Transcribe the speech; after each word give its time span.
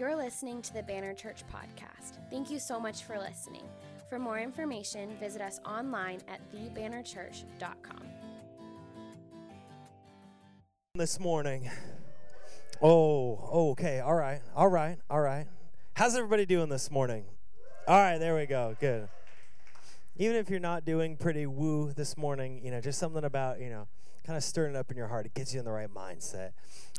You're 0.00 0.16
listening 0.16 0.62
to 0.62 0.72
the 0.72 0.82
Banner 0.82 1.12
Church 1.12 1.42
podcast. 1.52 2.16
Thank 2.30 2.50
you 2.50 2.58
so 2.58 2.80
much 2.80 3.02
for 3.02 3.18
listening. 3.18 3.64
For 4.08 4.18
more 4.18 4.38
information, 4.38 5.14
visit 5.20 5.42
us 5.42 5.60
online 5.66 6.22
at 6.26 6.40
thebannerchurch.com. 6.50 8.00
This 10.94 11.20
morning. 11.20 11.70
Oh, 12.80 13.72
okay. 13.72 14.00
All 14.00 14.14
right. 14.14 14.40
All 14.56 14.68
right. 14.68 14.96
All 15.10 15.20
right. 15.20 15.46
How's 15.92 16.16
everybody 16.16 16.46
doing 16.46 16.70
this 16.70 16.90
morning? 16.90 17.26
All 17.86 17.98
right, 17.98 18.16
there 18.16 18.34
we 18.34 18.46
go. 18.46 18.74
Good. 18.80 19.06
Even 20.16 20.36
if 20.36 20.48
you're 20.48 20.60
not 20.60 20.86
doing 20.86 21.18
pretty 21.18 21.44
woo 21.44 21.92
this 21.92 22.16
morning, 22.16 22.62
you 22.64 22.70
know, 22.70 22.80
just 22.80 22.98
something 22.98 23.24
about, 23.24 23.60
you 23.60 23.68
know, 23.68 23.86
kind 24.30 24.38
of 24.38 24.44
stirring 24.44 24.76
it 24.76 24.78
up 24.78 24.92
in 24.92 24.96
your 24.96 25.08
heart. 25.08 25.26
It 25.26 25.34
gets 25.34 25.52
you 25.52 25.58
in 25.58 25.64
the 25.64 25.72
right 25.72 25.92
mindset. 25.92 26.52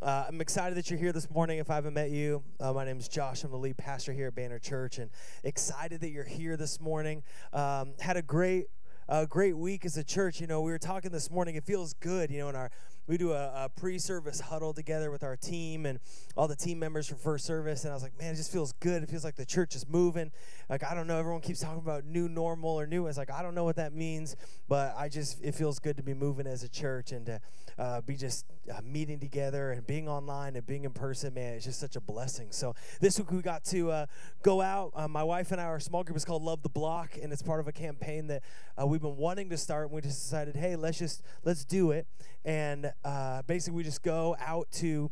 Uh, 0.04 0.26
I'm 0.28 0.42
excited 0.42 0.78
that 0.78 0.90
you're 0.90 1.00
here 1.00 1.14
this 1.14 1.32
morning. 1.32 1.60
If 1.60 1.70
I 1.70 1.76
haven't 1.76 1.94
met 1.94 2.10
you, 2.10 2.44
uh, 2.60 2.74
my 2.74 2.84
name 2.84 2.98
is 2.98 3.08
Josh. 3.08 3.46
I'm 3.46 3.52
the 3.52 3.58
lead 3.58 3.78
pastor 3.78 4.12
here 4.12 4.28
at 4.28 4.36
Banner 4.36 4.60
Church, 4.60 4.98
and 4.98 5.10
excited 5.46 6.02
that 6.02 6.10
you're 6.10 6.26
here 6.26 6.58
this 6.58 6.82
morning. 6.82 7.24
Um, 7.54 7.94
had 8.02 8.18
a 8.18 8.22
great 8.22 8.66
a 9.08 9.26
great 9.26 9.56
week 9.56 9.86
as 9.86 9.96
a 9.96 10.04
church. 10.04 10.42
You 10.42 10.48
know, 10.48 10.60
we 10.60 10.72
were 10.72 10.78
talking 10.78 11.10
this 11.10 11.32
morning. 11.32 11.56
It 11.56 11.64
feels 11.64 11.94
good, 11.94 12.32
you 12.32 12.40
know, 12.40 12.50
in 12.50 12.56
our 12.58 12.70
we 13.08 13.18
do 13.18 13.32
a, 13.32 13.66
a, 13.66 13.70
pre-service 13.70 14.40
huddle 14.40 14.74
together 14.74 15.12
with 15.12 15.24
our 15.24 15.36
team 15.36 15.86
and 15.86 16.00
all 16.36 16.48
the 16.48 16.56
team 16.56 16.80
members 16.80 17.08
for 17.08 17.16
first 17.16 17.46
service 17.46 17.84
and 17.84 17.92
i 17.92 17.94
was 17.94 18.04
like 18.04 18.18
man 18.20 18.34
it 18.34 18.38
just 18.38 18.52
feels 18.52 18.74
good. 18.74 19.04
It 19.04 19.10
feels 19.10 19.24
like 19.24 19.36
the 19.36 19.46
church 19.46 19.76
is 19.76 19.88
moving. 19.88 20.32
Like 20.70 20.84
i 20.84 20.94
don't 20.94 21.08
know 21.08 21.18
everyone 21.18 21.42
keeps 21.42 21.60
talking 21.60 21.80
about 21.80 22.06
new 22.06 22.30
normal 22.30 22.80
or 22.80 22.88
new 22.88 23.08
it's 23.08 23.18
like 23.18 23.32
i 23.32 23.42
don't 23.42 23.56
know 23.56 23.64
what 23.64 23.76
that 23.76 23.94
means 23.94 24.36
but 24.68 24.94
i 24.98 25.10
just 25.10 25.42
it 25.44 25.56
feels 25.56 25.80
good 25.80 25.98
to 25.98 26.04
be 26.04 26.14
moving 26.14 26.48
as 26.48 26.64
a 26.64 26.70
church 26.70 27.12
and 27.12 27.26
to 27.26 27.42
uh, 27.82 28.00
be 28.00 28.16
just 28.16 28.46
uh, 28.72 28.80
meeting 28.84 29.20
together 29.20 29.72
and 29.72 29.88
being 29.88 30.08
online 30.08 30.56
and 30.56 30.68
being 30.68 30.84
in 30.84 30.92
person 30.92 31.34
man 31.34 31.56
it's 31.56 31.66
just 31.66 31.80
such 31.80 31.96
a 31.96 32.00
blessing. 32.00 32.52
So 32.52 32.76
this 33.00 33.18
week 33.18 33.32
we 33.32 33.42
got 33.42 33.64
to 33.66 33.92
uh, 33.92 34.06
go 34.44 34.62
out. 34.62 34.92
Uh, 34.96 35.08
my 35.08 35.24
wife 35.24 35.52
and 35.52 35.60
i 35.60 35.64
our 35.64 35.80
small 35.80 36.04
group 36.04 36.16
is 36.16 36.24
called 36.24 36.44
love 36.44 36.62
the 36.62 36.70
block 36.70 37.18
and 37.20 37.34
it's 37.34 37.42
part 37.42 37.60
of 37.60 37.68
a 37.68 37.72
campaign 37.72 38.28
that 38.28 38.44
uh, 38.80 38.86
we've 38.86 39.02
been 39.02 39.18
wanting 39.18 39.50
to 39.50 39.58
start 39.58 39.86
and 39.86 39.94
we 39.96 40.02
just 40.02 40.22
decided 40.22 40.56
hey 40.56 40.76
let's 40.76 41.00
just 41.00 41.24
let's 41.44 41.66
do 41.66 41.90
it. 41.90 42.06
And 42.46 42.94
uh, 43.04 43.42
basically 43.44 43.78
we 43.78 43.84
just 43.84 44.04
go 44.04 44.36
out 44.40 44.68
to 44.74 45.10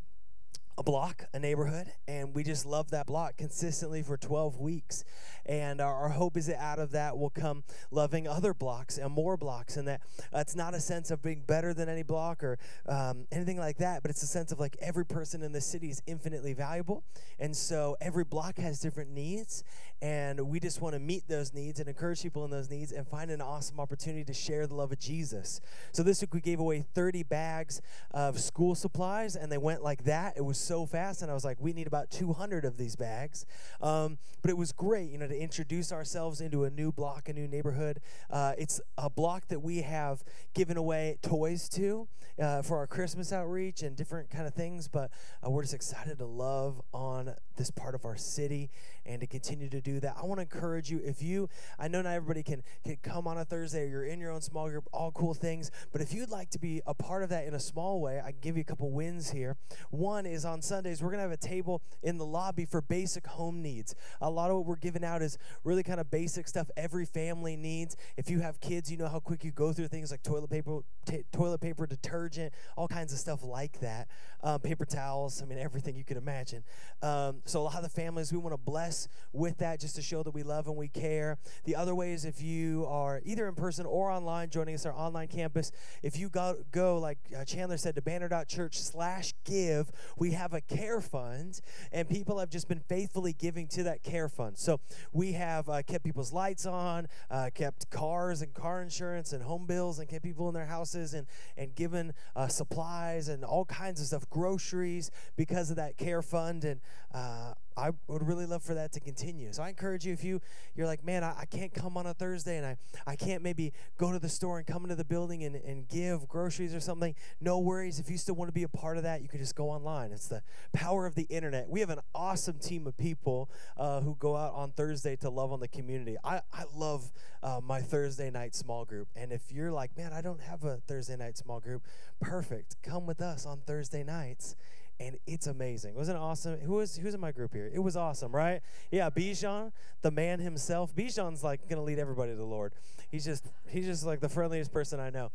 a 0.78 0.84
block, 0.84 1.26
a 1.34 1.40
neighborhood, 1.40 1.92
and 2.08 2.34
we 2.34 2.44
just 2.44 2.66
love 2.66 2.92
that 2.92 3.08
block 3.08 3.36
consistently 3.36 4.02
for 4.02 4.16
12 4.16 4.60
weeks. 4.60 5.04
And 5.50 5.82
our, 5.82 6.10
hope 6.10 6.38
is 6.38 6.46
that 6.46 6.62
out 6.62 6.78
of 6.78 6.92
that 6.92 7.18
will 7.18 7.32
come 7.32 7.64
loving 7.90 8.28
other 8.28 8.54
blocks 8.54 9.00
and 9.00 9.12
more 9.12 9.36
blocks, 9.36 9.78
and 9.78 9.88
that 9.88 10.02
uh, 10.32 10.38
it's 10.38 10.56
not 10.56 10.76
a 10.76 10.80
sense 10.80 11.10
of 11.10 11.24
being 11.24 11.42
better 11.42 11.74
than 11.74 11.90
any 11.90 12.04
block 12.04 12.44
or 12.44 12.60
um, 12.88 13.26
anything 13.32 13.58
like 13.58 13.78
that, 13.78 14.04
but 14.04 14.12
it's 14.12 14.22
a 14.22 14.28
sense 14.28 14.52
of 14.52 14.60
like 14.60 14.78
every 14.80 15.06
person 15.06 15.42
in 15.42 15.52
the 15.52 15.60
city 15.60 15.90
is 15.90 16.04
infinitely 16.06 16.54
valuable. 16.54 17.04
And 17.40 17.56
so 17.56 17.98
every 18.00 18.24
block 18.24 18.60
has 18.60 18.80
different 18.80 19.10
needs, 19.10 19.64
and 20.04 20.40
we 20.40 20.60
just 20.60 20.82
want 20.82 20.94
to 20.94 21.00
meet 21.00 21.28
those 21.28 21.52
needs 21.52 21.80
and 21.80 21.90
encourage 21.90 22.22
people 22.22 22.46
in 22.46 22.52
those 22.52 22.70
needs 22.70 22.92
and 22.92 23.08
find 23.08 23.32
an 23.32 23.42
awesome 23.42 23.80
opportunity 23.80 24.24
to 24.26 24.34
share 24.34 24.68
the 24.68 24.76
love 24.76 24.92
of 24.92 25.00
Jesus. 25.00 25.62
So 25.94 26.04
this 26.04 26.22
week 26.22 26.36
we 26.36 26.42
gave 26.42 26.60
away 26.60 26.86
30 26.94 27.24
bags 27.24 27.82
of 28.12 28.40
school 28.40 28.76
supplies, 28.76 29.36
and 29.36 29.52
they 29.52 29.58
went 29.58 29.84
like 29.84 30.04
that. 30.04 30.38
It 30.38 30.46
was 30.46 30.60
so 30.60 30.86
fast, 30.86 31.24
and 31.24 31.32
I 31.32 31.34
was 31.34 31.44
like, 31.44 31.58
we 31.60 31.74
need 31.74 31.88
about 31.88 32.12
200 32.12 32.66
of 32.66 32.78
these 32.78 32.96
bags. 32.96 33.48
Um, 33.82 34.20
but 34.44 34.52
it 34.52 34.58
was 34.58 34.72
great, 34.72 35.10
you 35.10 35.18
know, 35.18 35.28
to 35.28 35.39
introduce 35.40 35.92
ourselves 35.92 36.42
into 36.42 36.66
a 36.66 36.70
new 36.70 36.92
block, 36.92 37.30
a 37.30 37.34
new 37.34 37.48
neighborhood. 37.48 38.02
Uh, 38.30 38.54
it's 38.58 38.82
a 38.98 39.10
block 39.10 39.48
that 39.48 39.62
we 39.62 39.82
have 39.82 40.24
given 40.54 40.78
away 40.78 41.18
toys 41.22 41.70
to 41.70 42.08
uh, 42.40 42.62
for 42.62 42.78
our 42.78 42.88
Christmas 42.88 43.32
outreach 43.32 43.82
and 43.82 43.96
different 43.96 44.30
kind 44.30 44.46
of 44.46 44.54
things. 44.54 44.88
But 44.88 45.12
uh, 45.46 45.50
we're 45.50 45.64
just 45.64 45.74
excited 45.74 46.20
to 46.20 46.26
love 46.26 46.82
on 46.94 47.34
this 47.56 47.72
part 47.72 47.96
of 47.96 48.06
our 48.06 48.18
city 48.18 48.70
and 49.06 49.22
to 49.22 49.28
continue 49.28 49.70
to 49.70 49.82
do 49.82 50.00
that. 50.00 50.16
I 50.22 50.26
want 50.26 50.38
to 50.38 50.44
encourage 50.44 50.90
you 50.90 51.02
if 51.04 51.22
you, 51.22 51.50
I 51.78 51.88
know 51.88 52.02
not 52.02 52.14
everybody 52.14 52.44
can, 52.44 52.64
can 52.84 52.98
come 53.02 53.28
on 53.28 53.38
a 53.38 53.46
Thursday 53.46 53.84
or 53.84 53.88
you're 53.88 54.06
in 54.06 54.20
your 54.20 54.32
own 54.32 54.42
small 54.42 54.70
group, 54.70 54.88
all 54.94 55.12
cool 55.12 55.34
things, 55.34 55.72
but 55.92 56.02
if 56.02 56.14
you'd 56.14 56.30
like 56.30 56.50
to 56.52 56.60
be 56.60 56.82
a 56.86 56.94
part 56.94 57.24
of 57.24 57.30
that 57.30 57.46
in 57.46 57.54
a 57.54 57.60
small 57.60 58.02
way, 58.02 58.22
I 58.24 58.32
can 58.32 58.40
give 58.42 58.56
you 58.56 58.62
a 58.62 58.66
couple 58.66 58.92
wins 58.92 59.32
here. 59.32 59.58
One 59.90 60.26
is 60.26 60.46
on 60.46 60.62
Sundays, 60.62 61.02
we're 61.02 61.10
going 61.10 61.20
to 61.20 61.24
have 61.24 61.32
a 61.32 61.38
table 61.38 61.82
in 62.04 62.18
the 62.18 62.26
lobby 62.26 62.66
for 62.66 62.82
basic 62.82 63.28
home 63.28 63.62
needs. 63.62 63.96
A 64.22 64.30
lot 64.30 64.52
of 64.52 64.58
what 64.58 64.66
we're 64.66 64.76
giving 64.76 65.04
out 65.04 65.22
is 65.22 65.29
really 65.64 65.84
kind 65.84 66.00
of 66.00 66.10
basic 66.10 66.48
stuff 66.48 66.70
every 66.78 67.06
family 67.06 67.56
needs. 67.56 67.96
If 68.18 68.30
you 68.30 68.40
have 68.40 68.60
kids, 68.60 68.92
you 68.92 68.98
know 68.98 69.08
how 69.08 69.20
quick 69.20 69.44
you 69.44 69.52
go 69.52 69.74
through 69.74 69.88
things 69.88 70.12
like 70.12 70.24
toilet 70.24 70.50
paper, 70.50 70.80
t- 71.06 71.24
toilet 71.32 71.62
paper, 71.62 71.86
detergent, 71.86 72.54
all 72.76 72.88
kinds 72.88 73.14
of 73.14 73.20
stuff 73.20 73.44
like 73.44 73.80
that. 73.80 74.08
Um, 74.42 74.60
paper 74.60 74.86
towels, 74.86 75.42
I 75.42 75.46
mean, 75.46 75.60
everything 75.60 75.96
you 75.96 76.04
could 76.04 76.18
imagine. 76.18 76.64
Um, 77.02 77.42
so 77.46 77.62
a 77.62 77.64
lot 77.64 77.76
of 77.76 77.84
the 77.84 77.90
families, 77.90 78.32
we 78.32 78.38
want 78.38 78.54
to 78.54 78.58
bless 78.58 79.08
with 79.34 79.58
that 79.58 79.80
just 79.80 79.96
to 79.96 80.02
show 80.02 80.24
that 80.24 80.34
we 80.34 80.44
love 80.44 80.68
and 80.68 80.78
we 80.78 80.88
care. 80.88 81.38
The 81.66 81.76
other 81.76 81.94
way 81.94 82.14
is 82.14 82.26
if 82.26 82.42
you 82.42 82.86
are 82.88 83.22
either 83.26 83.48
in 83.48 83.56
person 83.56 83.86
or 83.86 84.10
online 84.10 84.50
joining 84.50 84.76
us 84.76 84.86
our 84.86 84.94
online 84.94 85.28
campus, 85.28 85.72
if 86.04 86.18
you 86.18 86.30
go, 86.30 86.58
go 86.72 86.98
like 86.98 87.18
uh, 87.38 87.44
Chandler 87.44 87.78
said, 87.78 87.96
to 87.96 88.02
banner.church 88.02 88.80
slash 88.80 89.34
give, 89.46 89.92
we 90.18 90.32
have 90.32 90.54
a 90.54 90.62
care 90.62 91.02
fund, 91.02 91.60
and 91.92 92.08
people 92.08 92.40
have 92.40 92.50
just 92.50 92.68
been 92.68 92.80
faithfully 92.80 93.34
giving 93.34 93.68
to 93.68 93.84
that 93.84 94.04
care 94.04 94.30
fund. 94.30 94.58
So 94.58 94.80
we 95.12 95.34
have 95.34 95.68
uh, 95.70 95.82
kept 95.84 96.04
people's 96.04 96.34
lights 96.34 96.66
on, 96.66 97.08
uh, 97.30 97.50
kept 97.54 97.90
cars 97.90 98.42
and 98.42 98.54
car 98.54 98.82
insurance 98.82 99.34
and 99.34 99.44
home 99.44 99.66
bills, 99.66 100.00
and 100.00 100.08
kept 100.08 100.24
people 100.24 100.48
in 100.48 100.54
their 100.54 100.66
houses 100.66 101.14
and, 101.14 101.28
and 101.58 101.76
given 101.76 102.14
uh, 102.36 102.48
supplies 102.48 103.28
and 103.28 103.44
all 103.44 103.66
kinds 103.66 104.00
of 104.02 104.08
stuff, 104.08 104.30
groceries, 104.30 105.12
because 105.36 105.70
of 105.70 105.76
that 105.78 105.98
care 105.98 106.22
fund. 106.22 106.64
And 106.64 106.82
uh, 107.14 107.54
I 107.80 107.92
would 108.08 108.28
really 108.28 108.46
love 108.46 108.64
for 108.64 108.74
that 108.74 108.92
to 108.94 109.00
continue. 109.00 109.52
So 109.54 109.64
I 109.64 109.70
encourage 109.70 110.06
you 110.06 110.14
if 110.14 110.24
you 110.24 110.42
you're 110.76 110.88
like, 110.88 111.04
man, 111.04 111.24
I, 111.24 111.42
I, 111.42 111.46
can't 111.46 111.74
come 111.74 111.98
on 111.98 112.06
a 112.06 112.14
Thursday 112.14 112.58
and 112.58 112.66
I, 112.66 112.78
I 113.08 113.16
can't 113.16 113.42
maybe 113.42 113.74
go 113.98 114.12
to 114.12 114.20
the 114.20 114.30
store 114.30 114.58
and 114.58 114.68
come 114.68 114.84
into 114.84 114.96
the 114.96 115.06
building 115.06 115.44
and, 115.44 115.56
and 115.56 115.88
give 115.88 116.28
groceries 116.28 116.74
or 116.74 116.80
something. 116.80 117.16
No 117.42 117.60
worries. 117.60 118.00
If 118.00 118.10
you 118.10 118.18
still 118.18 118.36
want 118.36 118.50
to 118.50 118.54
be 118.54 118.64
a 118.64 118.70
part 118.70 118.98
of 118.98 119.04
that, 119.04 119.22
you 119.22 119.28
can 119.28 119.40
just 119.40 119.56
go 119.56 119.70
online. 119.70 120.12
It's 120.12 120.28
the 120.28 120.44
power 120.74 121.06
of 121.06 121.16
the 121.16 121.24
internet. 121.24 121.70
We 121.70 121.80
have 121.80 121.90
an 121.90 122.00
awesome 122.14 122.60
team 122.60 122.86
of 122.88 122.98
people 122.98 123.50
uh, 123.78 124.02
who 124.02 124.16
go 124.20 124.36
out 124.36 124.54
on 124.54 124.72
Thursday 124.72 125.16
to 125.18 125.30
love 125.30 125.52
on 125.52 125.60
the 125.60 125.68
community. 125.68 126.18
I, 126.24 126.42
I 126.54 126.64
love 126.76 127.12
uh, 127.42 127.62
my 127.64 127.82
Thursday 127.82 128.30
night 128.30 128.56
small 128.56 128.86
group. 128.86 129.08
And 129.16 129.32
if 129.32 129.52
you're 129.52 129.72
like, 129.72 129.98
man, 129.98 130.14
I 130.14 130.22
don't 130.22 130.42
have 130.42 130.64
a 130.64 130.78
Thursday 130.88 131.16
night 131.16 131.38
small 131.38 131.60
group, 131.60 131.84
perfect. 132.20 132.76
Come 132.84 133.06
with 133.06 133.22
us 133.22 133.46
on 133.46 133.62
Thursday 133.66 134.04
nights 134.04 134.56
and 135.00 135.18
it's 135.26 135.48
amazing. 135.48 135.96
Wasn't 135.96 136.18
it 136.18 136.22
awesome? 136.22 136.60
Who 136.60 136.74
was 136.74 136.98
who's 136.98 137.14
in 137.14 137.20
my 137.20 137.32
group 137.32 137.54
here? 137.54 137.72
It 137.74 137.80
was 137.80 137.96
awesome, 137.96 138.32
right? 138.34 138.62
Yeah, 138.92 139.10
Bijan, 139.10 139.72
the 140.02 140.12
man 140.12 140.40
himself. 140.40 140.94
Bijan's 140.96 141.44
like 141.44 141.70
gonna 141.70 141.84
lead 141.84 142.00
everybody 142.00 142.32
to 142.32 142.38
the 142.38 142.46
Lord. 142.46 142.74
He's 143.10 143.26
just 143.26 143.46
he's 143.68 143.86
just 143.86 144.06
like 144.06 144.20
the 144.20 144.30
friendliest 144.30 144.72
person 144.72 145.00
I 145.00 145.10
know. 145.10 145.32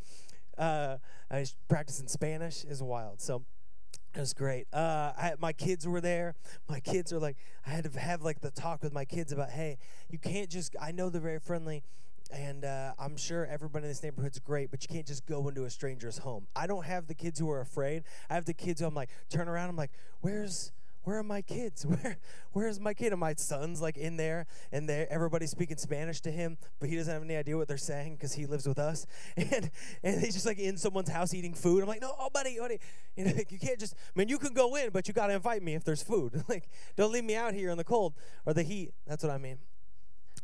Uh, 0.59 0.99
he's 1.35 1.57
practicing 1.69 2.09
Spanish 2.09 2.65
is 2.65 2.83
wild. 2.83 3.21
So 3.21 3.43
it 4.15 4.21
was 4.21 4.33
great. 4.33 4.67
Uh, 4.73 5.13
I, 5.17 5.33
my 5.41 5.53
kids 5.53 5.89
were 5.89 6.01
there. 6.01 6.35
My 6.69 6.79
kids 6.79 7.13
are 7.13 7.19
like, 7.19 7.37
I 7.67 7.71
had 7.71 7.91
to 7.91 7.99
have 7.99 8.23
like 8.23 8.41
the 8.41 8.51
talk 8.51 8.83
with 8.83 8.93
my 8.93 9.05
kids 9.05 9.33
about, 9.33 9.51
hey, 9.51 9.79
you 10.09 10.19
can't 10.19 10.49
just. 10.49 10.77
I 10.81 10.93
know 10.93 11.09
they're 11.09 11.21
very 11.21 11.41
friendly 11.41 11.83
and 12.31 12.65
uh, 12.65 12.93
I'm 12.99 13.17
sure 13.17 13.47
everybody 13.47 13.85
in 13.85 13.91
this 13.91 14.03
neighborhood's 14.03 14.39
great, 14.39 14.71
but 14.71 14.83
you 14.83 14.89
can't 14.89 15.07
just 15.07 15.27
go 15.27 15.47
into 15.49 15.65
a 15.65 15.71
stranger's 15.71 16.19
home. 16.19 16.47
I 16.57 16.67
don't 16.67 16.85
have 16.85 17.07
the 17.07 17.15
kids 17.15 17.39
who 17.39 17.51
are 17.51 17.61
afraid. 17.61 18.05
I 18.31 18.35
have 18.35 18.45
the 18.45 18.55
kids 18.55 18.81
who 18.81 18.87
I'm 18.87 18.95
like, 18.95 19.11
turn 19.29 19.49
around. 19.49 19.69
I'm 19.69 19.77
like, 19.77 19.93
where's 20.21 20.73
where 21.05 21.19
are 21.19 21.23
my 21.23 21.43
kids? 21.43 21.85
Where 21.87 22.17
where's 22.53 22.81
my 22.81 22.95
kid? 22.95 23.13
And 23.13 23.21
my 23.21 23.35
son's 23.35 23.81
like 23.81 23.97
in 23.97 24.17
there, 24.17 24.47
and 24.73 24.89
there 24.89 25.07
everybody's 25.11 25.51
speaking 25.51 25.77
Spanish 25.77 26.21
to 26.23 26.31
him, 26.31 26.57
but 26.81 26.89
he 26.89 26.97
doesn't 26.97 27.13
have 27.13 27.23
any 27.23 27.37
idea 27.37 27.57
what 27.57 27.69
they're 27.69 27.77
saying 27.77 28.17
because 28.17 28.33
he 28.33 28.47
lives 28.47 28.67
with 28.67 28.79
us. 28.79 29.07
And 29.37 29.71
and 30.03 30.21
he's 30.21 30.33
just 30.33 30.47
like 30.47 30.59
in 30.59 30.77
someone's 30.79 31.11
house 31.11 31.35
eating 31.35 31.55
food. 31.55 31.83
I'm 31.83 31.89
like, 31.89 32.01
no, 32.01 32.15
oh 32.19 32.31
buddy, 32.33 32.59
buddy, 32.59 32.81
you 33.17 33.27
know, 33.27 33.33
you 33.51 33.59
can't 33.59 33.79
just. 33.79 33.95
I 33.95 34.19
mean, 34.19 34.29
you 34.29 34.39
can 34.39 34.55
go 34.55 34.75
in, 34.77 34.91
but 34.91 35.07
you 35.07 35.15
got 35.15 35.27
to 35.27 35.35
invite 35.35 35.63
me 35.63 35.75
if 35.75 35.85
there's 35.85 36.03
food. 36.03 36.43
like, 36.49 36.69
don't 36.97 37.13
leave 37.13 37.25
me 37.25 37.37
out 37.37 37.53
here 37.53 37.71
in 37.71 37.77
the 37.77 37.85
cold 37.85 38.15
or 38.47 38.55
the 38.55 38.63
heat. 38.63 38.95
That's 39.07 39.23
what 39.23 39.31
I 39.31 39.39
mean. 39.39 39.59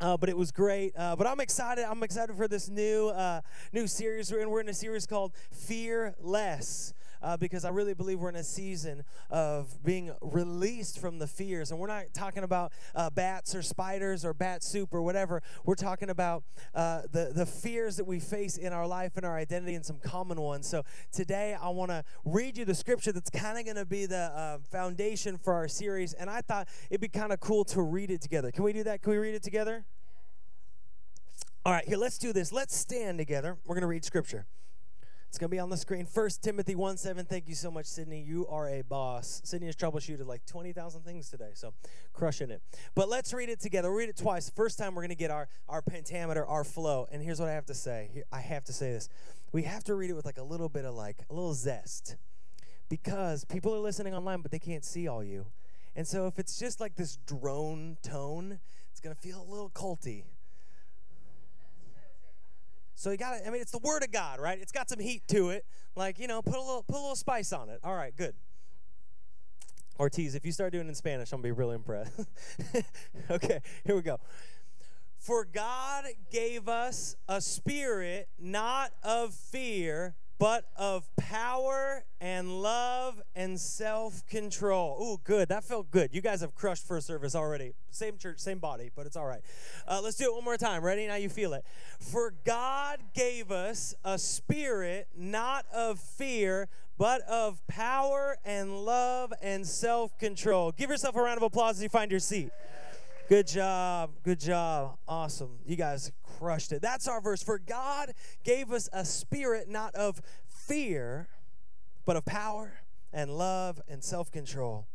Uh, 0.00 0.16
but 0.16 0.30
it 0.30 0.36
was 0.36 0.50
great. 0.50 0.94
Uh, 0.96 1.14
but 1.14 1.26
I'm 1.26 1.40
excited. 1.40 1.84
I'm 1.84 2.02
excited 2.02 2.34
for 2.34 2.48
this 2.48 2.70
new 2.70 3.08
uh, 3.08 3.42
new 3.72 3.86
series 3.86 4.32
we're 4.32 4.40
in. 4.40 4.50
We're 4.50 4.60
in 4.60 4.68
a 4.68 4.74
series 4.74 5.06
called 5.06 5.32
Fear 5.52 6.14
Less. 6.20 6.94
Uh, 7.22 7.36
because 7.36 7.64
I 7.64 7.70
really 7.70 7.94
believe 7.94 8.20
we're 8.20 8.28
in 8.28 8.36
a 8.36 8.44
season 8.44 9.04
of 9.30 9.82
being 9.84 10.12
released 10.20 10.98
from 10.98 11.18
the 11.18 11.26
fears. 11.26 11.70
And 11.70 11.78
we're 11.78 11.88
not 11.88 12.14
talking 12.14 12.42
about 12.42 12.72
uh, 12.94 13.10
bats 13.10 13.54
or 13.54 13.62
spiders 13.62 14.24
or 14.24 14.32
bat 14.32 14.62
soup 14.62 14.90
or 14.92 15.02
whatever. 15.02 15.42
We're 15.64 15.74
talking 15.74 16.10
about 16.10 16.44
uh, 16.74 17.02
the, 17.10 17.32
the 17.34 17.46
fears 17.46 17.96
that 17.96 18.06
we 18.06 18.20
face 18.20 18.56
in 18.56 18.72
our 18.72 18.86
life 18.86 19.16
and 19.16 19.26
our 19.26 19.36
identity 19.36 19.74
and 19.74 19.84
some 19.84 19.98
common 20.02 20.40
ones. 20.40 20.66
So 20.66 20.82
today 21.12 21.56
I 21.60 21.68
want 21.68 21.90
to 21.90 22.04
read 22.24 22.56
you 22.56 22.64
the 22.64 22.74
scripture 22.74 23.12
that's 23.12 23.30
kind 23.30 23.58
of 23.58 23.64
going 23.64 23.76
to 23.76 23.86
be 23.86 24.06
the 24.06 24.60
foundation 24.70 25.38
for 25.38 25.54
our 25.54 25.68
series. 25.68 26.12
And 26.14 26.30
I 26.30 26.40
thought 26.40 26.68
it'd 26.90 27.00
be 27.00 27.08
kind 27.08 27.32
of 27.32 27.40
cool 27.40 27.64
to 27.66 27.82
read 27.82 28.10
it 28.10 28.20
together. 28.20 28.50
Can 28.50 28.64
we 28.64 28.72
do 28.72 28.84
that? 28.84 29.02
Can 29.02 29.12
we 29.12 29.18
read 29.18 29.34
it 29.34 29.42
together? 29.42 29.84
All 31.64 31.72
right, 31.72 31.86
here, 31.86 31.98
let's 31.98 32.16
do 32.16 32.32
this. 32.32 32.52
Let's 32.52 32.74
stand 32.74 33.18
together. 33.18 33.58
We're 33.66 33.74
going 33.74 33.82
to 33.82 33.88
read 33.88 34.04
scripture. 34.04 34.46
It's 35.30 35.38
going 35.38 35.48
to 35.48 35.54
be 35.54 35.60
on 35.60 35.70
the 35.70 35.76
screen. 35.76 36.06
First 36.06 36.42
Timothy 36.42 36.74
1 36.74 36.96
7. 36.96 37.24
Thank 37.24 37.46
you 37.46 37.54
so 37.54 37.70
much, 37.70 37.86
Sydney. 37.86 38.20
You 38.20 38.48
are 38.48 38.68
a 38.68 38.82
boss. 38.82 39.40
Sydney 39.44 39.68
has 39.68 39.76
troubleshooted 39.76 40.26
like 40.26 40.44
20,000 40.44 41.02
things 41.02 41.30
today, 41.30 41.50
so 41.54 41.72
crushing 42.12 42.50
it. 42.50 42.60
But 42.96 43.08
let's 43.08 43.32
read 43.32 43.48
it 43.48 43.60
together. 43.60 43.90
We'll 43.90 43.98
read 43.98 44.08
it 44.08 44.16
twice. 44.16 44.50
First 44.50 44.76
time, 44.76 44.92
we're 44.92 45.02
going 45.02 45.10
to 45.10 45.14
get 45.14 45.30
our, 45.30 45.46
our 45.68 45.82
pentameter, 45.82 46.44
our 46.44 46.64
flow. 46.64 47.06
And 47.12 47.22
here's 47.22 47.38
what 47.38 47.48
I 47.48 47.52
have 47.52 47.66
to 47.66 47.74
say. 47.74 48.10
Here, 48.12 48.24
I 48.32 48.40
have 48.40 48.64
to 48.64 48.72
say 48.72 48.90
this. 48.90 49.08
We 49.52 49.62
have 49.62 49.84
to 49.84 49.94
read 49.94 50.10
it 50.10 50.14
with 50.14 50.26
like 50.26 50.38
a 50.38 50.42
little 50.42 50.68
bit 50.68 50.84
of 50.84 50.94
like, 50.94 51.18
a 51.30 51.32
little 51.32 51.54
zest. 51.54 52.16
Because 52.88 53.44
people 53.44 53.72
are 53.72 53.78
listening 53.78 54.14
online, 54.14 54.40
but 54.40 54.50
they 54.50 54.58
can't 54.58 54.84
see 54.84 55.06
all 55.06 55.22
you. 55.22 55.46
And 55.94 56.08
so 56.08 56.26
if 56.26 56.40
it's 56.40 56.58
just 56.58 56.80
like 56.80 56.96
this 56.96 57.18
drone 57.24 57.98
tone, 58.02 58.58
it's 58.90 59.00
going 59.00 59.14
to 59.14 59.22
feel 59.22 59.40
a 59.40 59.48
little 59.48 59.70
culty. 59.70 60.24
So 63.00 63.10
you 63.10 63.16
got 63.16 63.38
to 63.38 63.46
I 63.46 63.50
mean 63.50 63.62
it's 63.62 63.72
the 63.72 63.78
word 63.78 64.02
of 64.02 64.12
God, 64.12 64.40
right? 64.40 64.58
It's 64.60 64.72
got 64.72 64.90
some 64.90 64.98
heat 64.98 65.26
to 65.28 65.48
it. 65.48 65.64
Like, 65.96 66.18
you 66.18 66.26
know, 66.26 66.42
put 66.42 66.56
a 66.56 66.60
little 66.60 66.82
put 66.82 66.96
a 66.96 67.00
little 67.00 67.16
spice 67.16 67.50
on 67.50 67.70
it. 67.70 67.80
All 67.82 67.94
right, 67.94 68.14
good. 68.14 68.34
Ortiz, 69.98 70.34
if 70.34 70.44
you 70.44 70.52
start 70.52 70.72
doing 70.72 70.84
it 70.84 70.90
in 70.90 70.94
Spanish, 70.94 71.32
I'm 71.32 71.40
going 71.40 71.50
to 71.50 71.54
be 71.54 71.58
really 71.58 71.76
impressed. 71.76 72.12
okay, 73.30 73.60
here 73.86 73.96
we 73.96 74.02
go. 74.02 74.18
For 75.18 75.46
God 75.46 76.04
gave 76.30 76.68
us 76.68 77.16
a 77.26 77.40
spirit 77.40 78.28
not 78.38 78.92
of 79.02 79.32
fear, 79.32 80.14
but 80.40 80.64
of 80.74 81.14
power 81.16 82.02
and 82.18 82.62
love 82.62 83.20
and 83.36 83.60
self 83.60 84.26
control. 84.26 84.98
Ooh, 85.00 85.20
good. 85.22 85.50
That 85.50 85.64
felt 85.64 85.90
good. 85.90 86.14
You 86.14 86.22
guys 86.22 86.40
have 86.40 86.54
crushed 86.54 86.86
first 86.86 87.06
service 87.06 87.34
already. 87.34 87.74
Same 87.90 88.16
church, 88.16 88.38
same 88.38 88.58
body, 88.58 88.90
but 88.96 89.04
it's 89.04 89.16
all 89.16 89.26
right. 89.26 89.42
Uh, 89.86 90.00
let's 90.02 90.16
do 90.16 90.24
it 90.24 90.34
one 90.34 90.42
more 90.42 90.56
time. 90.56 90.82
Ready? 90.82 91.06
Now 91.06 91.16
you 91.16 91.28
feel 91.28 91.52
it. 91.52 91.64
For 92.00 92.32
God 92.46 93.00
gave 93.14 93.52
us 93.52 93.94
a 94.02 94.18
spirit 94.18 95.08
not 95.14 95.66
of 95.74 96.00
fear, 96.00 96.68
but 96.96 97.20
of 97.28 97.60
power 97.68 98.38
and 98.42 98.86
love 98.86 99.34
and 99.42 99.66
self 99.66 100.18
control. 100.18 100.72
Give 100.72 100.88
yourself 100.88 101.16
a 101.16 101.22
round 101.22 101.36
of 101.36 101.42
applause 101.42 101.76
as 101.76 101.82
you 101.82 101.90
find 101.90 102.10
your 102.10 102.20
seat. 102.20 102.50
Good 103.30 103.46
job. 103.46 104.10
Good 104.24 104.40
job. 104.40 104.98
Awesome. 105.06 105.60
You 105.64 105.76
guys 105.76 106.10
crushed 106.24 106.72
it. 106.72 106.82
That's 106.82 107.06
our 107.06 107.20
verse. 107.20 107.44
For 107.44 107.60
God 107.60 108.12
gave 108.42 108.72
us 108.72 108.88
a 108.92 109.04
spirit 109.04 109.68
not 109.68 109.94
of 109.94 110.20
fear, 110.48 111.28
but 112.04 112.16
of 112.16 112.24
power 112.24 112.80
and 113.12 113.30
love 113.30 113.80
and 113.86 114.02
self 114.02 114.32
control. 114.32 114.88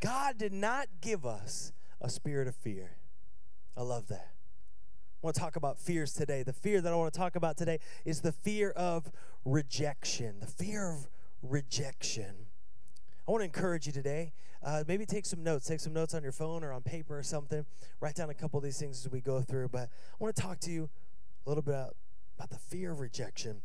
God 0.00 0.38
did 0.38 0.54
not 0.54 0.86
give 1.02 1.26
us 1.26 1.74
a 2.00 2.08
spirit 2.08 2.48
of 2.48 2.56
fear. 2.56 2.96
I 3.76 3.82
love 3.82 4.08
that. 4.08 4.30
I 4.32 5.26
want 5.26 5.34
to 5.34 5.40
talk 5.42 5.56
about 5.56 5.78
fears 5.78 6.14
today. 6.14 6.42
The 6.42 6.54
fear 6.54 6.80
that 6.80 6.90
I 6.90 6.96
want 6.96 7.12
to 7.12 7.20
talk 7.20 7.36
about 7.36 7.58
today 7.58 7.80
is 8.06 8.22
the 8.22 8.32
fear 8.32 8.70
of 8.70 9.12
rejection. 9.44 10.36
The 10.40 10.46
fear 10.46 10.92
of 10.92 11.08
rejection. 11.42 12.45
I 13.26 13.32
want 13.32 13.40
to 13.40 13.44
encourage 13.44 13.86
you 13.86 13.92
today. 13.92 14.32
Uh, 14.62 14.84
maybe 14.86 15.04
take 15.04 15.26
some 15.26 15.42
notes. 15.42 15.66
Take 15.66 15.80
some 15.80 15.92
notes 15.92 16.14
on 16.14 16.22
your 16.22 16.30
phone 16.30 16.62
or 16.62 16.72
on 16.72 16.82
paper 16.82 17.18
or 17.18 17.24
something. 17.24 17.66
Write 18.00 18.14
down 18.14 18.30
a 18.30 18.34
couple 18.34 18.58
of 18.58 18.64
these 18.64 18.78
things 18.78 19.04
as 19.04 19.10
we 19.10 19.20
go 19.20 19.40
through. 19.40 19.68
But 19.68 19.82
I 19.82 20.16
want 20.20 20.36
to 20.36 20.42
talk 20.42 20.60
to 20.60 20.70
you 20.70 20.88
a 21.44 21.48
little 21.48 21.62
bit 21.62 21.74
about, 21.74 21.96
about 22.38 22.50
the 22.50 22.58
fear 22.58 22.92
of 22.92 23.00
rejection. 23.00 23.62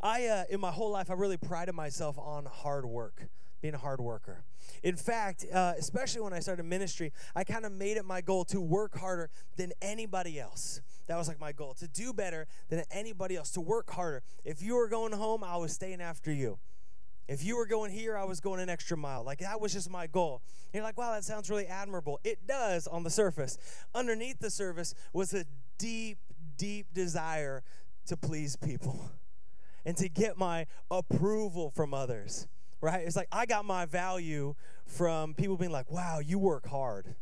I, 0.00 0.26
uh, 0.26 0.44
in 0.50 0.60
my 0.60 0.70
whole 0.70 0.90
life, 0.90 1.10
I 1.10 1.14
really 1.14 1.36
prided 1.36 1.74
myself 1.74 2.16
on 2.16 2.44
hard 2.44 2.84
work, 2.84 3.26
being 3.60 3.74
a 3.74 3.78
hard 3.78 4.00
worker. 4.00 4.44
In 4.84 4.96
fact, 4.96 5.46
uh, 5.52 5.72
especially 5.76 6.20
when 6.20 6.32
I 6.32 6.38
started 6.38 6.62
ministry, 6.64 7.12
I 7.34 7.42
kind 7.42 7.64
of 7.64 7.72
made 7.72 7.96
it 7.96 8.04
my 8.04 8.20
goal 8.20 8.44
to 8.46 8.60
work 8.60 8.98
harder 8.98 9.30
than 9.56 9.72
anybody 9.82 10.38
else. 10.38 10.80
That 11.08 11.16
was 11.16 11.26
like 11.26 11.40
my 11.40 11.52
goal 11.52 11.74
to 11.74 11.88
do 11.88 12.12
better 12.12 12.46
than 12.68 12.84
anybody 12.92 13.34
else, 13.34 13.50
to 13.52 13.60
work 13.60 13.90
harder. 13.90 14.22
If 14.44 14.62
you 14.62 14.76
were 14.76 14.88
going 14.88 15.12
home, 15.12 15.42
I 15.42 15.56
was 15.56 15.72
staying 15.72 16.00
after 16.00 16.32
you. 16.32 16.58
If 17.26 17.42
you 17.42 17.56
were 17.56 17.66
going 17.66 17.90
here, 17.90 18.16
I 18.16 18.24
was 18.24 18.40
going 18.40 18.60
an 18.60 18.68
extra 18.68 18.96
mile. 18.96 19.24
Like 19.24 19.38
that 19.38 19.60
was 19.60 19.72
just 19.72 19.90
my 19.90 20.06
goal. 20.06 20.42
And 20.66 20.74
you're 20.74 20.84
like, 20.84 20.98
wow, 20.98 21.12
that 21.12 21.24
sounds 21.24 21.48
really 21.48 21.66
admirable. 21.66 22.20
It 22.24 22.46
does 22.46 22.86
on 22.86 23.02
the 23.02 23.10
surface. 23.10 23.56
Underneath 23.94 24.40
the 24.40 24.50
surface 24.50 24.94
was 25.12 25.32
a 25.32 25.44
deep, 25.78 26.18
deep 26.56 26.92
desire 26.92 27.62
to 28.06 28.16
please 28.16 28.56
people 28.56 29.10
and 29.86 29.96
to 29.96 30.08
get 30.08 30.36
my 30.36 30.66
approval 30.90 31.70
from 31.70 31.94
others. 31.94 32.46
Right? 32.80 33.06
It's 33.06 33.16
like 33.16 33.28
I 33.32 33.46
got 33.46 33.64
my 33.64 33.86
value 33.86 34.54
from 34.84 35.32
people 35.32 35.56
being 35.56 35.72
like, 35.72 35.90
wow, 35.90 36.18
you 36.18 36.38
work 36.38 36.66
hard. 36.66 37.14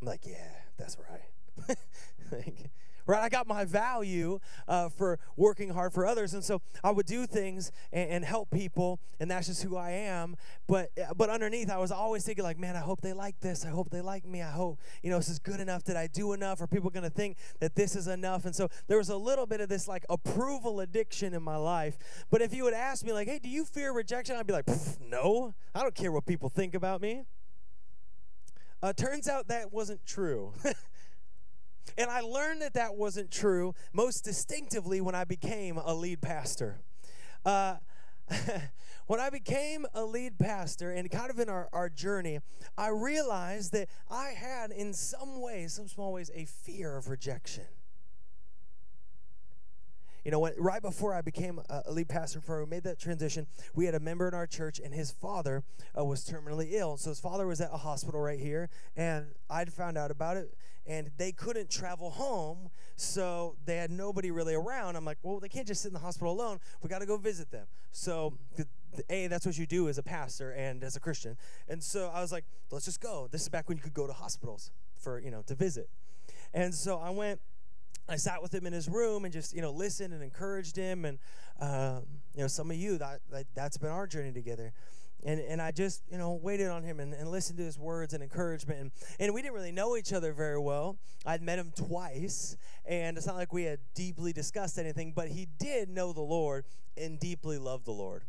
I'm 0.00 0.06
like, 0.06 0.26
yeah, 0.26 0.52
that's 0.76 0.98
right. 1.10 1.76
like, 2.32 2.70
right? 3.08 3.22
I 3.22 3.28
got 3.28 3.48
my 3.48 3.64
value 3.64 4.38
uh, 4.68 4.90
for 4.90 5.18
working 5.36 5.70
hard 5.70 5.92
for 5.92 6.06
others, 6.06 6.34
and 6.34 6.44
so 6.44 6.60
I 6.84 6.92
would 6.92 7.06
do 7.06 7.26
things 7.26 7.72
and, 7.92 8.10
and, 8.10 8.24
help 8.24 8.50
people, 8.50 9.00
and 9.18 9.30
that's 9.30 9.46
just 9.46 9.62
who 9.62 9.76
I 9.76 9.90
am. 9.92 10.36
But 10.68 10.90
uh, 10.98 11.14
but 11.14 11.30
underneath, 11.30 11.70
I 11.70 11.78
was 11.78 11.90
always 11.90 12.24
thinking 12.24 12.44
like, 12.44 12.58
man, 12.58 12.76
I 12.76 12.80
hope 12.80 13.00
they 13.00 13.14
like 13.14 13.40
this. 13.40 13.64
I 13.64 13.70
hope 13.70 13.88
they 13.90 14.02
like 14.02 14.26
me. 14.26 14.42
I 14.42 14.50
hope 14.50 14.78
you 15.02 15.10
know 15.10 15.16
this 15.16 15.30
is 15.30 15.38
good 15.38 15.58
enough. 15.58 15.82
Did 15.82 15.96
I 15.96 16.06
do 16.06 16.34
enough? 16.34 16.60
Are 16.60 16.66
people 16.66 16.90
going 16.90 17.04
to 17.04 17.10
think 17.10 17.38
that 17.60 17.74
this 17.74 17.96
is 17.96 18.06
enough? 18.06 18.44
And 18.44 18.54
so 18.54 18.68
there 18.86 18.98
was 18.98 19.08
a 19.08 19.16
little 19.16 19.46
bit 19.46 19.62
of 19.62 19.70
this 19.70 19.88
like 19.88 20.04
approval 20.10 20.80
addiction 20.80 21.32
in 21.32 21.42
my 21.42 21.56
life. 21.56 21.96
But 22.30 22.42
if 22.42 22.52
you 22.52 22.64
would 22.64 22.74
ask 22.74 23.04
me 23.04 23.12
like, 23.12 23.26
hey, 23.26 23.38
do 23.42 23.48
you 23.48 23.64
fear 23.64 23.92
rejection? 23.92 24.36
I'd 24.36 24.46
be 24.46 24.52
like, 24.52 24.68
no, 25.08 25.54
I 25.74 25.82
don't 25.82 25.94
care 25.94 26.12
what 26.12 26.26
people 26.26 26.50
think 26.50 26.74
about 26.74 27.00
me. 27.00 27.24
Uh, 28.82 28.92
turns 28.92 29.28
out 29.28 29.48
that 29.48 29.72
wasn't 29.72 30.04
true. 30.06 30.52
And 31.96 32.10
I 32.10 32.20
learned 32.20 32.62
that 32.62 32.74
that 32.74 32.96
wasn't 32.96 33.30
true 33.30 33.74
most 33.92 34.24
distinctively 34.24 35.00
when 35.00 35.14
I 35.14 35.24
became 35.24 35.78
a 35.78 35.94
lead 35.94 36.20
pastor. 36.20 36.80
Uh, 37.44 37.76
when 39.06 39.20
I 39.20 39.30
became 39.30 39.86
a 39.94 40.04
lead 40.04 40.38
pastor 40.38 40.92
and 40.92 41.10
kind 41.10 41.30
of 41.30 41.38
in 41.38 41.48
our, 41.48 41.68
our 41.72 41.88
journey, 41.88 42.40
I 42.76 42.88
realized 42.88 43.72
that 43.72 43.88
I 44.10 44.30
had, 44.30 44.70
in 44.70 44.92
some 44.92 45.40
ways, 45.40 45.74
some 45.74 45.88
small 45.88 46.12
ways, 46.12 46.30
a 46.34 46.44
fear 46.44 46.96
of 46.96 47.08
rejection. 47.08 47.64
You 50.24 50.32
know, 50.32 50.40
when, 50.40 50.52
right 50.58 50.82
before 50.82 51.14
I 51.14 51.22
became 51.22 51.58
a 51.70 51.90
lead 51.90 52.10
pastor 52.10 52.42
for, 52.42 52.62
we 52.62 52.68
made 52.68 52.82
that 52.82 52.98
transition. 52.98 53.46
We 53.74 53.86
had 53.86 53.94
a 53.94 54.00
member 54.00 54.28
in 54.28 54.34
our 54.34 54.46
church, 54.46 54.78
and 54.78 54.92
his 54.92 55.10
father 55.10 55.62
uh, 55.98 56.04
was 56.04 56.28
terminally 56.28 56.72
ill. 56.72 56.98
So 56.98 57.08
his 57.08 57.18
father 57.18 57.46
was 57.46 57.62
at 57.62 57.70
a 57.72 57.78
hospital 57.78 58.20
right 58.20 58.38
here, 58.38 58.68
and 58.94 59.28
I'd 59.48 59.72
found 59.72 59.96
out 59.96 60.10
about 60.10 60.36
it 60.36 60.54
and 60.88 61.10
they 61.18 61.32
couldn't 61.32 61.70
travel 61.70 62.10
home, 62.10 62.70
so 62.96 63.54
they 63.66 63.76
had 63.76 63.90
nobody 63.90 64.30
really 64.30 64.54
around. 64.54 64.96
I'm 64.96 65.04
like, 65.04 65.18
well, 65.22 65.38
they 65.38 65.48
can't 65.48 65.66
just 65.66 65.82
sit 65.82 65.88
in 65.88 65.94
the 65.94 66.00
hospital 66.00 66.32
alone. 66.32 66.58
We 66.82 66.88
got 66.88 67.00
to 67.00 67.06
go 67.06 67.18
visit 67.18 67.50
them. 67.50 67.66
So, 67.92 68.32
A, 69.10 69.26
that's 69.26 69.44
what 69.44 69.58
you 69.58 69.66
do 69.66 69.88
as 69.88 69.98
a 69.98 70.02
pastor 70.02 70.52
and 70.52 70.82
as 70.82 70.96
a 70.96 71.00
Christian. 71.00 71.36
And 71.68 71.82
so 71.82 72.10
I 72.12 72.22
was 72.22 72.32
like, 72.32 72.44
let's 72.70 72.86
just 72.86 73.00
go. 73.00 73.28
This 73.30 73.42
is 73.42 73.50
back 73.50 73.68
when 73.68 73.76
you 73.76 73.82
could 73.82 73.94
go 73.94 74.06
to 74.06 74.14
hospitals 74.14 74.70
for, 74.98 75.20
you 75.20 75.30
know, 75.30 75.42
to 75.42 75.54
visit. 75.54 75.90
And 76.54 76.74
so 76.74 76.98
I 76.98 77.10
went 77.10 77.40
I 78.08 78.16
sat 78.16 78.40
with 78.40 78.54
him 78.54 78.66
in 78.66 78.72
his 78.72 78.88
room 78.88 79.24
and 79.24 79.32
just 79.32 79.54
you 79.54 79.60
know 79.60 79.70
listened 79.70 80.14
and 80.14 80.22
encouraged 80.22 80.76
him 80.76 81.04
and 81.04 81.18
um, 81.60 82.04
you 82.34 82.40
know 82.40 82.48
some 82.48 82.70
of 82.70 82.76
you 82.76 82.96
that, 82.98 83.20
that 83.30 83.46
that's 83.54 83.76
been 83.76 83.90
our 83.90 84.06
journey 84.06 84.32
together 84.32 84.72
and, 85.24 85.40
and 85.40 85.60
I 85.60 85.72
just, 85.72 86.02
you 86.10 86.18
know, 86.18 86.38
waited 86.40 86.68
on 86.68 86.82
him 86.82 87.00
and, 87.00 87.12
and 87.12 87.28
listened 87.30 87.58
to 87.58 87.64
his 87.64 87.78
words 87.78 88.14
and 88.14 88.22
encouragement. 88.22 88.80
And, 88.80 88.90
and 89.18 89.34
we 89.34 89.42
didn't 89.42 89.54
really 89.54 89.72
know 89.72 89.96
each 89.96 90.12
other 90.12 90.32
very 90.32 90.58
well. 90.58 90.96
I'd 91.26 91.42
met 91.42 91.58
him 91.58 91.72
twice, 91.74 92.56
and 92.86 93.16
it's 93.16 93.26
not 93.26 93.36
like 93.36 93.52
we 93.52 93.64
had 93.64 93.80
deeply 93.94 94.32
discussed 94.32 94.78
anything, 94.78 95.12
but 95.14 95.28
he 95.28 95.48
did 95.58 95.88
know 95.88 96.12
the 96.12 96.20
Lord 96.20 96.64
and 96.96 97.18
deeply 97.18 97.58
loved 97.58 97.84
the 97.84 97.92
Lord. 97.92 98.24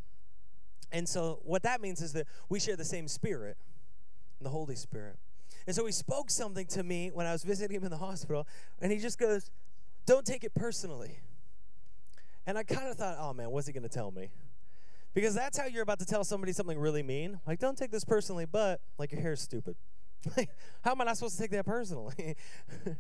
And 0.91 1.08
so 1.08 1.39
what 1.43 1.63
that 1.63 1.81
means 1.81 2.01
is 2.01 2.13
that 2.13 2.25
we 2.50 2.60
share 2.60 2.75
the 2.75 2.86
same 2.86 3.08
spirit, 3.08 3.58
the 4.41 4.50
Holy 4.50 4.75
Spirit. 4.75 5.17
And 5.67 5.75
so 5.75 5.86
he 5.86 5.91
spoke 5.91 6.31
something 6.31 6.65
to 6.67 6.81
me 6.81 7.12
when 7.13 7.27
I 7.27 7.31
was 7.31 7.43
visiting 7.43 7.77
him 7.77 7.84
in 7.84 7.91
the 7.91 7.98
hospital, 7.98 8.48
and 8.81 8.91
he 8.91 8.98
just 8.98 9.19
goes, 9.19 9.51
Don't 10.08 10.25
take 10.25 10.43
it 10.43 10.55
personally. 10.55 11.19
And 12.50 12.58
I 12.58 12.63
kind 12.63 12.88
of 12.88 12.96
thought, 12.96 13.17
oh 13.19 13.31
man, 13.31 13.51
what's 13.51 13.67
he 13.67 13.74
going 13.74 13.84
to 13.84 13.89
tell 13.89 14.10
me? 14.10 14.29
Because 15.13 15.34
that's 15.34 15.58
how 15.58 15.66
you're 15.66 15.84
about 15.84 16.00
to 16.00 16.06
tell 16.06 16.24
somebody 16.24 16.54
something 16.54 16.78
really 16.78 17.04
mean. 17.04 17.39
Like, 17.48 17.60
don't 17.60 17.78
take 17.78 17.92
this 17.92 18.04
personally, 18.06 18.46
but 18.46 18.82
like 18.98 19.12
your 19.12 19.22
hair 19.22 19.34
is 19.34 19.42
stupid. 19.42 19.75
Like, 20.36 20.50
how 20.82 20.92
am 20.92 21.00
I 21.00 21.06
not 21.06 21.16
supposed 21.16 21.38
to 21.38 21.42
take 21.42 21.51
that 21.51 21.66
personally? 21.66 22.36
but 22.84 22.96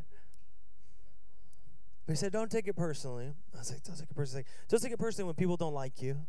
he 2.07 2.15
said, 2.15 2.31
don't 2.31 2.49
take 2.49 2.65
it 2.69 2.77
personally. 2.77 3.33
I 3.53 3.57
was 3.57 3.71
like, 3.73 3.83
don't 3.83 3.97
take 3.97 4.09
it 4.09 4.15
personally. 4.15 4.45
Don't 4.69 4.81
take 4.81 4.93
it 4.93 4.99
personally 4.99 5.25
when 5.25 5.35
people 5.35 5.57
don't 5.57 5.73
like 5.73 6.01
you. 6.01 6.25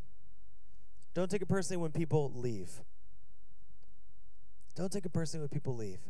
Don't 1.14 1.30
take 1.30 1.42
it 1.42 1.48
personally 1.48 1.80
when 1.80 1.92
people 1.92 2.32
leave. 2.34 2.70
Don't 4.74 4.90
take 4.90 5.06
it 5.06 5.12
personally 5.12 5.42
when 5.42 5.48
people 5.48 5.76
leave. 5.76 6.00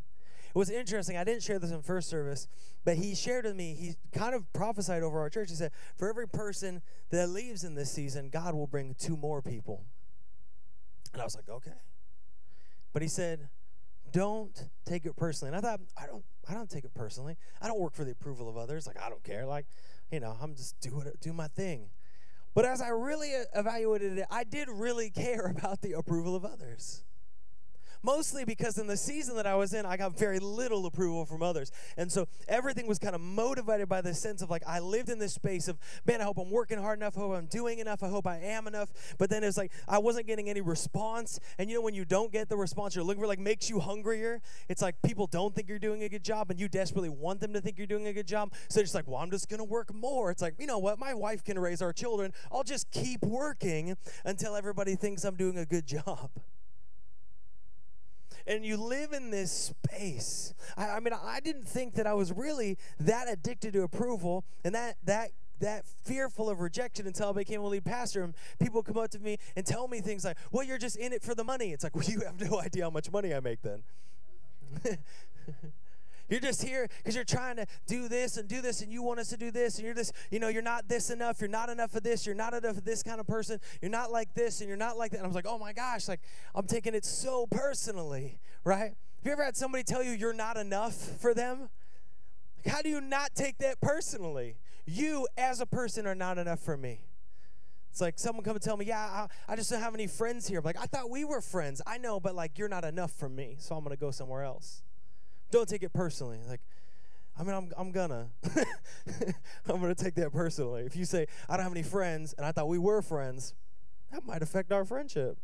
It 0.51 0.59
was 0.59 0.69
interesting. 0.69 1.17
I 1.17 1.23
didn't 1.23 1.45
share 1.45 1.61
this 1.61 1.71
in 1.71 1.81
first 1.83 2.09
service, 2.09 2.49
but 2.85 2.97
he 2.97 3.15
shared 3.15 3.45
with 3.45 3.55
me, 3.55 3.77
he 3.79 3.95
kind 4.19 4.35
of 4.35 4.53
prophesied 4.53 5.03
over 5.03 5.21
our 5.21 5.31
church. 5.31 5.49
He 5.49 5.55
said, 5.55 5.71
For 5.97 6.09
every 6.09 6.27
person 6.27 6.83
that 7.11 7.29
leaves 7.29 7.63
in 7.63 7.75
this 7.75 7.93
season, 7.93 8.31
God 8.31 8.55
will 8.55 8.67
bring 8.67 8.97
two 8.99 9.17
more 9.17 9.43
people. 9.43 9.85
And 11.13 11.23
I 11.23 11.25
was 11.25 11.37
like, 11.37 11.49
Okay. 11.49 11.79
But 12.93 13.03
he 13.03 13.09
said, 13.09 13.49
Don't 14.11 14.69
take 14.85 15.07
it 15.07 15.17
personally. 15.17 15.55
And 15.55 15.57
I 15.57 15.61
thought, 15.61 15.81
I 15.97 16.07
don't 16.07 16.25
I 16.49 16.55
don't 16.55 16.69
take 16.69 16.85
it 16.85 16.95
personally. 16.95 17.37
I 17.63 17.69
don't 17.69 17.79
work 17.79 17.95
for 17.95 18.05
the 18.05 18.11
approval 18.11 18.49
of 18.49 18.57
others. 18.57 18.89
Like 18.89 19.01
I 19.01 19.09
don't 19.09 19.23
care. 19.23 19.47
Like, 19.47 19.67
you 20.11 20.19
know, 20.19 20.37
I'm 20.43 20.57
just 20.57 20.81
doing 20.81 21.07
it, 21.07 21.21
do 21.21 21.33
my 21.33 21.47
thing. 21.47 21.91
But 22.55 22.65
as 22.65 22.83
I 22.83 22.89
really 22.89 23.31
evaluated 23.55 24.19
it, 24.19 24.27
I 24.33 24.43
did 24.43 24.69
really 24.69 25.11
care 25.15 25.55
about 25.57 25.81
the 25.81 25.93
approval 25.93 26.35
of 26.35 26.45
others 26.45 27.05
mostly 28.03 28.45
because 28.45 28.79
in 28.79 28.87
the 28.87 28.97
season 28.97 29.37
that 29.37 29.47
I 29.47 29.55
was 29.55 29.75
in, 29.75 29.87
I 29.87 29.97
got 29.97 30.19
very 30.19 30.39
little 30.39 30.87
approval 30.87 31.25
from 31.25 31.43
others. 31.43 31.71
And 31.97 32.11
so 32.11 32.27
everything 32.49 32.87
was 32.87 32.99
kind 32.99 33.15
of 33.15 33.21
motivated 33.21 33.89
by 33.89 34.01
the 34.01 34.15
sense 34.15 34.43
of 34.43 34.51
like, 34.51 34.63
I 34.67 34.81
lived 34.81 35.09
in 35.09 35.19
this 35.19 35.35
space 35.35 35.69
of, 35.69 35.79
man, 36.07 36.21
I 36.21 36.25
hope 36.25 36.39
I'm 36.39 36.51
working 36.51 36.79
hard 36.79 36.99
enough. 36.99 37.17
I 37.17 37.21
hope 37.21 37.33
I'm 37.33 37.47
doing 37.47 37.79
enough. 37.79 38.03
I 38.03 38.09
hope 38.09 38.27
I 38.27 38.39
am 38.39 38.67
enough. 38.67 38.91
But 39.19 39.31
then 39.31 39.45
it's 39.45 39.57
like, 39.57 39.73
I 39.89 39.99
wasn't 39.99 40.27
getting 40.27 40.49
any 40.49 40.61
response. 40.61 41.39
And 41.59 41.71
you 41.71 41.77
know, 41.77 41.83
when 41.83 41.95
you 41.95 42.05
don't 42.05 42.33
get 42.33 42.49
the 42.49 42.57
response 42.57 42.95
you're 42.95 43.05
looking 43.05 43.21
for, 43.21 43.27
like, 43.27 43.39
makes 43.39 43.69
you 43.69 43.81
hungrier. 43.81 44.41
It's 44.69 44.83
like 44.83 45.01
people 45.03 45.27
don't 45.27 45.55
think 45.55 45.69
you're 45.69 45.79
doing 45.79 46.03
a 46.03 46.09
good 46.09 46.25
job 46.25 46.51
and 46.51 46.59
you 46.59 46.69
desperately 46.69 47.09
want 47.09 47.41
them 47.41 47.53
to 47.53 47.61
think 47.61 47.79
you're 47.79 47.87
doing 47.87 48.07
a 48.07 48.13
good 48.13 48.27
job. 48.27 48.53
So 48.69 48.81
it's 48.81 48.95
like, 48.95 49.07
well, 49.07 49.19
I'm 49.19 49.31
just 49.31 49.49
going 49.49 49.59
to 49.59 49.65
work 49.65 49.93
more. 49.95 50.31
It's 50.31 50.43
like, 50.43 50.55
you 50.59 50.67
know 50.67 50.79
what? 50.79 50.99
My 50.99 51.15
wife 51.15 51.45
can 51.45 51.59
raise 51.59 51.83
our 51.83 51.93
children. 51.93 52.33
I'll 52.53 52.65
just 52.65 52.91
keep 52.91 53.23
working 53.23 53.97
until 54.25 54.57
everybody 54.57 54.97
thinks 54.97 55.25
I'm 55.25 55.37
doing 55.37 55.59
a 55.59 55.67
good 55.67 55.87
job 55.91 56.31
and 58.47 58.65
you 58.65 58.77
live 58.77 59.13
in 59.13 59.31
this 59.31 59.53
space. 59.53 60.55
I, 60.77 60.91
I 60.91 61.01
mean, 61.01 61.13
I 61.13 61.41
didn't 61.41 61.67
think 61.67 61.95
that 61.95 62.07
I 62.07 62.15
was 62.15 62.33
really 62.33 62.79
that 62.99 63.29
addicted 63.29 63.73
to 63.75 63.83
approval 63.83 64.45
and 64.65 64.75
that 64.75 64.97
that 65.05 65.31
that 65.61 65.85
fearful 66.05 66.49
of 66.49 66.61
rejection 66.61 67.07
until 67.07 67.29
I 67.29 67.33
became 67.33 67.61
a 67.61 67.67
lead 67.67 67.85
pastor. 67.85 68.23
And 68.23 68.35
people 68.59 68.83
come 68.83 68.97
up 68.97 69.11
to 69.11 69.19
me 69.19 69.39
and 69.55 69.65
tell 69.65 69.89
me 69.89 70.01
things 70.01 70.25
like, 70.25 70.39
well, 70.51 70.65
you're 70.65 70.79
just 70.79 70.97
in 70.97 71.13
it 71.13 71.23
for 71.23 71.35
the 71.35 71.45
money. 71.45 71.73
It's 71.73 71.85
like, 71.85 71.95
well, 71.97 72.05
you 72.05 72.21
have 72.21 72.41
no 72.41 72.61
idea 72.61 72.85
how 72.85 72.91
much 72.91 73.11
money 73.11 73.35
I 73.35 73.41
make 73.41 73.61
then. 73.63 73.83
You're 76.31 76.41
just 76.41 76.63
here 76.63 76.89
because 76.99 77.15
you're 77.17 77.25
trying 77.25 77.57
to 77.57 77.67
do 77.87 78.09
this 78.09 78.37
and 78.37 78.49
do 78.49 78.63
this, 78.63 78.81
and 78.81 78.93
you 78.93 79.03
want 79.03 79.19
us 79.19 79.29
to 79.29 79.37
do 79.37 79.51
this, 79.51 79.77
and 79.77 79.85
you're 79.85 79.95
just, 79.95 80.13
you 80.31 80.39
know, 80.39 80.49
you're 80.49 80.63
not 80.63 80.89
this 80.89 81.11
enough. 81.11 81.41
You're 81.41 81.51
not 81.51 81.69
enough 81.69 81.95
of 81.95 82.05
this. 82.05 82.25
You're 82.25 82.37
not 82.37 82.55
enough 82.55 82.79
of 82.79 82.85
this 82.85 83.03
kind 83.03 83.21
of 83.21 83.27
person. 83.27 83.59
You're 83.83 83.91
not 83.91 84.13
like 84.13 84.33
this, 84.35 84.61
and 84.61 84.69
you're 84.69 84.79
not 84.79 84.97
like 84.97 85.11
that. 85.11 85.19
And 85.19 85.25
I 85.25 85.29
was 85.29 85.35
like, 85.35 85.47
oh 85.49 85.59
my 85.59 85.73
gosh, 85.73 86.09
like 86.09 86.21
I'm 86.55 86.67
taking 86.67 86.95
it 86.95 87.05
so 87.05 87.47
personally, 87.51 88.39
right? 88.65 88.95
Have 89.21 89.27
you 89.27 89.33
ever 89.33 89.45
had 89.45 89.57
somebody 89.57 89.83
tell 89.85 90.03
you 90.03 90.13
you're 90.13 90.33
not 90.33 90.57
enough 90.57 90.95
for 90.95 91.35
them? 91.35 91.69
Like, 92.65 92.75
how 92.75 92.81
do 92.81 92.89
you 92.89 93.01
not 93.01 93.35
take 93.35 93.59
that 93.59 93.81
personally? 93.81 94.57
You, 94.87 95.27
as 95.37 95.61
a 95.61 95.67
person, 95.67 96.07
are 96.07 96.15
not 96.15 96.39
enough 96.39 96.61
for 96.61 96.77
me. 96.77 97.01
It's 97.91 98.01
like 98.01 98.19
someone 98.19 98.45
come 98.45 98.55
and 98.55 98.63
tell 98.63 98.77
me, 98.77 98.85
yeah, 98.85 99.27
I, 99.49 99.53
I 99.53 99.57
just 99.57 99.69
don't 99.69 99.81
have 99.81 99.95
any 99.95 100.07
friends 100.07 100.47
here. 100.47 100.61
I'm 100.61 100.65
like, 100.65 100.81
I 100.81 100.87
thought 100.87 101.11
we 101.11 101.25
were 101.25 101.41
friends. 101.41 101.83
I 101.87 101.99
know, 101.99 102.21
but 102.21 102.37
like, 102.37 102.57
you're 102.57 102.69
not 102.69 102.85
enough 102.85 103.11
for 103.11 103.29
me, 103.29 103.57
so 103.59 103.75
I'm 103.75 103.83
going 103.83 103.97
to 103.97 104.01
go 104.01 104.13
somewhere 104.13 104.45
else. 104.45 104.83
Don't 105.51 105.69
take 105.69 105.83
it 105.83 105.93
personally. 105.93 106.39
Like, 106.47 106.61
I 107.39 107.43
mean, 107.43 107.55
I'm, 107.55 107.73
I'm 107.77 107.91
gonna. 107.91 108.29
I'm 109.67 109.81
gonna 109.81 109.95
take 109.95 110.15
that 110.17 110.33
personally. 110.33 110.83
If 110.83 110.97
you 110.97 111.05
say, 111.05 111.27
I 111.49 111.57
don't 111.57 111.65
have 111.65 111.73
any 111.73 111.83
friends, 111.83 112.35
and 112.37 112.47
I 112.47 112.53
thought 112.53 112.69
we 112.69 112.79
were 112.79 113.03
friends, 113.03 113.55
that 114.13 114.27
might 114.27 114.43
affect 114.43 114.73
our 114.73 114.85
friendship. 114.85 115.39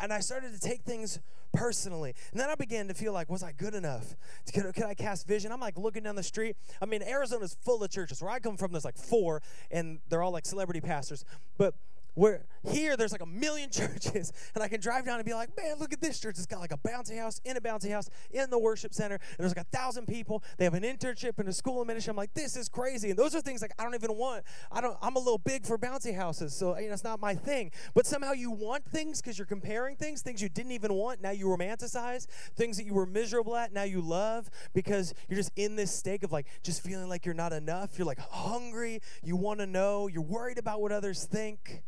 And 0.00 0.12
I 0.12 0.20
started 0.20 0.52
to 0.52 0.60
take 0.60 0.82
things 0.82 1.20
personally. 1.52 2.14
And 2.32 2.40
then 2.40 2.50
I 2.50 2.56
began 2.56 2.88
to 2.88 2.94
feel 2.94 3.12
like, 3.12 3.30
was 3.30 3.42
I 3.42 3.52
good 3.52 3.74
enough? 3.74 4.16
Could, 4.52 4.74
could 4.74 4.84
I 4.84 4.94
cast 4.94 5.26
vision? 5.26 5.52
I'm 5.52 5.60
like 5.60 5.78
looking 5.78 6.02
down 6.02 6.16
the 6.16 6.22
street. 6.22 6.56
I 6.82 6.86
mean, 6.86 7.02
Arizona's 7.02 7.56
full 7.64 7.84
of 7.84 7.90
churches. 7.90 8.20
Where 8.20 8.30
I 8.30 8.40
come 8.40 8.56
from, 8.56 8.72
there's 8.72 8.84
like 8.84 8.96
four, 8.96 9.40
and 9.70 10.00
they're 10.08 10.22
all 10.22 10.32
like 10.32 10.46
celebrity 10.46 10.80
pastors. 10.80 11.24
But 11.56 11.74
where 12.18 12.46
here 12.68 12.96
there's 12.96 13.12
like 13.12 13.22
a 13.22 13.26
million 13.26 13.70
churches, 13.70 14.32
and 14.54 14.62
I 14.62 14.68
can 14.68 14.80
drive 14.80 15.06
down 15.06 15.16
and 15.16 15.24
be 15.24 15.32
like, 15.32 15.56
man, 15.56 15.78
look 15.78 15.92
at 15.92 16.00
this 16.00 16.18
church. 16.18 16.36
It's 16.36 16.46
got 16.46 16.60
like 16.60 16.72
a 16.72 16.76
bouncy 16.76 17.18
house 17.18 17.40
in 17.44 17.56
a 17.56 17.60
bouncy 17.60 17.90
house 17.90 18.10
in 18.32 18.50
the 18.50 18.58
worship 18.58 18.92
center, 18.92 19.14
and 19.14 19.38
there's 19.38 19.56
like 19.56 19.64
a 19.64 19.76
thousand 19.76 20.06
people. 20.06 20.42
They 20.56 20.64
have 20.64 20.74
an 20.74 20.82
internship 20.82 21.38
and 21.38 21.48
a 21.48 21.52
school 21.52 21.80
of 21.80 21.86
ministry. 21.86 22.10
I'm 22.10 22.16
like, 22.16 22.34
this 22.34 22.56
is 22.56 22.68
crazy. 22.68 23.10
And 23.10 23.18
those 23.18 23.34
are 23.36 23.40
things 23.40 23.62
like 23.62 23.72
I 23.78 23.84
don't 23.84 23.94
even 23.94 24.16
want. 24.16 24.44
I 24.72 24.80
don't. 24.80 24.98
I'm 25.00 25.14
a 25.14 25.20
little 25.20 25.38
big 25.38 25.64
for 25.64 25.78
bouncy 25.78 26.14
houses, 26.14 26.54
so 26.54 26.76
you 26.76 26.88
know 26.88 26.94
it's 26.94 27.04
not 27.04 27.20
my 27.20 27.34
thing. 27.34 27.70
But 27.94 28.04
somehow 28.04 28.32
you 28.32 28.50
want 28.50 28.84
things 28.84 29.22
because 29.22 29.38
you're 29.38 29.46
comparing 29.46 29.94
things, 29.94 30.22
things 30.22 30.42
you 30.42 30.48
didn't 30.48 30.72
even 30.72 30.94
want. 30.94 31.22
Now 31.22 31.30
you 31.30 31.46
romanticize 31.46 32.26
things 32.56 32.76
that 32.78 32.84
you 32.84 32.94
were 32.94 33.06
miserable 33.06 33.54
at. 33.54 33.72
Now 33.72 33.84
you 33.84 34.00
love 34.00 34.50
because 34.74 35.14
you're 35.28 35.38
just 35.38 35.52
in 35.54 35.76
this 35.76 35.92
state 35.92 36.24
of 36.24 36.32
like 36.32 36.46
just 36.64 36.82
feeling 36.82 37.08
like 37.08 37.24
you're 37.24 37.34
not 37.34 37.52
enough. 37.52 37.96
You're 37.96 38.06
like 38.06 38.18
hungry. 38.18 39.00
You 39.22 39.36
want 39.36 39.60
to 39.60 39.66
know. 39.66 40.08
You're 40.08 40.22
worried 40.22 40.58
about 40.58 40.80
what 40.80 40.90
others 40.90 41.24
think. 41.24 41.84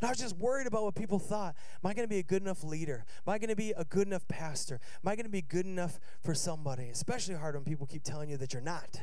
And 0.00 0.08
I 0.08 0.10
was 0.10 0.18
just 0.18 0.36
worried 0.36 0.66
about 0.66 0.82
what 0.82 0.94
people 0.94 1.18
thought. 1.18 1.54
Am 1.84 1.90
I 1.90 1.92
going 1.92 2.06
to 2.06 2.08
be 2.08 2.20
a 2.20 2.22
good 2.22 2.40
enough 2.40 2.64
leader? 2.64 3.04
Am 3.26 3.32
I 3.32 3.38
going 3.38 3.50
to 3.50 3.56
be 3.56 3.72
a 3.76 3.84
good 3.84 4.06
enough 4.06 4.26
pastor? 4.28 4.80
Am 5.04 5.08
I 5.08 5.14
going 5.14 5.26
to 5.26 5.30
be 5.30 5.42
good 5.42 5.66
enough 5.66 6.00
for 6.22 6.34
somebody? 6.34 6.88
Especially 6.88 7.34
hard 7.34 7.54
when 7.54 7.64
people 7.64 7.86
keep 7.86 8.02
telling 8.02 8.30
you 8.30 8.38
that 8.38 8.54
you're 8.54 8.62
not. 8.62 9.00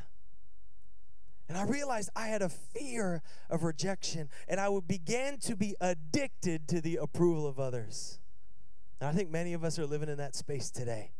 And 1.48 1.58
I 1.58 1.64
realized 1.64 2.10
I 2.16 2.28
had 2.28 2.42
a 2.42 2.50
fear 2.50 3.22
of 3.50 3.64
rejection, 3.64 4.30
and 4.48 4.60
I 4.60 4.70
would 4.70 4.88
begin 4.88 5.38
to 5.42 5.56
be 5.56 5.76
addicted 5.80 6.68
to 6.70 6.82
the 6.82 6.98
approval 6.98 7.48
of 7.48 7.60
others. 7.60 8.20
And 9.00 9.08
I 9.08 9.14
think 9.14 9.30
many 9.30 9.54
of 9.54 9.64
us 9.64 9.78
are 9.78 9.86
living 9.86 10.10
in 10.10 10.18
that 10.18 10.36
space 10.36 10.72
today. 10.72 11.12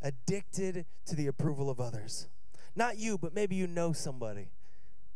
Addicted 0.00 0.86
to 1.04 1.14
the 1.14 1.26
approval 1.26 1.68
of 1.68 1.78
others. 1.78 2.28
Not 2.74 2.96
you, 2.96 3.18
but 3.18 3.34
maybe 3.34 3.54
you 3.54 3.66
know 3.66 3.92
somebody, 3.92 4.48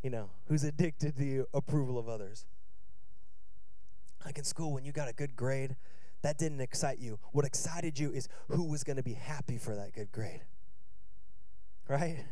you 0.02 0.11
know, 0.11 0.30
who's 0.47 0.62
addicted 0.62 1.16
to 1.16 1.18
the 1.18 1.47
approval 1.52 1.99
of 1.99 2.09
others. 2.09 2.44
Like 4.25 4.39
in 4.39 4.45
school, 4.45 4.73
when 4.73 4.85
you 4.85 4.93
got 4.93 5.09
a 5.09 5.12
good 5.12 5.37
grade, 5.37 5.77
that 6.23 6.39
didn't 6.39 6.61
excite 6.61 6.99
you. 6.99 7.19
What 7.33 7.45
excited 7.45 7.99
you 7.99 8.11
is 8.11 8.29
who 8.49 8.65
was 8.65 8.85
going 8.85 8.97
to 8.97 9.03
be 9.03 9.15
happy 9.15 9.57
for 9.57 9.75
that 9.75 9.93
good 9.95 10.12
grade. 10.12 10.43
Right? 11.89 12.25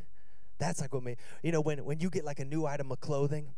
That's 0.59 0.81
like 0.81 0.93
what 0.93 1.03
made, 1.03 1.17
you 1.43 1.53
know, 1.53 1.61
when, 1.61 1.85
when 1.85 2.01
you 2.01 2.11
get 2.11 2.25
like 2.25 2.41
a 2.41 2.45
new 2.45 2.67
item 2.67 2.93
of 2.93 3.01
clothing, 3.01 3.55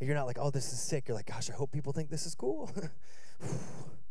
you're 0.00 0.14
not 0.14 0.26
like, 0.26 0.38
oh, 0.40 0.50
this 0.50 0.72
is 0.72 0.80
sick. 0.80 1.08
You're 1.08 1.16
like, 1.16 1.26
gosh, 1.26 1.50
I 1.50 1.54
hope 1.54 1.72
people 1.72 1.92
think 1.92 2.10
this 2.10 2.26
is 2.26 2.34
cool. 2.34 2.70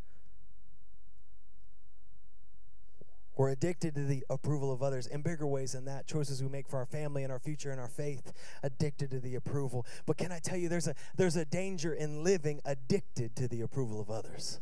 We're 3.35 3.49
addicted 3.49 3.95
to 3.95 4.03
the 4.03 4.23
approval 4.29 4.71
of 4.71 4.83
others 4.83 5.07
in 5.07 5.21
bigger 5.21 5.47
ways 5.47 5.71
than 5.71 5.85
that. 5.85 6.05
Choices 6.05 6.43
we 6.43 6.49
make 6.49 6.67
for 6.67 6.77
our 6.77 6.85
family 6.85 7.23
and 7.23 7.31
our 7.31 7.39
future 7.39 7.71
and 7.71 7.79
our 7.79 7.87
faith, 7.87 8.31
addicted 8.61 9.09
to 9.11 9.19
the 9.19 9.35
approval. 9.35 9.87
But 10.05 10.17
can 10.17 10.31
I 10.31 10.39
tell 10.39 10.57
you, 10.57 10.69
there's 10.69 10.87
a, 10.87 10.95
there's 11.17 11.35
a 11.35 11.45
danger 11.45 11.93
in 11.93 12.23
living 12.23 12.61
addicted 12.63 13.35
to 13.37 13.47
the 13.47 13.61
approval 13.61 13.99
of 13.99 14.11
others. 14.11 14.59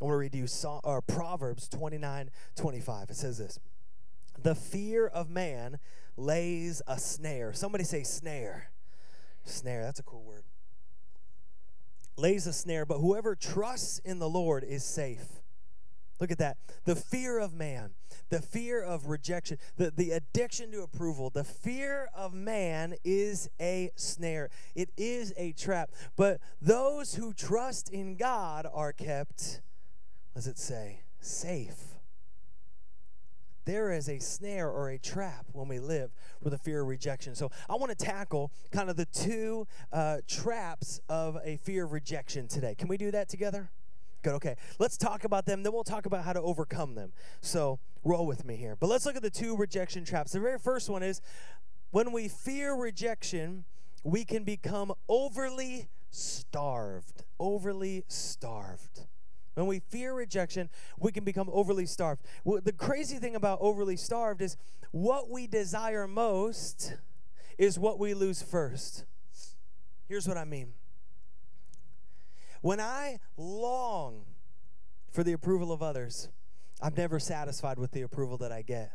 I 0.00 0.04
want 0.04 0.14
to 0.14 0.18
read 0.18 0.34
you 0.34 0.46
Psalm, 0.46 0.80
or 0.84 0.98
uh, 0.98 1.00
Proverbs 1.00 1.68
29 1.68 2.30
25. 2.56 3.10
It 3.10 3.16
says 3.16 3.38
this 3.38 3.60
The 4.42 4.54
fear 4.54 5.06
of 5.06 5.30
man 5.30 5.78
lays 6.16 6.82
a 6.86 6.98
snare. 6.98 7.52
Somebody 7.52 7.84
say 7.84 8.02
snare. 8.02 8.70
Snare, 9.44 9.84
that's 9.84 10.00
a 10.00 10.02
cool 10.02 10.24
word. 10.24 10.42
Lays 12.16 12.46
a 12.46 12.52
snare, 12.52 12.84
but 12.84 12.98
whoever 12.98 13.36
trusts 13.36 14.00
in 14.00 14.18
the 14.18 14.28
Lord 14.28 14.64
is 14.64 14.84
safe. 14.84 15.40
Look 16.20 16.30
at 16.30 16.38
that. 16.38 16.56
The 16.84 16.96
fear 16.96 17.38
of 17.38 17.52
man, 17.52 17.90
the 18.30 18.40
fear 18.40 18.82
of 18.82 19.06
rejection, 19.06 19.58
the, 19.76 19.90
the 19.90 20.12
addiction 20.12 20.72
to 20.72 20.82
approval, 20.82 21.30
the 21.30 21.44
fear 21.44 22.08
of 22.14 22.32
man 22.32 22.94
is 23.04 23.50
a 23.60 23.90
snare. 23.96 24.50
It 24.74 24.90
is 24.96 25.32
a 25.36 25.52
trap. 25.52 25.90
But 26.16 26.40
those 26.60 27.14
who 27.14 27.32
trust 27.34 27.90
in 27.90 28.16
God 28.16 28.66
are 28.72 28.92
kept, 28.92 29.60
what 30.32 30.40
does 30.40 30.46
it 30.46 30.58
say? 30.58 31.02
Safe. 31.20 31.96
There 33.66 33.90
is 33.90 34.08
a 34.08 34.20
snare 34.20 34.70
or 34.70 34.90
a 34.90 34.98
trap 34.98 35.46
when 35.52 35.66
we 35.66 35.80
live 35.80 36.12
with 36.40 36.54
a 36.54 36.58
fear 36.58 36.82
of 36.82 36.86
rejection. 36.86 37.34
So 37.34 37.50
I 37.68 37.74
want 37.74 37.90
to 37.90 38.04
tackle 38.04 38.52
kind 38.70 38.88
of 38.88 38.96
the 38.96 39.06
two 39.06 39.66
uh, 39.92 40.18
traps 40.28 41.00
of 41.08 41.36
a 41.44 41.56
fear 41.56 41.84
of 41.84 41.92
rejection 41.92 42.46
today. 42.46 42.76
Can 42.76 42.86
we 42.86 42.96
do 42.96 43.10
that 43.10 43.28
together? 43.28 43.70
Good, 44.26 44.34
okay. 44.34 44.56
Let's 44.80 44.96
talk 44.96 45.22
about 45.22 45.46
them, 45.46 45.62
then 45.62 45.72
we'll 45.72 45.84
talk 45.84 46.04
about 46.04 46.24
how 46.24 46.32
to 46.32 46.40
overcome 46.40 46.96
them. 46.96 47.12
So 47.42 47.78
roll 48.02 48.26
with 48.26 48.44
me 48.44 48.56
here. 48.56 48.74
But 48.74 48.88
let's 48.88 49.06
look 49.06 49.14
at 49.14 49.22
the 49.22 49.30
two 49.30 49.56
rejection 49.56 50.04
traps. 50.04 50.32
The 50.32 50.40
very 50.40 50.58
first 50.58 50.90
one 50.90 51.04
is 51.04 51.20
when 51.92 52.10
we 52.10 52.26
fear 52.26 52.74
rejection, 52.74 53.66
we 54.02 54.24
can 54.24 54.42
become 54.42 54.92
overly 55.08 55.86
starved. 56.10 57.22
Overly 57.38 58.02
starved. 58.08 59.06
When 59.54 59.68
we 59.68 59.78
fear 59.78 60.12
rejection, 60.12 60.70
we 60.98 61.12
can 61.12 61.22
become 61.22 61.48
overly 61.52 61.86
starved. 61.86 62.22
Well, 62.42 62.60
the 62.60 62.72
crazy 62.72 63.18
thing 63.18 63.36
about 63.36 63.60
overly 63.60 63.96
starved 63.96 64.42
is 64.42 64.56
what 64.90 65.30
we 65.30 65.46
desire 65.46 66.08
most 66.08 66.96
is 67.58 67.78
what 67.78 68.00
we 68.00 68.12
lose 68.12 68.42
first. 68.42 69.04
Here's 70.08 70.26
what 70.26 70.36
I 70.36 70.44
mean 70.44 70.72
when 72.66 72.80
I 72.80 73.20
long 73.36 74.24
for 75.12 75.22
the 75.22 75.32
approval 75.32 75.70
of 75.70 75.84
others, 75.84 76.28
I'm 76.82 76.94
never 76.96 77.20
satisfied 77.20 77.78
with 77.78 77.92
the 77.92 78.02
approval 78.02 78.38
that 78.38 78.50
I 78.50 78.62
get. 78.62 78.90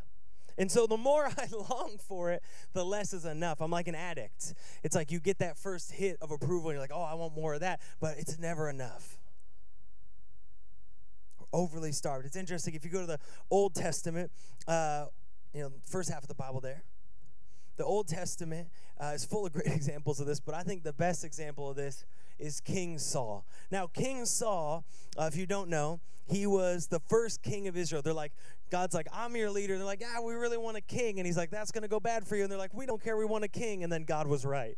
And 0.57 0.69
so 0.69 0.87
the 0.87 0.97
more 0.97 1.29
I 1.37 1.47
long 1.69 1.97
for 1.97 2.31
it, 2.31 2.43
the 2.73 2.83
less 2.83 3.13
is 3.13 3.23
enough. 3.23 3.61
I'm 3.61 3.71
like 3.71 3.87
an 3.87 3.95
addict. 3.95 4.55
It's 4.83 4.93
like 4.93 5.09
you 5.09 5.21
get 5.21 5.39
that 5.39 5.57
first 5.57 5.93
hit 5.93 6.17
of 6.21 6.31
approval 6.31 6.69
and 6.69 6.75
you're 6.75 6.81
like, 6.81 6.91
oh, 6.93 7.01
I 7.01 7.13
want 7.13 7.33
more 7.33 7.53
of 7.53 7.61
that, 7.61 7.79
but 8.01 8.17
it's 8.17 8.37
never 8.37 8.69
enough. 8.69 9.17
overly 11.53 11.93
starved. 11.93 12.25
It's 12.25 12.35
interesting 12.35 12.75
if 12.75 12.83
you 12.83 12.91
go 12.91 12.99
to 12.99 13.07
the 13.07 13.19
Old 13.49 13.73
Testament, 13.73 14.31
uh, 14.67 15.05
you 15.53 15.61
know, 15.61 15.71
first 15.87 16.09
half 16.09 16.23
of 16.23 16.27
the 16.27 16.35
Bible 16.35 16.59
there, 16.59 16.83
the 17.77 17.85
Old 17.85 18.09
Testament 18.09 18.67
uh, 18.99 19.13
is 19.15 19.23
full 19.23 19.45
of 19.45 19.53
great 19.53 19.67
examples 19.73 20.19
of 20.19 20.27
this, 20.27 20.41
but 20.41 20.55
I 20.55 20.63
think 20.63 20.83
the 20.83 20.91
best 20.91 21.23
example 21.23 21.69
of 21.69 21.77
this 21.77 22.03
is 22.41 22.59
King 22.59 22.97
Saul. 22.97 23.45
Now, 23.71 23.87
King 23.87 24.25
Saul, 24.25 24.83
uh, 25.17 25.29
if 25.31 25.37
you 25.37 25.45
don't 25.45 25.69
know, 25.69 25.99
he 26.27 26.47
was 26.47 26.87
the 26.87 26.99
first 26.99 27.41
king 27.41 27.67
of 27.67 27.77
Israel. 27.77 28.01
They're 28.01 28.13
like, 28.13 28.31
God's 28.69 28.95
like, 28.95 29.07
I'm 29.13 29.35
your 29.35 29.49
leader. 29.49 29.77
They're 29.77 29.85
like, 29.85 30.01
yeah, 30.01 30.21
we 30.21 30.33
really 30.33 30.57
want 30.57 30.77
a 30.77 30.81
king. 30.81 31.19
And 31.19 31.25
he's 31.25 31.37
like, 31.37 31.51
that's 31.51 31.71
going 31.71 31.81
to 31.81 31.89
go 31.89 31.99
bad 31.99 32.25
for 32.25 32.35
you. 32.35 32.43
And 32.43 32.51
they're 32.51 32.59
like, 32.59 32.73
we 32.73 32.85
don't 32.85 33.03
care. 33.03 33.17
We 33.17 33.25
want 33.25 33.43
a 33.43 33.49
king. 33.49 33.83
And 33.83 33.91
then 33.91 34.03
God 34.03 34.27
was 34.27 34.45
right. 34.45 34.77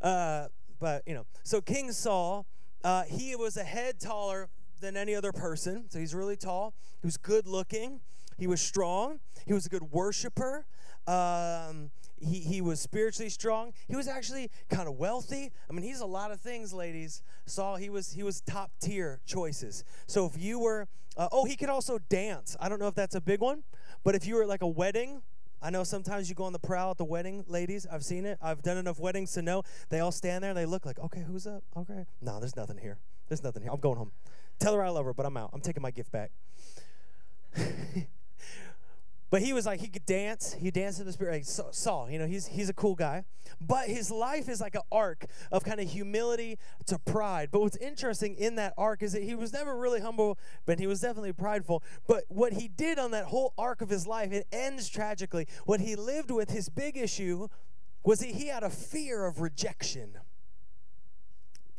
Uh, 0.00 0.48
but, 0.80 1.02
you 1.06 1.14
know, 1.14 1.24
so 1.44 1.60
King 1.60 1.92
Saul, 1.92 2.46
uh, 2.82 3.04
he 3.04 3.36
was 3.36 3.56
a 3.56 3.62
head 3.62 4.00
taller 4.00 4.48
than 4.80 4.96
any 4.96 5.14
other 5.14 5.30
person. 5.30 5.84
So 5.88 6.00
he's 6.00 6.14
really 6.14 6.36
tall. 6.36 6.74
He 7.00 7.06
was 7.06 7.16
good 7.16 7.46
looking. 7.46 8.00
He 8.36 8.48
was 8.48 8.60
strong. 8.60 9.20
He 9.46 9.52
was 9.52 9.66
a 9.66 9.68
good 9.68 9.92
worshiper. 9.92 10.66
Um, 11.06 11.92
he, 12.22 12.40
he 12.40 12.60
was 12.60 12.80
spiritually 12.80 13.28
strong. 13.28 13.72
He 13.88 13.96
was 13.96 14.08
actually 14.08 14.50
kind 14.70 14.88
of 14.88 14.94
wealthy. 14.94 15.50
I 15.68 15.72
mean, 15.72 15.82
he's 15.82 16.00
a 16.00 16.06
lot 16.06 16.30
of 16.30 16.40
things, 16.40 16.72
ladies. 16.72 17.22
Saul, 17.46 17.76
he 17.76 17.90
was 17.90 18.12
he 18.12 18.22
was 18.22 18.40
top 18.40 18.70
tier 18.80 19.20
choices. 19.26 19.84
So 20.06 20.26
if 20.26 20.40
you 20.40 20.58
were, 20.58 20.88
uh, 21.16 21.28
oh, 21.32 21.44
he 21.44 21.56
could 21.56 21.68
also 21.68 21.98
dance. 22.08 22.56
I 22.60 22.68
don't 22.68 22.78
know 22.78 22.88
if 22.88 22.94
that's 22.94 23.14
a 23.14 23.20
big 23.20 23.40
one, 23.40 23.64
but 24.04 24.14
if 24.14 24.26
you 24.26 24.36
were 24.36 24.46
like 24.46 24.62
a 24.62 24.68
wedding, 24.68 25.22
I 25.60 25.70
know 25.70 25.84
sometimes 25.84 26.28
you 26.28 26.34
go 26.34 26.44
on 26.44 26.52
the 26.52 26.58
prowl 26.58 26.92
at 26.92 26.98
the 26.98 27.04
wedding, 27.04 27.44
ladies. 27.46 27.86
I've 27.90 28.04
seen 28.04 28.24
it. 28.24 28.38
I've 28.42 28.62
done 28.62 28.76
enough 28.78 28.98
weddings 28.98 29.32
to 29.32 29.42
know 29.42 29.62
they 29.90 30.00
all 30.00 30.12
stand 30.12 30.42
there 30.42 30.50
and 30.50 30.58
they 30.58 30.66
look 30.66 30.86
like, 30.86 30.98
okay, 30.98 31.20
who's 31.20 31.46
up? 31.46 31.62
Okay, 31.76 32.06
no, 32.20 32.40
there's 32.40 32.56
nothing 32.56 32.78
here. 32.78 32.98
There's 33.28 33.42
nothing 33.42 33.62
here. 33.62 33.70
I'm 33.72 33.80
going 33.80 33.96
home. 33.96 34.12
Tell 34.58 34.74
her 34.74 34.82
I 34.82 34.90
love 34.90 35.04
her, 35.04 35.14
but 35.14 35.26
I'm 35.26 35.36
out. 35.36 35.50
I'm 35.52 35.60
taking 35.60 35.82
my 35.82 35.90
gift 35.90 36.12
back. 36.12 36.30
But 39.32 39.40
he 39.40 39.54
was 39.54 39.64
like, 39.64 39.80
he 39.80 39.88
could 39.88 40.04
dance. 40.04 40.52
He 40.52 40.70
danced 40.70 41.00
in 41.00 41.06
the 41.06 41.12
spirit. 41.12 41.32
Like 41.32 41.44
Saul, 41.46 42.10
you 42.10 42.18
know, 42.18 42.26
he's, 42.26 42.48
he's 42.48 42.68
a 42.68 42.74
cool 42.74 42.94
guy. 42.94 43.24
But 43.62 43.88
his 43.88 44.10
life 44.10 44.46
is 44.46 44.60
like 44.60 44.74
an 44.74 44.82
arc 44.92 45.24
of 45.50 45.64
kind 45.64 45.80
of 45.80 45.88
humility 45.88 46.58
to 46.84 46.98
pride. 46.98 47.48
But 47.50 47.62
what's 47.62 47.78
interesting 47.78 48.34
in 48.34 48.56
that 48.56 48.74
arc 48.76 49.02
is 49.02 49.14
that 49.14 49.22
he 49.22 49.34
was 49.34 49.50
never 49.54 49.74
really 49.74 50.00
humble, 50.02 50.38
but 50.66 50.78
he 50.78 50.86
was 50.86 51.00
definitely 51.00 51.32
prideful. 51.32 51.82
But 52.06 52.24
what 52.28 52.52
he 52.52 52.68
did 52.68 52.98
on 52.98 53.12
that 53.12 53.24
whole 53.24 53.54
arc 53.56 53.80
of 53.80 53.88
his 53.88 54.06
life, 54.06 54.32
it 54.32 54.46
ends 54.52 54.90
tragically. 54.90 55.48
What 55.64 55.80
he 55.80 55.96
lived 55.96 56.30
with, 56.30 56.50
his 56.50 56.68
big 56.68 56.98
issue, 56.98 57.48
was 58.04 58.20
that 58.20 58.28
he 58.28 58.48
had 58.48 58.62
a 58.62 58.68
fear 58.68 59.24
of 59.24 59.40
rejection. 59.40 60.18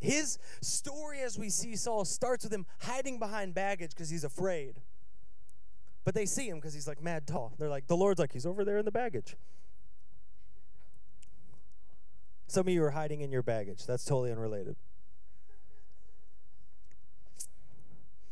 His 0.02 0.40
story, 0.60 1.22
as 1.22 1.38
we 1.38 1.50
see 1.50 1.76
Saul, 1.76 2.04
starts 2.04 2.46
with 2.46 2.52
him 2.52 2.66
hiding 2.80 3.20
behind 3.20 3.54
baggage 3.54 3.92
because 3.92 4.10
he's 4.10 4.24
afraid. 4.24 4.82
But 6.04 6.16
they 6.16 6.26
see 6.26 6.50
him 6.50 6.58
because 6.58 6.74
he's 6.74 6.88
like 6.88 7.02
mad 7.02 7.28
tall. 7.28 7.54
They're 7.58 7.70
like, 7.70 7.88
the 7.88 7.98
Lord's 7.98 8.20
like, 8.20 8.34
he's 8.34 8.46
over 8.46 8.66
there 8.66 8.78
in 8.78 8.86
the 8.86 8.92
baggage. 8.92 9.36
Some 12.48 12.68
of 12.68 12.74
you 12.74 12.84
are 12.84 12.92
hiding 12.92 13.22
in 13.22 13.32
your 13.32 13.42
baggage. 13.42 13.86
That's 13.86 14.06
totally 14.06 14.32
unrelated. 14.32 14.76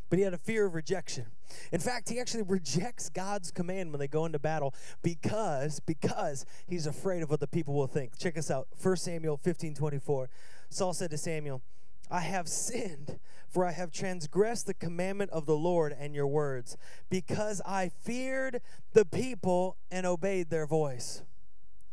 But 0.09 0.19
he 0.19 0.25
had 0.25 0.33
a 0.33 0.37
fear 0.37 0.65
of 0.65 0.75
rejection. 0.75 1.27
In 1.71 1.79
fact, 1.79 2.09
he 2.09 2.19
actually 2.19 2.43
rejects 2.43 3.09
God's 3.09 3.49
command 3.49 3.91
when 3.91 3.99
they 3.99 4.09
go 4.09 4.25
into 4.25 4.39
battle 4.39 4.75
because 5.01 5.79
because 5.79 6.45
he's 6.67 6.85
afraid 6.85 7.23
of 7.23 7.29
what 7.29 7.39
the 7.39 7.47
people 7.47 7.73
will 7.73 7.87
think. 7.87 8.17
Check 8.19 8.37
us 8.37 8.51
out. 8.51 8.67
1 8.81 8.97
Samuel 8.97 9.37
15, 9.37 9.73
24. 9.73 10.29
Saul 10.69 10.93
said 10.93 11.11
to 11.11 11.17
Samuel, 11.17 11.61
I 12.11 12.19
have 12.19 12.47
sinned, 12.47 13.19
for 13.47 13.65
I 13.65 13.71
have 13.71 13.91
transgressed 13.91 14.67
the 14.67 14.73
commandment 14.73 15.31
of 15.31 15.45
the 15.45 15.55
Lord 15.55 15.95
and 15.97 16.13
your 16.13 16.27
words, 16.27 16.77
because 17.09 17.61
I 17.65 17.89
feared 17.89 18.61
the 18.93 19.05
people 19.05 19.77
and 19.89 20.05
obeyed 20.05 20.49
their 20.49 20.67
voice. 20.67 21.23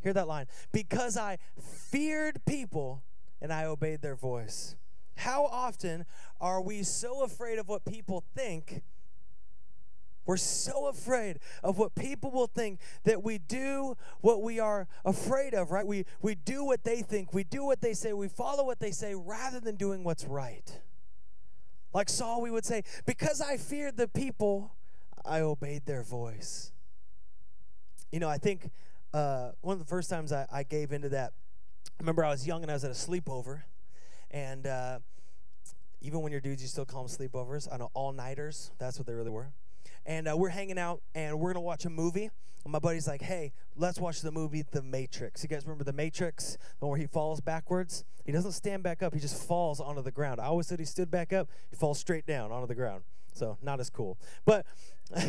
Hear 0.03 0.13
that 0.13 0.29
line. 0.29 0.47
Because 0.73 1.17
I 1.17 1.39
feared 1.61 2.45
people 2.45 3.03
and 3.41 3.53
I 3.53 3.65
obeyed 3.65 4.03
their 4.03 4.17
voice. 4.17 4.77
How 5.17 5.47
often 5.47 6.05
are 6.41 6.61
we 6.61 6.83
so 6.83 7.25
afraid 7.25 7.59
of 7.59 7.69
what 7.69 7.85
people 7.85 8.25
think 8.35 8.83
we're 10.29 10.37
so 10.37 10.89
afraid 10.89 11.39
of 11.65 11.79
what 11.79 11.95
people 11.95 12.31
will 12.31 12.47
think 12.47 12.81
that 13.05 13.25
we 13.25 13.39
do 13.39 13.97
what 14.21 14.43
we 14.43 14.61
are 14.61 14.87
afraid 15.03 15.55
of, 15.55 15.71
right? 15.71 15.87
We, 15.87 16.05
we 16.21 16.35
do 16.35 16.67
what 16.67 16.85
they 16.85 17.01
think, 17.01 17.33
we 17.33 17.45
do 17.45 17.65
what 17.65 17.81
they 17.81 17.95
say, 17.95 18.13
we 18.13 18.29
follow 18.29 18.63
what 18.63 18.79
they 18.79 18.91
say 18.91 19.15
rather 19.15 19.59
than 19.59 19.77
doing 19.77 20.05
what's 20.05 20.27
right. 20.27 20.81
Like 21.95 22.11
Saul, 22.11 22.43
we 22.43 22.51
would 22.51 22.67
say, 22.67 22.85
Because 23.07 23.41
I 23.41 23.57
feared 23.57 23.97
the 23.97 24.07
people, 24.07 24.75
I 25.25 25.41
obeyed 25.41 25.87
their 25.87 26.03
voice. 26.03 26.73
You 28.13 28.21
know, 28.21 28.29
I 28.29 28.37
think 28.37 28.71
uh, 29.15 29.53
one 29.63 29.73
of 29.73 29.79
the 29.79 29.87
first 29.87 30.11
times 30.11 30.31
I, 30.31 30.47
I, 30.53 30.63
gave 30.63 30.93
into 30.93 31.09
that, 31.09 31.33
I 31.87 31.91
remember 32.01 32.23
I 32.23 32.29
was 32.29 32.47
young 32.47 32.61
and 32.61 32.71
I 32.71 32.75
was 32.75 32.85
at 32.85 32.91
a 32.91 32.95
sleepover. 32.95 33.63
And 34.31 34.67
uh, 34.67 34.99
even 36.03 36.21
when 36.21 36.33
you're 36.33 36.43
dudes, 36.43 36.61
you 36.61 36.69
still 36.69 36.85
call 36.85 37.07
them 37.07 37.17
sleepovers. 37.17 37.67
I 37.73 37.79
know 37.79 37.91
all 37.95 38.13
nighters, 38.13 38.73
that's 38.79 38.99
what 38.99 39.07
they 39.07 39.15
really 39.15 39.31
were 39.31 39.53
and 40.09 40.27
uh, 40.27 40.35
we're 40.37 40.49
hanging 40.49 40.79
out 40.79 41.03
and 41.15 41.39
we're 41.39 41.53
gonna 41.53 41.61
watch 41.61 41.85
a 41.85 41.91
movie. 41.91 42.31
And 42.65 42.73
my 42.73 42.81
buddy's 42.81 43.07
like, 43.07 43.23
"Hey, 43.23 43.53
let's 43.77 44.01
watch 44.01 44.23
the 44.23 44.33
movie 44.33 44.65
The 44.69 44.83
Matrix." 44.83 45.43
You 45.45 45.49
guys 45.49 45.65
remember 45.65 45.85
The 45.85 45.93
Matrix, 45.93 46.59
the 46.81 46.87
where 46.87 46.99
he 46.99 47.07
falls 47.07 47.41
backwards? 47.41 48.05
He 48.25 48.33
doesn't 48.33 48.53
stand 48.53 48.83
back 48.83 49.03
up; 49.03 49.15
he 49.15 49.21
just 49.21 49.41
falls 49.47 49.79
onto 49.81 50.03
the 50.03 50.11
ground. 50.11 50.41
I 50.41 50.47
always 50.47 50.67
said 50.67 50.81
he 50.81 50.87
stood 50.87 51.11
back 51.11 51.33
up; 51.33 51.49
he 51.71 51.77
falls 51.77 52.01
straight 52.01 52.27
down 52.27 52.51
onto 52.51 52.67
the 52.67 52.75
ground. 52.75 53.05
So 53.33 53.59
not 53.63 53.79
as 53.79 53.91
cool, 53.91 54.19
but. 54.45 54.67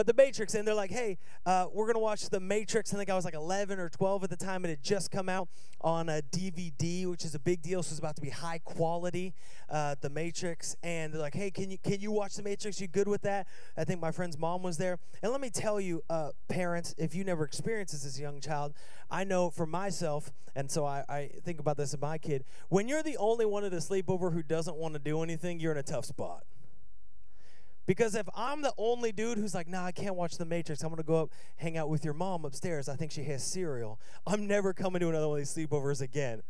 But 0.00 0.06
The 0.06 0.14
Matrix, 0.14 0.54
and 0.54 0.66
they're 0.66 0.72
like, 0.74 0.90
hey, 0.90 1.18
uh, 1.44 1.66
we're 1.74 1.84
going 1.84 1.96
to 1.96 2.00
watch 2.00 2.30
The 2.30 2.40
Matrix. 2.40 2.94
I 2.94 2.96
think 2.96 3.10
I 3.10 3.14
was 3.14 3.26
like 3.26 3.34
11 3.34 3.78
or 3.78 3.90
12 3.90 4.24
at 4.24 4.30
the 4.30 4.36
time. 4.36 4.64
It 4.64 4.70
had 4.70 4.82
just 4.82 5.10
come 5.10 5.28
out 5.28 5.50
on 5.82 6.08
a 6.08 6.22
DVD, 6.22 7.04
which 7.04 7.22
is 7.22 7.34
a 7.34 7.38
big 7.38 7.60
deal. 7.60 7.82
So 7.82 7.92
it's 7.92 7.98
about 7.98 8.16
to 8.16 8.22
be 8.22 8.30
high 8.30 8.60
quality, 8.64 9.34
uh, 9.68 9.96
The 10.00 10.08
Matrix. 10.08 10.74
And 10.82 11.12
they're 11.12 11.20
like, 11.20 11.34
hey, 11.34 11.50
can 11.50 11.70
you, 11.70 11.76
can 11.76 12.00
you 12.00 12.12
watch 12.12 12.32
The 12.36 12.42
Matrix? 12.42 12.80
You 12.80 12.88
good 12.88 13.08
with 13.08 13.20
that? 13.22 13.46
I 13.76 13.84
think 13.84 14.00
my 14.00 14.10
friend's 14.10 14.38
mom 14.38 14.62
was 14.62 14.78
there. 14.78 14.98
And 15.22 15.32
let 15.32 15.42
me 15.42 15.50
tell 15.50 15.78
you, 15.78 16.02
uh, 16.08 16.30
parents, 16.48 16.94
if 16.96 17.14
you 17.14 17.22
never 17.22 17.44
experienced 17.44 17.92
this 17.92 18.06
as 18.06 18.18
a 18.18 18.22
young 18.22 18.40
child, 18.40 18.72
I 19.10 19.24
know 19.24 19.50
for 19.50 19.66
myself, 19.66 20.32
and 20.56 20.70
so 20.70 20.86
I, 20.86 21.04
I 21.10 21.30
think 21.44 21.60
about 21.60 21.76
this 21.76 21.92
in 21.92 22.00
my 22.00 22.16
kid, 22.16 22.46
when 22.70 22.88
you're 22.88 23.02
the 23.02 23.18
only 23.18 23.44
one 23.44 23.64
at 23.64 23.74
a 23.74 23.76
sleepover 23.76 24.32
who 24.32 24.42
doesn't 24.42 24.76
want 24.76 24.94
to 24.94 24.98
do 24.98 25.22
anything, 25.22 25.60
you're 25.60 25.72
in 25.72 25.78
a 25.78 25.82
tough 25.82 26.06
spot. 26.06 26.44
Because 27.90 28.14
if 28.14 28.28
I'm 28.36 28.62
the 28.62 28.72
only 28.78 29.10
dude 29.10 29.36
who's 29.36 29.52
like, 29.52 29.66
nah, 29.66 29.84
I 29.84 29.90
can't 29.90 30.14
watch 30.14 30.38
The 30.38 30.44
Matrix, 30.44 30.84
I'm 30.84 30.90
gonna 30.90 31.02
go 31.02 31.22
up, 31.22 31.30
hang 31.56 31.76
out 31.76 31.88
with 31.88 32.04
your 32.04 32.14
mom 32.14 32.44
upstairs. 32.44 32.88
I 32.88 32.94
think 32.94 33.10
she 33.10 33.24
has 33.24 33.42
cereal. 33.42 33.98
I'm 34.24 34.46
never 34.46 34.72
coming 34.72 35.00
to 35.00 35.08
another 35.08 35.26
one 35.26 35.40
of 35.40 35.44
these 35.44 35.52
sleepovers 35.52 36.00
again. 36.00 36.42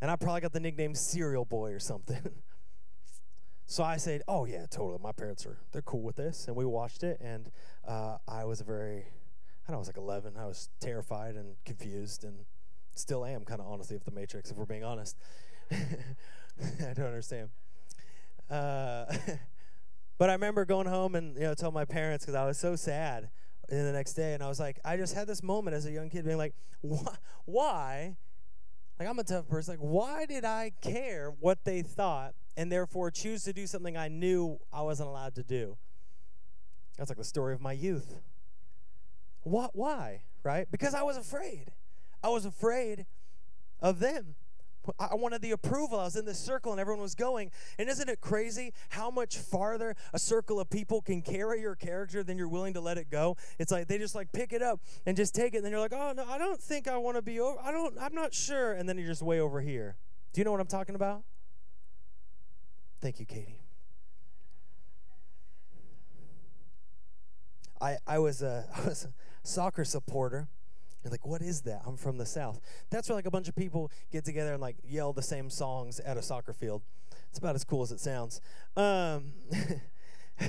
And 0.00 0.08
I 0.08 0.14
probably 0.14 0.40
got 0.40 0.52
the 0.52 0.60
nickname 0.60 0.94
Cereal 0.94 1.44
Boy 1.44 1.72
or 1.72 1.80
something. 1.80 2.30
so 3.66 3.82
I 3.82 3.96
said, 3.96 4.22
oh 4.28 4.44
yeah, 4.44 4.66
totally. 4.70 5.00
My 5.02 5.10
parents 5.10 5.44
are 5.46 5.58
they're 5.72 5.82
cool 5.82 6.02
with 6.02 6.14
this, 6.14 6.46
and 6.46 6.54
we 6.54 6.64
watched 6.64 7.02
it. 7.02 7.18
And 7.20 7.50
uh, 7.84 8.18
I 8.28 8.44
was 8.44 8.60
very, 8.60 8.98
I 8.98 9.02
don't 9.66 9.72
know 9.72 9.74
I 9.74 9.78
was 9.78 9.88
like 9.88 9.96
11. 9.96 10.34
I 10.38 10.46
was 10.46 10.68
terrified 10.78 11.34
and 11.34 11.56
confused, 11.64 12.22
and 12.22 12.44
still 12.94 13.24
am 13.24 13.44
kind 13.44 13.60
of 13.60 13.66
honestly 13.66 13.96
of 13.96 14.04
The 14.04 14.12
Matrix, 14.12 14.52
if 14.52 14.56
we're 14.56 14.64
being 14.64 14.84
honest. 14.84 15.16
I 15.72 16.92
don't 16.94 17.06
understand. 17.06 17.48
Uh, 18.48 19.06
But 20.18 20.30
I 20.30 20.32
remember 20.32 20.64
going 20.64 20.88
home 20.88 21.14
and 21.14 21.36
you 21.36 21.42
know 21.42 21.54
telling 21.54 21.74
my 21.74 21.84
parents 21.84 22.24
because 22.24 22.34
I 22.34 22.44
was 22.44 22.58
so 22.58 22.76
sad. 22.76 23.30
And 23.70 23.86
the 23.86 23.92
next 23.92 24.14
day, 24.14 24.32
and 24.34 24.42
I 24.42 24.48
was 24.48 24.58
like, 24.58 24.80
I 24.84 24.96
just 24.96 25.14
had 25.14 25.26
this 25.26 25.42
moment 25.42 25.76
as 25.76 25.84
a 25.84 25.90
young 25.90 26.08
kid 26.08 26.24
being 26.24 26.38
like, 26.38 26.54
why? 27.44 28.16
Like 28.98 29.08
I'm 29.08 29.18
a 29.18 29.24
tough 29.24 29.48
person. 29.48 29.74
Like 29.74 29.80
why 29.80 30.26
did 30.26 30.44
I 30.44 30.72
care 30.80 31.32
what 31.38 31.64
they 31.64 31.82
thought 31.82 32.34
and 32.56 32.72
therefore 32.72 33.10
choose 33.10 33.44
to 33.44 33.52
do 33.52 33.66
something 33.66 33.96
I 33.96 34.08
knew 34.08 34.58
I 34.72 34.82
wasn't 34.82 35.08
allowed 35.08 35.34
to 35.36 35.42
do? 35.42 35.76
That's 36.96 37.10
like 37.10 37.18
the 37.18 37.24
story 37.24 37.54
of 37.54 37.60
my 37.60 37.72
youth. 37.72 38.16
What? 39.42 39.76
Why? 39.76 40.22
Right? 40.42 40.66
Because 40.70 40.94
I 40.94 41.02
was 41.02 41.16
afraid. 41.16 41.72
I 42.22 42.28
was 42.28 42.44
afraid 42.44 43.06
of 43.80 44.00
them. 44.00 44.34
I 44.98 45.14
wanted 45.14 45.42
the 45.42 45.52
approval. 45.52 46.00
I 46.00 46.04
was 46.04 46.16
in 46.16 46.24
this 46.24 46.38
circle 46.38 46.72
and 46.72 46.80
everyone 46.80 47.02
was 47.02 47.14
going. 47.14 47.50
And 47.78 47.88
isn't 47.88 48.08
it 48.08 48.20
crazy 48.20 48.72
how 48.90 49.10
much 49.10 49.38
farther 49.38 49.94
a 50.12 50.18
circle 50.18 50.60
of 50.60 50.70
people 50.70 51.00
can 51.02 51.22
carry 51.22 51.60
your 51.60 51.74
character 51.74 52.22
than 52.22 52.38
you're 52.38 52.48
willing 52.48 52.74
to 52.74 52.80
let 52.80 52.98
it 52.98 53.10
go? 53.10 53.36
It's 53.58 53.72
like 53.72 53.88
they 53.88 53.98
just 53.98 54.14
like 54.14 54.32
pick 54.32 54.52
it 54.52 54.62
up 54.62 54.80
and 55.06 55.16
just 55.16 55.34
take 55.34 55.54
it. 55.54 55.58
And 55.58 55.64
then 55.64 55.72
you're 55.72 55.80
like, 55.80 55.92
oh, 55.92 56.12
no, 56.16 56.24
I 56.24 56.38
don't 56.38 56.60
think 56.60 56.88
I 56.88 56.96
want 56.96 57.16
to 57.16 57.22
be 57.22 57.40
over. 57.40 57.58
I 57.62 57.70
don't, 57.70 57.96
I'm 58.00 58.14
not 58.14 58.34
sure. 58.34 58.72
And 58.72 58.88
then 58.88 58.98
you're 58.98 59.08
just 59.08 59.22
way 59.22 59.40
over 59.40 59.60
here. 59.60 59.96
Do 60.32 60.40
you 60.40 60.44
know 60.44 60.52
what 60.52 60.60
I'm 60.60 60.66
talking 60.66 60.94
about? 60.94 61.22
Thank 63.00 63.20
you, 63.20 63.26
Katie. 63.26 63.60
I, 67.80 67.98
I 68.06 68.18
was 68.18 68.42
a 68.42 68.64
I 68.76 68.88
was 68.88 69.04
a 69.04 69.12
soccer 69.46 69.84
supporter 69.84 70.48
you're 71.02 71.10
like, 71.10 71.26
what 71.26 71.42
is 71.42 71.62
that? 71.62 71.82
I'm 71.86 71.96
from 71.96 72.18
the 72.18 72.26
South. 72.26 72.60
That's 72.90 73.08
where 73.08 73.16
like 73.16 73.26
a 73.26 73.30
bunch 73.30 73.48
of 73.48 73.56
people 73.56 73.90
get 74.10 74.24
together 74.24 74.52
and 74.52 74.60
like 74.60 74.76
yell 74.84 75.12
the 75.12 75.22
same 75.22 75.50
songs 75.50 76.00
at 76.00 76.16
a 76.16 76.22
soccer 76.22 76.52
field. 76.52 76.82
It's 77.30 77.38
about 77.38 77.54
as 77.54 77.64
cool 77.64 77.82
as 77.82 77.92
it 77.92 78.00
sounds. 78.00 78.40
Um, 78.76 79.32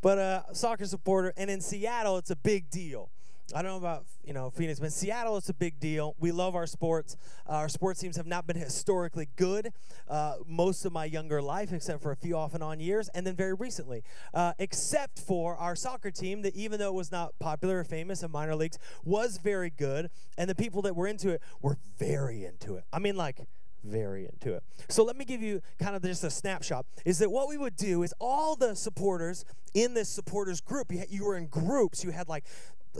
but 0.00 0.18
a 0.18 0.44
uh, 0.48 0.52
soccer 0.52 0.84
supporter, 0.84 1.32
and 1.36 1.50
in 1.50 1.60
Seattle, 1.60 2.16
it's 2.16 2.30
a 2.30 2.36
big 2.36 2.70
deal. 2.70 3.10
I 3.54 3.62
don't 3.62 3.70
know 3.70 3.76
about 3.76 4.06
you 4.24 4.32
know 4.32 4.50
Phoenix, 4.50 4.80
but 4.80 4.92
Seattle 4.92 5.36
is 5.36 5.48
a 5.48 5.54
big 5.54 5.78
deal. 5.78 6.16
We 6.18 6.32
love 6.32 6.56
our 6.56 6.66
sports. 6.66 7.16
Uh, 7.48 7.52
our 7.52 7.68
sports 7.68 8.00
teams 8.00 8.16
have 8.16 8.26
not 8.26 8.46
been 8.46 8.56
historically 8.56 9.28
good 9.36 9.72
uh, 10.08 10.36
most 10.46 10.84
of 10.84 10.92
my 10.92 11.04
younger 11.04 11.40
life, 11.40 11.72
except 11.72 12.02
for 12.02 12.10
a 12.10 12.16
few 12.16 12.36
off 12.36 12.54
and 12.54 12.62
on 12.62 12.80
years, 12.80 13.08
and 13.14 13.26
then 13.26 13.36
very 13.36 13.54
recently, 13.54 14.02
uh, 14.34 14.52
except 14.58 15.20
for 15.20 15.56
our 15.56 15.76
soccer 15.76 16.10
team 16.10 16.42
that 16.42 16.56
even 16.56 16.80
though 16.80 16.88
it 16.88 16.94
was 16.94 17.12
not 17.12 17.38
popular 17.38 17.78
or 17.80 17.84
famous 17.84 18.22
in 18.22 18.32
minor 18.32 18.56
leagues, 18.56 18.78
was 19.04 19.38
very 19.38 19.70
good, 19.70 20.10
and 20.36 20.50
the 20.50 20.54
people 20.54 20.82
that 20.82 20.96
were 20.96 21.06
into 21.06 21.30
it 21.30 21.40
were 21.62 21.78
very 21.98 22.44
into 22.44 22.74
it. 22.74 22.84
I 22.92 22.98
mean, 22.98 23.16
like 23.16 23.46
very 23.84 24.26
into 24.26 24.54
it. 24.54 24.62
So 24.88 25.04
let 25.04 25.16
me 25.16 25.24
give 25.24 25.40
you 25.40 25.62
kind 25.78 25.94
of 25.94 26.02
just 26.02 26.24
a 26.24 26.30
snapshot. 26.30 26.86
Is 27.04 27.18
that 27.18 27.30
what 27.30 27.48
we 27.48 27.56
would 27.56 27.76
do 27.76 28.02
is 28.02 28.12
all 28.20 28.56
the 28.56 28.74
supporters 28.74 29.44
in 29.74 29.94
this 29.94 30.08
supporters 30.08 30.60
group, 30.60 30.90
you, 30.90 30.98
had, 30.98 31.10
you 31.10 31.24
were 31.24 31.36
in 31.36 31.46
groups, 31.46 32.02
you 32.02 32.10
had 32.10 32.28
like 32.28 32.44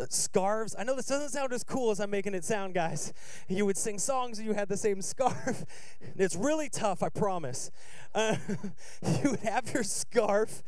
scarves. 0.09 0.75
I 0.79 0.85
know 0.85 0.95
this 0.95 1.07
doesn't 1.07 1.31
sound 1.31 1.53
as 1.53 1.65
cool 1.65 1.91
as 1.91 2.01
I'm 2.01 2.11
making 2.11 2.35
it 2.35 2.45
sound, 2.45 2.75
guys. 2.75 3.13
You 3.49 3.67
would 3.67 3.77
sing 3.77 3.99
songs 3.99 4.39
and 4.39 4.47
you 4.47 4.55
had 4.55 4.69
the 4.69 4.77
same 4.77 5.03
scarf. 5.03 5.65
It's 6.19 6.37
really 6.37 6.69
tough, 6.69 7.03
I 7.03 7.09
promise. 7.09 7.71
Uh, 8.15 8.37
you 9.23 9.33
would 9.33 9.41
have 9.41 9.73
your 9.75 9.83
scarf 9.83 10.63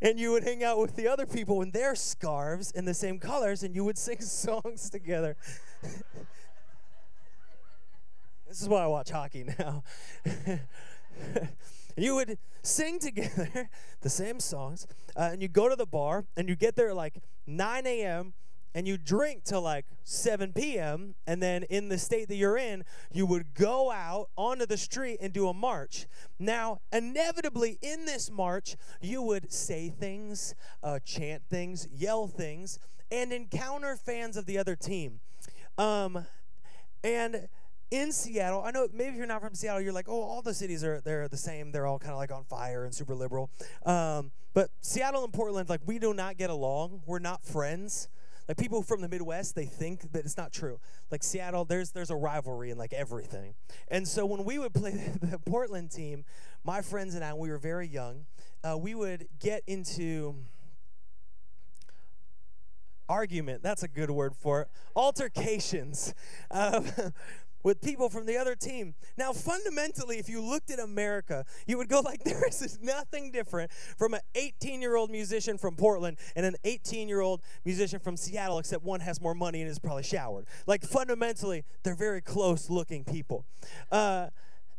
and 0.00 0.18
you 0.18 0.32
would 0.32 0.44
hang 0.44 0.64
out 0.64 0.78
with 0.78 0.96
the 0.96 1.08
other 1.08 1.26
people 1.26 1.60
in 1.62 1.72
their 1.72 1.94
scarves 1.94 2.70
in 2.70 2.84
the 2.84 2.94
same 2.94 3.18
colors 3.18 3.62
and 3.62 3.74
you 3.74 3.84
would 3.84 3.98
sing 3.98 4.20
songs 4.20 4.88
together. 4.88 5.36
This 8.48 8.62
is 8.62 8.68
why 8.68 8.82
I 8.84 8.86
watch 8.86 9.10
hockey 9.10 9.44
now. 9.58 9.82
you 11.96 12.14
would 12.14 12.38
sing 12.62 12.98
together 12.98 13.68
the 14.00 14.10
same 14.10 14.40
songs, 14.40 14.86
uh, 15.16 15.30
and 15.32 15.42
you 15.42 15.48
go 15.48 15.68
to 15.68 15.76
the 15.76 15.86
bar, 15.86 16.24
and 16.36 16.48
you 16.48 16.56
get 16.56 16.76
there 16.76 16.94
like 16.94 17.18
9 17.46 17.86
a.m., 17.86 18.32
and 18.74 18.88
you 18.88 18.98
drink 18.98 19.44
till 19.44 19.62
like 19.62 19.86
7 20.02 20.52
p.m., 20.52 21.14
and 21.26 21.42
then 21.42 21.62
in 21.64 21.88
the 21.88 21.98
state 21.98 22.28
that 22.28 22.36
you're 22.36 22.58
in, 22.58 22.84
you 23.12 23.24
would 23.26 23.54
go 23.54 23.90
out 23.90 24.28
onto 24.36 24.66
the 24.66 24.76
street 24.76 25.18
and 25.20 25.32
do 25.32 25.48
a 25.48 25.54
march. 25.54 26.06
Now, 26.38 26.80
inevitably, 26.92 27.78
in 27.80 28.04
this 28.04 28.30
march, 28.30 28.76
you 29.00 29.22
would 29.22 29.52
say 29.52 29.90
things, 29.90 30.54
uh, 30.82 30.98
chant 31.04 31.42
things, 31.48 31.86
yell 31.92 32.26
things, 32.26 32.78
and 33.10 33.32
encounter 33.32 33.96
fans 33.96 34.36
of 34.36 34.46
the 34.46 34.58
other 34.58 34.74
team. 34.74 35.20
Um, 35.78 36.26
and 37.02 37.48
in 37.90 38.12
Seattle, 38.12 38.62
I 38.64 38.72
know 38.72 38.88
maybe 38.92 39.10
if 39.10 39.16
you're 39.16 39.26
not 39.26 39.40
from 39.40 39.54
Seattle, 39.54 39.80
you're 39.80 39.92
like, 39.92 40.08
oh, 40.08 40.22
all 40.22 40.42
the 40.42 40.54
cities 40.54 40.82
are 40.82 41.00
they're 41.00 41.28
the 41.28 41.36
same. 41.36 41.70
They're 41.70 41.86
all 41.86 41.98
kind 41.98 42.12
of 42.12 42.18
like 42.18 42.32
on 42.32 42.44
fire 42.44 42.84
and 42.84 42.94
super 42.94 43.14
liberal. 43.14 43.50
Um, 43.86 44.32
but 44.52 44.70
Seattle 44.80 45.22
and 45.24 45.32
Portland, 45.32 45.68
like 45.68 45.80
we 45.86 45.98
do 45.98 46.12
not 46.12 46.36
get 46.36 46.50
along. 46.50 47.02
We're 47.06 47.18
not 47.20 47.44
friends. 47.44 48.08
Like 48.48 48.58
people 48.58 48.82
from 48.82 49.00
the 49.00 49.08
Midwest, 49.08 49.54
they 49.54 49.64
think 49.64 50.12
that 50.12 50.24
it's 50.24 50.36
not 50.36 50.52
true. 50.52 50.78
Like 51.10 51.22
Seattle, 51.22 51.64
there's 51.64 51.92
there's 51.92 52.10
a 52.10 52.16
rivalry 52.16 52.70
in 52.70 52.78
like 52.78 52.92
everything. 52.92 53.54
And 53.88 54.06
so 54.06 54.26
when 54.26 54.44
we 54.44 54.58
would 54.58 54.74
play 54.74 54.92
the, 55.22 55.38
Portland 55.38 55.90
team, 55.90 56.24
my 56.62 56.82
friends 56.82 57.14
and 57.14 57.24
I, 57.24 57.34
we 57.34 57.50
were 57.50 57.58
very 57.58 57.88
young, 57.88 58.26
uh, 58.62 58.76
we 58.76 58.94
would 58.94 59.28
get 59.40 59.62
into 59.66 60.36
argument. 63.08 63.62
That's 63.62 63.82
a 63.82 63.88
good 63.88 64.10
word 64.10 64.34
for 64.34 64.62
it. 64.62 64.68
Altercations. 64.94 66.14
Um, 66.50 66.86
with 67.64 67.80
people 67.80 68.08
from 68.08 68.26
the 68.26 68.36
other 68.36 68.54
team. 68.54 68.94
Now, 69.16 69.32
fundamentally, 69.32 70.18
if 70.18 70.28
you 70.28 70.40
looked 70.40 70.70
at 70.70 70.78
America, 70.78 71.44
you 71.66 71.76
would 71.78 71.88
go 71.88 72.00
like, 72.00 72.22
there 72.24 72.46
is 72.46 72.78
nothing 72.80 73.32
different 73.32 73.72
from 73.98 74.14
an 74.14 74.20
18-year-old 74.36 75.10
musician 75.10 75.58
from 75.58 75.74
Portland 75.74 76.18
and 76.36 76.46
an 76.46 76.54
18-year-old 76.64 77.42
musician 77.64 77.98
from 77.98 78.16
Seattle, 78.16 78.58
except 78.58 78.84
one 78.84 79.00
has 79.00 79.20
more 79.20 79.34
money 79.34 79.62
and 79.62 79.70
is 79.70 79.80
probably 79.80 80.04
showered. 80.04 80.46
Like 80.66 80.84
fundamentally, 80.84 81.64
they're 81.82 81.96
very 81.96 82.20
close-looking 82.20 83.04
people. 83.04 83.46
Uh, 83.90 84.28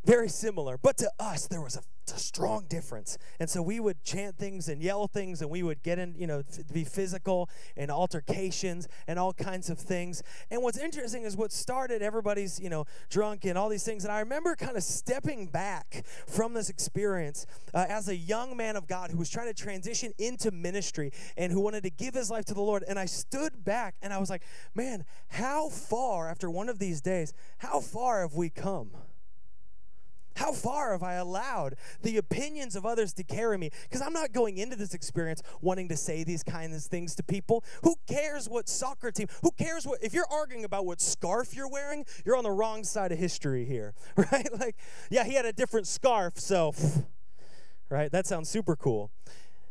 very 0.06 0.30
similar. 0.30 0.78
But 0.78 0.98
to 0.98 1.12
us, 1.19 1.48
there 1.48 1.62
was 1.62 1.76
a, 1.76 1.82
a, 2.12 2.20
strong 2.20 2.65
difference. 2.68 3.18
And 3.39 3.50
so 3.50 3.62
we 3.62 3.80
would 3.80 4.04
chant 4.04 4.38
things 4.38 4.68
and 4.68 4.82
yell 4.82 5.08
things, 5.08 5.41
and 5.41 5.50
we 5.50 5.63
would 5.63 5.84
get 5.84 6.00
in, 6.00 6.15
you 6.18 6.28
know, 6.28 6.44
be 6.74 6.84
physical 6.84 7.50
and 7.78 7.89
altercations 7.89 8.88
and 9.08 9.18
all 9.18 9.34
kinds 9.34 9.70
of 9.70 9.80
things. 9.80 10.22
And 10.52 10.62
what's 10.62 10.78
interesting 10.78 11.24
is 11.24 11.38
what 11.38 11.52
started 11.52 12.02
everybody's, 12.02 12.60
you 12.60 12.70
know, 12.70 12.86
drunk 13.10 13.46
and 13.46 13.58
all 13.58 13.70
these 13.70 13.84
things. 13.84 14.04
And 14.04 14.12
I 14.12 14.20
remember 14.20 14.56
kind 14.56 14.76
of 14.76 14.84
stepping 14.84 15.48
back 15.48 16.04
from 16.28 16.54
this 16.54 16.70
experience 16.70 17.46
uh, 17.74 17.86
as 17.88 18.10
a 18.10 18.15
young 18.15 18.58
man 18.58 18.76
of 18.76 18.88
God 18.88 19.12
who 19.12 19.18
was 19.18 19.30
trying 19.30 19.48
to 19.48 19.54
transition 19.54 20.13
into 20.18 20.52
ministry 20.52 21.12
and 21.38 21.52
who 21.52 21.62
wanted 21.62 21.84
to 21.84 21.89
give 21.89 22.13
his 22.13 22.30
life 22.30 22.46
to 22.46 22.54
the 22.54 22.62
Lord. 22.62 22.84
And 22.88 23.00
I 23.00 23.06
stood 23.06 23.63
back 23.63 23.96
and 24.02 24.12
I 24.12 24.18
was 24.18 24.30
like, 24.30 24.44
man, 24.74 25.06
how 25.30 25.70
far 25.70 26.30
after 26.30 26.50
one 26.50 26.70
of 26.70 26.80
these 26.80 27.02
days, 27.02 27.34
how 27.60 27.80
far 27.80 28.22
have 28.22 28.34
we 28.34 28.50
come? 28.50 28.91
How 30.36 30.52
far 30.52 30.91
have 30.91 31.04
I 31.04 31.13
allowed 31.13 31.76
the 32.02 32.17
opinions 32.17 32.76
of 32.76 32.86
others 32.86 33.13
to 33.13 33.24
carry 33.24 33.58
me? 33.58 33.69
Because 33.84 34.02
I'm 34.02 34.13
not 34.13 34.34
going 34.34 34.58
into 34.58 34.76
this 34.76 34.93
experience 34.93 35.41
wanting 35.62 35.89
to 35.89 35.98
say 35.98 36.24
these 36.24 36.43
kinds 36.43 36.76
of 36.76 36.84
things 36.84 37.15
to 37.15 37.24
people. 37.24 37.63
Who 37.84 37.95
cares 38.08 38.50
what 38.50 38.67
soccer 38.67 39.12
team? 39.12 39.28
Who 39.43 39.52
cares 39.52 39.86
what? 39.86 40.04
If 40.04 40.13
you're 40.13 40.30
arguing 40.30 40.65
about 40.65 40.86
what 40.86 41.00
scarf 41.00 41.56
you're 41.56 41.69
wearing, 41.69 42.06
you're 42.26 42.36
on 42.36 42.43
the 42.43 42.52
wrong 42.52 42.84
side 42.84 43.12
of 43.12 43.17
history 43.17 43.65
here, 43.65 43.93
right? 44.17 44.48
Like, 44.60 44.76
yeah, 45.10 45.24
he 45.24 45.34
had 45.34 45.45
a 45.45 45.54
different 45.54 45.88
scarf, 45.88 46.38
so, 46.38 46.74
right? 47.89 48.12
That 48.12 48.28
sounds 48.28 48.50
super 48.50 48.76
cool. 48.76 49.12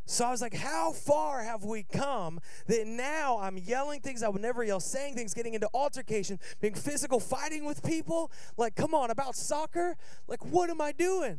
So 0.06 0.26
I 0.26 0.30
was 0.30 0.42
like, 0.42 0.54
how 0.54 0.92
far 0.92 1.42
have 1.42 1.64
we 1.64 1.82
come 1.82 2.40
that 2.66 2.86
now 2.86 3.38
I'm 3.40 3.56
yelling 3.56 4.00
things 4.00 4.22
I 4.22 4.28
would 4.28 4.42
never 4.42 4.62
yell, 4.62 4.80
saying 4.80 5.14
things, 5.14 5.32
getting 5.32 5.54
into 5.54 5.68
altercation, 5.72 6.38
being 6.60 6.74
physical, 6.74 7.20
fighting 7.20 7.64
with 7.64 7.82
people? 7.82 8.30
Like, 8.58 8.74
come 8.74 8.94
on, 8.94 9.10
about 9.10 9.34
soccer? 9.34 9.96
Like, 10.28 10.44
what 10.44 10.68
am 10.68 10.80
I 10.80 10.92
doing? 10.92 11.38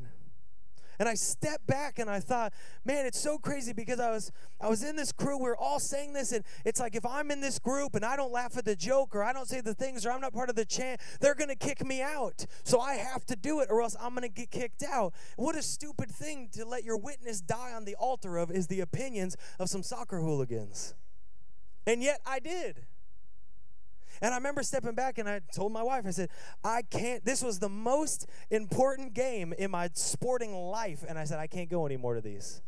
And 1.00 1.10
I 1.10 1.14
stepped 1.16 1.68
back 1.68 2.00
and 2.00 2.10
I 2.10 2.20
thought, 2.20 2.54
man, 2.84 3.06
it's 3.06 3.20
so 3.20 3.38
crazy 3.38 3.74
because 3.74 4.00
I 4.00 4.12
was 4.12 4.32
I 4.62 4.70
was 4.70 4.84
in 4.84 4.96
this 4.96 5.12
crew, 5.12 5.38
we 5.38 5.50
are 5.50 5.58
all 5.58 5.80
saying 5.80 6.14
this, 6.14 6.32
and 6.32 6.44
it's 6.64 6.80
like 6.80 6.96
if 6.96 7.06
I'm 7.06 7.32
in 7.32 7.42
this 7.42 7.60
group 7.60 7.96
and 7.96 8.06
I 8.06 8.16
don't 8.16 8.32
laugh 8.32 8.58
at 8.58 8.66
the 8.66 8.76
joke 8.76 9.16
or 9.16 9.24
I 9.24 9.34
don't 9.34 9.48
say 9.48 9.62
the 9.62 9.74
things 9.74 10.06
or 10.06 10.12
I'm 10.12 10.22
not 10.22 10.34
part 10.34 10.50
of 10.50 10.56
the 10.56 10.66
chant, 10.66 11.02
they're 11.20 11.36
gonna 11.36 11.56
kick 11.56 11.86
me 11.86 12.02
out. 12.02 12.46
So 12.64 12.80
I 12.80 12.96
have 12.96 13.26
to 13.28 13.36
do 13.36 13.60
it 13.62 13.68
or 13.70 13.82
else 13.82 13.96
I'm 14.00 14.14
gonna 14.14 14.30
get 14.30 14.52
kicked 14.52 14.84
out. 14.84 15.14
What 15.36 15.56
a 15.56 15.62
stupid 15.62 16.10
thing 16.10 16.50
to 16.54 16.66
let 16.66 16.84
your 16.84 16.98
witness 16.98 17.42
die 17.42 17.74
on 17.74 17.86
the 17.86 17.96
altar 17.96 18.38
of 18.38 18.52
is 18.52 18.68
the 18.68 18.82
opinions 18.82 19.36
of 19.60 19.70
some 19.70 19.84
soccer 19.84 20.20
hooligans. 20.20 20.96
And 21.88 22.02
yet 22.02 22.20
I 22.26 22.40
did. 22.40 22.86
And 24.22 24.34
I 24.34 24.38
remember 24.38 24.64
stepping 24.64 24.96
back 24.96 25.18
and 25.18 25.28
I 25.28 25.42
told 25.54 25.72
my 25.72 25.84
wife, 25.84 26.06
I 26.06 26.12
said, 26.12 26.30
I 26.64 26.82
can't, 26.84 27.24
this 27.26 27.42
was 27.44 27.60
the 27.60 27.70
most 27.70 28.28
important 28.50 29.14
game 29.14 29.54
in 29.54 29.72
my 29.72 29.90
sporting 29.94 30.54
life. 30.54 31.04
And 31.08 31.18
I 31.18 31.26
said, 31.26 31.40
I 31.40 31.48
can't 31.48 31.70
go 31.70 31.86
anymore 31.86 32.16
to 32.16 32.22
these. 32.22 32.62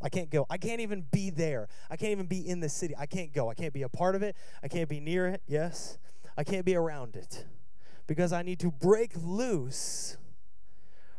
I 0.00 0.08
can't 0.08 0.30
go. 0.30 0.46
I 0.50 0.58
can't 0.58 0.80
even 0.80 1.06
be 1.10 1.30
there. 1.30 1.68
I 1.90 1.96
can't 1.96 2.12
even 2.12 2.26
be 2.26 2.46
in 2.46 2.60
the 2.60 2.68
city. 2.68 2.94
I 2.98 3.06
can't 3.06 3.32
go. 3.32 3.48
I 3.48 3.54
can't 3.54 3.72
be 3.72 3.82
a 3.82 3.88
part 3.88 4.14
of 4.14 4.22
it. 4.22 4.36
I 4.62 4.68
can't 4.68 4.88
be 4.88 5.00
near 5.00 5.26
it. 5.28 5.42
Yes. 5.46 5.98
I 6.36 6.44
can't 6.44 6.64
be 6.64 6.74
around 6.74 7.16
it 7.16 7.46
because 8.06 8.32
I 8.32 8.42
need 8.42 8.60
to 8.60 8.70
break 8.70 9.12
loose 9.16 10.16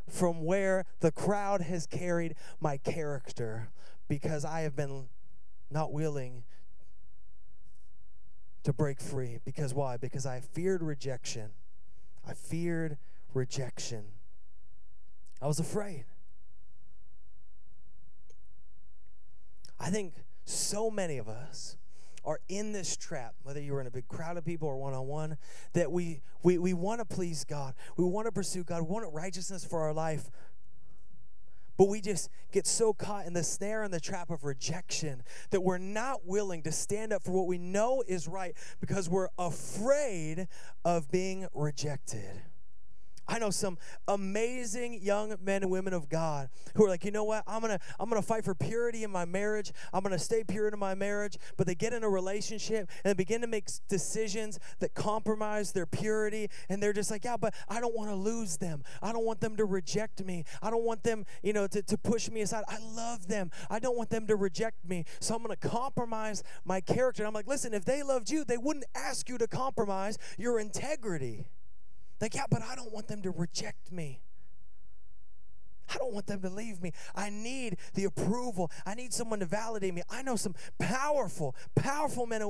from 0.07 0.43
where 0.43 0.85
the 0.99 1.11
crowd 1.11 1.61
has 1.61 1.87
carried 1.87 2.35
my 2.59 2.77
character 2.77 3.69
because 4.07 4.45
I 4.45 4.61
have 4.61 4.75
been 4.75 5.07
not 5.71 5.91
willing 5.91 6.43
to 8.65 8.73
break 8.73 8.99
free. 8.99 9.39
Because 9.45 9.73
why? 9.73 9.97
Because 9.97 10.25
I 10.25 10.41
feared 10.41 10.83
rejection. 10.83 11.51
I 12.27 12.33
feared 12.33 12.97
rejection. 13.33 14.05
I 15.41 15.47
was 15.47 15.59
afraid. 15.59 16.05
I 19.79 19.89
think 19.89 20.13
so 20.45 20.89
many 20.89 21.17
of 21.17 21.27
us 21.27 21.77
are 22.23 22.39
in 22.49 22.71
this 22.71 22.97
trap, 22.97 23.35
whether 23.43 23.61
you're 23.61 23.81
in 23.81 23.87
a 23.87 23.91
big 23.91 24.07
crowd 24.07 24.35
of 24.35 24.43
people 24.43 24.67
or 24.67 24.77
one 24.77 24.95
on 24.95 25.05
one, 25.05 25.37
that 25.73 25.91
we, 25.91 26.21
we, 26.41 26.57
we 26.57 26.73
want 26.73 26.99
to 26.99 27.05
please 27.05 27.43
God. 27.43 27.75
We 27.97 28.05
want 28.05 28.25
to 28.25 28.31
pursue 28.31 28.63
God. 28.63 28.81
We 28.81 28.87
want 28.87 29.13
righteousness 29.13 29.63
for 29.63 29.81
our 29.81 29.93
life. 29.93 30.31
But 31.77 31.89
we 31.89 32.01
just 32.01 32.29
get 32.51 32.65
so 32.65 32.93
caught 32.93 33.25
in 33.25 33.33
the 33.33 33.43
snare 33.43 33.83
and 33.83 33.93
the 33.93 33.99
trap 33.99 34.29
of 34.29 34.43
rejection 34.43 35.23
that 35.49 35.61
we're 35.61 35.77
not 35.77 36.25
willing 36.25 36.63
to 36.63 36.71
stand 36.71 37.11
up 37.11 37.23
for 37.23 37.31
what 37.31 37.47
we 37.47 37.57
know 37.57 38.03
is 38.07 38.27
right 38.27 38.55
because 38.79 39.09
we're 39.09 39.29
afraid 39.37 40.47
of 40.85 41.11
being 41.11 41.47
rejected. 41.53 42.41
I 43.27 43.39
know 43.39 43.49
some 43.49 43.77
amazing 44.07 45.01
young 45.01 45.35
men 45.41 45.63
and 45.63 45.71
women 45.71 45.93
of 45.93 46.09
God 46.09 46.49
who 46.75 46.85
are 46.85 46.89
like, 46.89 47.05
you 47.05 47.11
know 47.11 47.23
what? 47.23 47.43
I'm 47.47 47.61
gonna 47.61 47.79
I'm 47.99 48.09
gonna 48.09 48.21
fight 48.21 48.43
for 48.43 48.53
purity 48.53 49.03
in 49.03 49.11
my 49.11 49.25
marriage. 49.25 49.71
I'm 49.93 50.03
gonna 50.03 50.19
stay 50.19 50.43
pure 50.43 50.67
in 50.67 50.77
my 50.77 50.95
marriage. 50.95 51.37
But 51.57 51.67
they 51.67 51.75
get 51.75 51.93
in 51.93 52.03
a 52.03 52.09
relationship 52.09 52.89
and 53.03 53.11
they 53.11 53.13
begin 53.13 53.41
to 53.41 53.47
make 53.47 53.67
decisions 53.87 54.59
that 54.79 54.93
compromise 54.93 55.71
their 55.71 55.85
purity, 55.85 56.49
and 56.69 56.81
they're 56.81 56.93
just 56.93 57.11
like, 57.11 57.25
yeah, 57.25 57.37
but 57.37 57.53
I 57.67 57.79
don't 57.79 57.95
want 57.95 58.09
to 58.09 58.15
lose 58.15 58.57
them. 58.57 58.83
I 59.01 59.11
don't 59.11 59.25
want 59.25 59.41
them 59.41 59.57
to 59.57 59.65
reject 59.65 60.23
me. 60.23 60.43
I 60.61 60.69
don't 60.69 60.83
want 60.83 61.03
them, 61.03 61.25
you 61.41 61.53
know, 61.53 61.67
to, 61.67 61.81
to 61.81 61.97
push 61.97 62.29
me 62.29 62.41
aside. 62.41 62.63
I 62.67 62.77
love 62.79 63.27
them. 63.27 63.51
I 63.69 63.79
don't 63.79 63.97
want 63.97 64.09
them 64.09 64.27
to 64.27 64.35
reject 64.35 64.87
me. 64.87 65.05
So 65.19 65.35
I'm 65.35 65.41
gonna 65.41 65.55
compromise 65.55 66.43
my 66.63 66.81
character. 66.81 67.23
And 67.23 67.27
I'm 67.27 67.33
like, 67.33 67.47
listen, 67.47 67.73
if 67.73 67.85
they 67.85 68.03
loved 68.03 68.29
you, 68.29 68.43
they 68.43 68.57
wouldn't 68.57 68.85
ask 68.93 69.29
you 69.29 69.37
to 69.37 69.47
compromise 69.47 70.17
your 70.37 70.59
integrity. 70.59 71.47
Like, 72.21 72.35
yeah, 72.35 72.45
but 72.49 72.61
I 72.61 72.75
don't 72.75 72.93
want 72.93 73.07
them 73.07 73.21
to 73.23 73.31
reject 73.31 73.91
me. 73.91 74.21
I 75.93 75.97
don't 75.97 76.13
want 76.13 76.25
them 76.25 76.41
to 76.41 76.49
leave 76.49 76.81
me. 76.81 76.93
I 77.15 77.29
need 77.29 77.77
the 77.93 78.05
approval. 78.05 78.71
I 78.85 78.95
need 78.95 79.13
someone 79.13 79.39
to 79.39 79.45
validate 79.45 79.93
me. 79.93 80.01
I 80.09 80.23
know 80.23 80.35
some 80.35 80.55
powerful, 80.79 81.55
powerful 81.75 82.25
men 82.25 82.41
and 82.41 82.49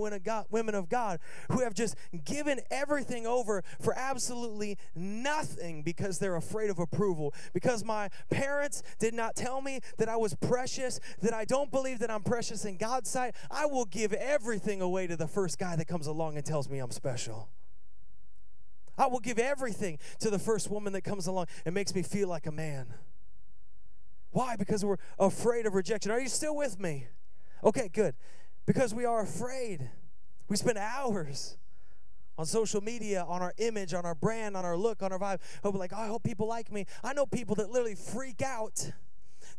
women 0.50 0.76
of 0.76 0.90
God 0.90 1.20
who 1.52 1.60
have 1.60 1.74
just 1.74 1.96
given 2.24 2.62
everything 2.72 3.28
over 3.28 3.64
for 3.82 3.94
absolutely 3.98 4.78
nothing 4.96 5.84
because 5.84 6.18
they're 6.18 6.38
afraid 6.38 6.70
of 6.70 6.80
approval. 6.80 7.34
Because 7.54 7.84
my 7.84 8.10
parents 8.30 8.84
did 9.00 9.14
not 9.14 9.36
tell 9.36 9.62
me 9.62 9.82
that 9.98 10.08
I 10.08 10.16
was 10.16 10.34
precious, 10.36 11.00
that 11.22 11.34
I 11.34 11.46
don't 11.46 11.72
believe 11.72 12.00
that 12.00 12.10
I'm 12.10 12.24
precious 12.24 12.64
in 12.66 12.78
God's 12.78 13.10
sight. 13.10 13.36
I 13.52 13.66
will 13.66 13.86
give 13.86 14.14
everything 14.14 14.82
away 14.82 15.08
to 15.08 15.18
the 15.18 15.28
first 15.28 15.60
guy 15.60 15.76
that 15.76 15.88
comes 15.88 16.08
along 16.08 16.38
and 16.38 16.46
tells 16.46 16.70
me 16.70 16.80
I'm 16.80 16.92
special. 16.92 17.50
I 18.98 19.08
will 19.08 19.20
give 19.20 19.40
everything 19.40 20.00
to 20.20 20.30
the 20.30 20.40
first 20.40 20.70
woman 20.70 20.94
that 20.94 21.02
comes 21.02 21.28
along 21.28 21.48
and 21.66 21.76
makes 21.76 21.94
me 21.94 22.02
feel 22.02 22.28
like 22.28 22.48
a 22.48 22.52
man. 22.52 22.94
Why? 24.32 24.56
Because 24.56 24.84
we're 24.84 24.98
afraid 25.18 25.66
of 25.66 25.76
rejection. 25.76 26.12
Are 26.12 26.20
you 26.20 26.28
still 26.28 26.56
with 26.56 26.80
me? 26.80 27.08
Okay, 27.64 27.90
good. 27.92 28.16
Because 28.66 28.94
we 28.94 29.06
are 29.06 29.22
afraid. 29.22 29.90
We 30.50 30.58
spend 30.58 30.78
hours 30.78 31.58
on 32.38 32.46
social 32.46 32.82
media, 32.82 33.26
on 33.28 33.42
our 33.42 33.54
image, 33.58 33.94
on 33.94 34.06
our 34.06 34.16
brand, 34.16 34.58
on 34.58 34.66
our 34.66 34.76
look, 34.76 35.02
on 35.02 35.12
our 35.12 35.20
vibe. 35.20 35.40
Hope 35.64 35.76
like, 35.76 35.94
oh, 35.96 36.02
I 36.02 36.08
hope 36.08 36.24
people 36.24 36.48
like 36.48 36.72
me. 36.72 36.86
I 37.04 37.14
know 37.14 37.26
people 37.26 37.56
that 37.56 37.70
literally 37.70 37.96
freak 37.96 38.42
out 38.42 38.92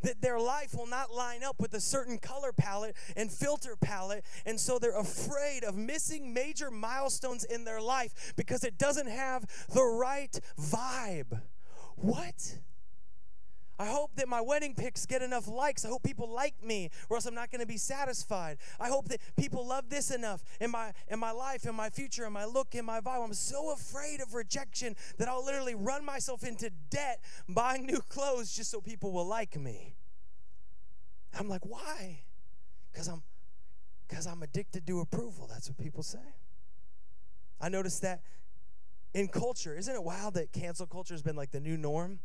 that 0.03 0.21
their 0.21 0.39
life 0.39 0.75
will 0.75 0.87
not 0.87 1.13
line 1.13 1.43
up 1.43 1.61
with 1.61 1.75
a 1.75 1.81
certain 1.81 2.19
color 2.19 2.53
palette 2.53 2.97
and 3.17 3.31
filter 3.31 3.77
palette. 3.77 4.25
And 4.45 4.61
so 4.61 4.79
they're 4.79 4.99
afraid 4.99 5.65
of 5.65 5.77
missing 5.77 6.33
major 6.33 6.71
milestones 6.71 7.45
in 7.45 7.65
their 7.65 7.81
life 7.81 8.35
because 8.37 8.65
it 8.65 8.79
doesn't 8.79 9.09
have 9.09 9.45
the 9.73 9.85
right 9.85 10.39
vibe. 10.61 11.41
What? 11.97 12.59
I 13.79 13.87
hope 13.87 14.17
that 14.17 14.29
my 14.29 14.41
wedding 14.41 14.75
pics 14.75 15.05
get 15.05 15.21
enough 15.21 15.47
likes. 15.47 15.85
I 15.85 15.89
hope 15.89 16.03
people 16.03 16.31
like 16.31 16.55
me, 16.65 16.91
or 17.11 17.17
else 17.17 17.27
I'm 17.27 17.35
not 17.35 17.51
going 17.51 17.61
to 17.61 17.67
be 17.67 17.77
satisfied. 17.77 18.57
I 18.81 18.89
hope 18.89 19.09
that 19.09 19.21
people 19.37 19.67
love 19.67 19.91
this 19.91 20.11
enough 20.11 20.43
in 20.61 20.71
my 20.71 20.93
in 21.09 21.19
my 21.19 21.31
life, 21.31 21.67
in 21.67 21.75
my 21.75 21.91
future, 21.91 22.25
in 22.25 22.33
my 22.33 22.47
look, 22.47 22.75
in 22.75 22.85
my 22.85 23.01
vibe. 23.01 23.25
I'm 23.25 23.35
so 23.35 23.73
afraid 23.73 24.21
of 24.21 24.35
rejection 24.35 24.97
that 25.19 25.29
I'll 25.29 25.45
literally 25.45 25.75
run 25.75 26.05
myself 26.05 26.43
into 26.43 26.71
debt 26.91 27.21
buying 27.49 27.85
new 27.85 28.01
clothes 28.09 28.55
just 28.55 28.71
so 28.71 28.81
people 28.81 29.13
will 29.13 29.27
like 29.27 29.59
me. 29.59 29.95
I'm 31.39 31.49
like, 31.49 31.67
why? 31.67 32.21
Because 32.93 33.09
I'm 33.09 33.23
because 34.09 34.27
I'm 34.27 34.43
addicted 34.43 34.87
to 34.87 35.01
approval. 35.01 35.49
That's 35.51 35.69
what 35.69 35.77
people 35.77 36.03
say. 36.03 36.19
I 37.61 37.69
noticed 37.69 38.03
that 38.03 38.23
in 39.13 39.29
culture. 39.29 39.77
Isn't 39.77 39.95
it 39.95 40.03
wild 40.03 40.35
that 40.35 40.53
cancel 40.53 40.87
culture 40.87 41.15
has 41.15 41.23
been 41.23 41.37
like 41.37 41.51
the 41.51 41.61
new 41.61 41.77
norm? 41.77 42.21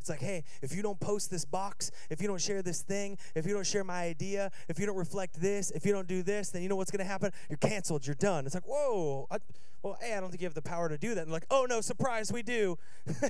It's 0.00 0.08
like, 0.08 0.20
hey, 0.20 0.44
if 0.62 0.74
you 0.74 0.82
don't 0.82 0.98
post 1.00 1.30
this 1.30 1.44
box, 1.44 1.90
if 2.10 2.20
you 2.20 2.28
don't 2.28 2.40
share 2.40 2.62
this 2.62 2.82
thing, 2.82 3.18
if 3.34 3.46
you 3.46 3.54
don't 3.54 3.66
share 3.66 3.84
my 3.84 4.02
idea, 4.02 4.50
if 4.68 4.78
you 4.78 4.86
don't 4.86 4.96
reflect 4.96 5.40
this, 5.40 5.70
if 5.70 5.86
you 5.86 5.92
don't 5.92 6.08
do 6.08 6.22
this, 6.22 6.50
then 6.50 6.62
you 6.62 6.68
know 6.68 6.76
what's 6.76 6.90
going 6.90 7.04
to 7.04 7.10
happen? 7.10 7.32
You're 7.48 7.58
canceled. 7.58 8.06
You're 8.06 8.14
done. 8.14 8.46
It's 8.46 8.54
like, 8.54 8.66
whoa. 8.66 9.26
I, 9.30 9.38
well, 9.82 9.98
hey, 10.00 10.14
I 10.14 10.20
don't 10.20 10.30
think 10.30 10.40
you 10.40 10.46
have 10.46 10.54
the 10.54 10.62
power 10.62 10.88
to 10.88 10.98
do 10.98 11.14
that. 11.14 11.22
And 11.22 11.32
like, 11.32 11.46
oh 11.50 11.66
no, 11.68 11.80
surprise, 11.80 12.32
we 12.32 12.42
do. 12.42 12.78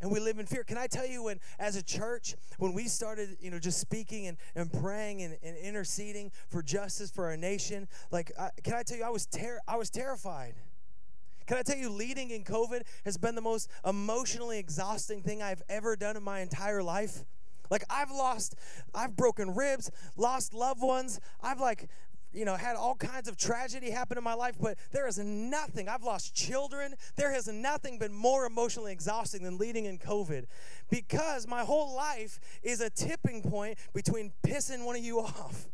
and 0.00 0.10
we 0.10 0.20
live 0.20 0.38
in 0.38 0.46
fear. 0.46 0.64
Can 0.64 0.78
I 0.78 0.86
tell 0.86 1.06
you 1.06 1.24
when, 1.24 1.40
as 1.58 1.76
a 1.76 1.82
church, 1.82 2.34
when 2.58 2.72
we 2.72 2.84
started, 2.84 3.36
you 3.40 3.50
know, 3.50 3.58
just 3.58 3.80
speaking 3.80 4.26
and, 4.26 4.36
and 4.54 4.72
praying 4.72 5.22
and, 5.22 5.36
and 5.42 5.56
interceding 5.56 6.30
for 6.48 6.62
justice 6.62 7.10
for 7.10 7.26
our 7.26 7.36
nation, 7.36 7.88
like, 8.10 8.32
I, 8.38 8.50
can 8.62 8.74
I 8.74 8.82
tell 8.82 8.98
you, 8.98 9.04
I 9.04 9.10
was 9.10 9.26
ter- 9.26 9.60
I 9.66 9.76
was 9.76 9.90
terrified. 9.90 10.54
Can 11.48 11.56
I 11.56 11.62
tell 11.62 11.78
you, 11.78 11.88
leading 11.88 12.30
in 12.30 12.44
COVID 12.44 12.82
has 13.06 13.16
been 13.16 13.34
the 13.34 13.40
most 13.40 13.70
emotionally 13.84 14.58
exhausting 14.58 15.22
thing 15.22 15.42
I've 15.42 15.62
ever 15.70 15.96
done 15.96 16.14
in 16.14 16.22
my 16.22 16.40
entire 16.40 16.82
life. 16.82 17.24
Like, 17.70 17.84
I've 17.88 18.10
lost, 18.10 18.54
I've 18.94 19.16
broken 19.16 19.54
ribs, 19.54 19.90
lost 20.14 20.52
loved 20.52 20.82
ones. 20.82 21.20
I've 21.42 21.58
like, 21.58 21.88
you 22.34 22.44
know, 22.44 22.54
had 22.54 22.76
all 22.76 22.94
kinds 22.94 23.28
of 23.28 23.38
tragedy 23.38 23.90
happen 23.90 24.18
in 24.18 24.24
my 24.24 24.34
life, 24.34 24.56
but 24.60 24.76
there 24.92 25.08
is 25.08 25.18
nothing. 25.18 25.88
I've 25.88 26.02
lost 26.02 26.34
children. 26.34 26.94
There 27.16 27.32
has 27.32 27.48
nothing 27.48 27.98
been 27.98 28.12
more 28.12 28.44
emotionally 28.44 28.92
exhausting 28.92 29.42
than 29.42 29.56
leading 29.56 29.86
in 29.86 29.98
COVID 29.98 30.44
because 30.90 31.46
my 31.46 31.64
whole 31.64 31.96
life 31.96 32.40
is 32.62 32.82
a 32.82 32.90
tipping 32.90 33.40
point 33.40 33.78
between 33.94 34.32
pissing 34.42 34.84
one 34.84 34.96
of 34.96 35.02
you 35.02 35.20
off. 35.20 35.68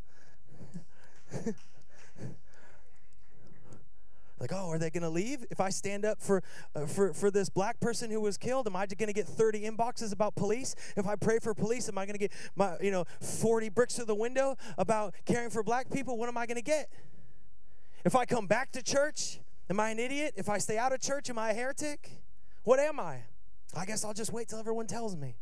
Like, 4.41 4.53
oh, 4.53 4.69
are 4.69 4.79
they 4.79 4.91
going 4.91 5.03
to 5.03 5.09
leave? 5.09 5.45
If 5.51 5.61
I 5.61 5.71
stand 5.71 6.05
up 6.05 6.21
for, 6.21 6.43
uh, 6.75 6.87
for, 6.87 7.13
for 7.13 7.31
this 7.31 7.49
black 7.49 7.79
person 7.81 8.11
who 8.11 8.21
was 8.21 8.37
killed, 8.37 8.67
am 8.67 8.75
I 8.75 8.87
going 8.87 9.07
to 9.07 9.13
get 9.13 9.27
30 9.27 9.63
inboxes 9.63 10.13
about 10.13 10.35
police? 10.35 10.75
If 10.97 11.07
I 11.07 11.15
pray 11.15 11.39
for 11.39 11.55
police, 11.55 11.89
am 11.89 11.99
I 11.99 12.05
going 12.05 12.15
to 12.15 12.19
get 12.19 12.33
my, 12.57 12.77
you 12.81 12.91
know, 12.91 13.05
40 13.21 13.69
bricks 13.69 13.95
to 13.95 14.05
the 14.05 14.15
window 14.15 14.57
about 14.77 15.15
caring 15.25 15.51
for 15.51 15.63
black 15.63 15.91
people? 15.91 16.19
What 16.19 16.29
am 16.29 16.37
I 16.37 16.47
going 16.47 16.57
to 16.57 16.63
get? 16.63 16.91
If 18.05 18.17
I 18.17 18.25
come 18.25 18.47
back 18.47 18.73
to 18.73 18.83
church, 18.83 19.39
am 19.71 19.79
I 19.79 19.91
an 19.91 19.99
idiot? 19.99 20.35
If 20.37 20.49
I 20.49 20.59
stay 20.59 20.79
out 20.79 20.93
of 20.93 21.01
church, 21.01 21.31
am 21.31 21.39
I 21.39 21.51
a 21.51 21.55
heretic? 21.55 22.11
What 22.65 22.81
am 22.81 22.99
I? 22.99 23.21
I 23.77 23.85
guess 23.87 24.05
I'll 24.05 24.15
just 24.15 24.33
wait 24.33 24.49
till 24.49 24.59
everyone 24.59 24.87
tells 24.87 25.17
me. 25.17 25.37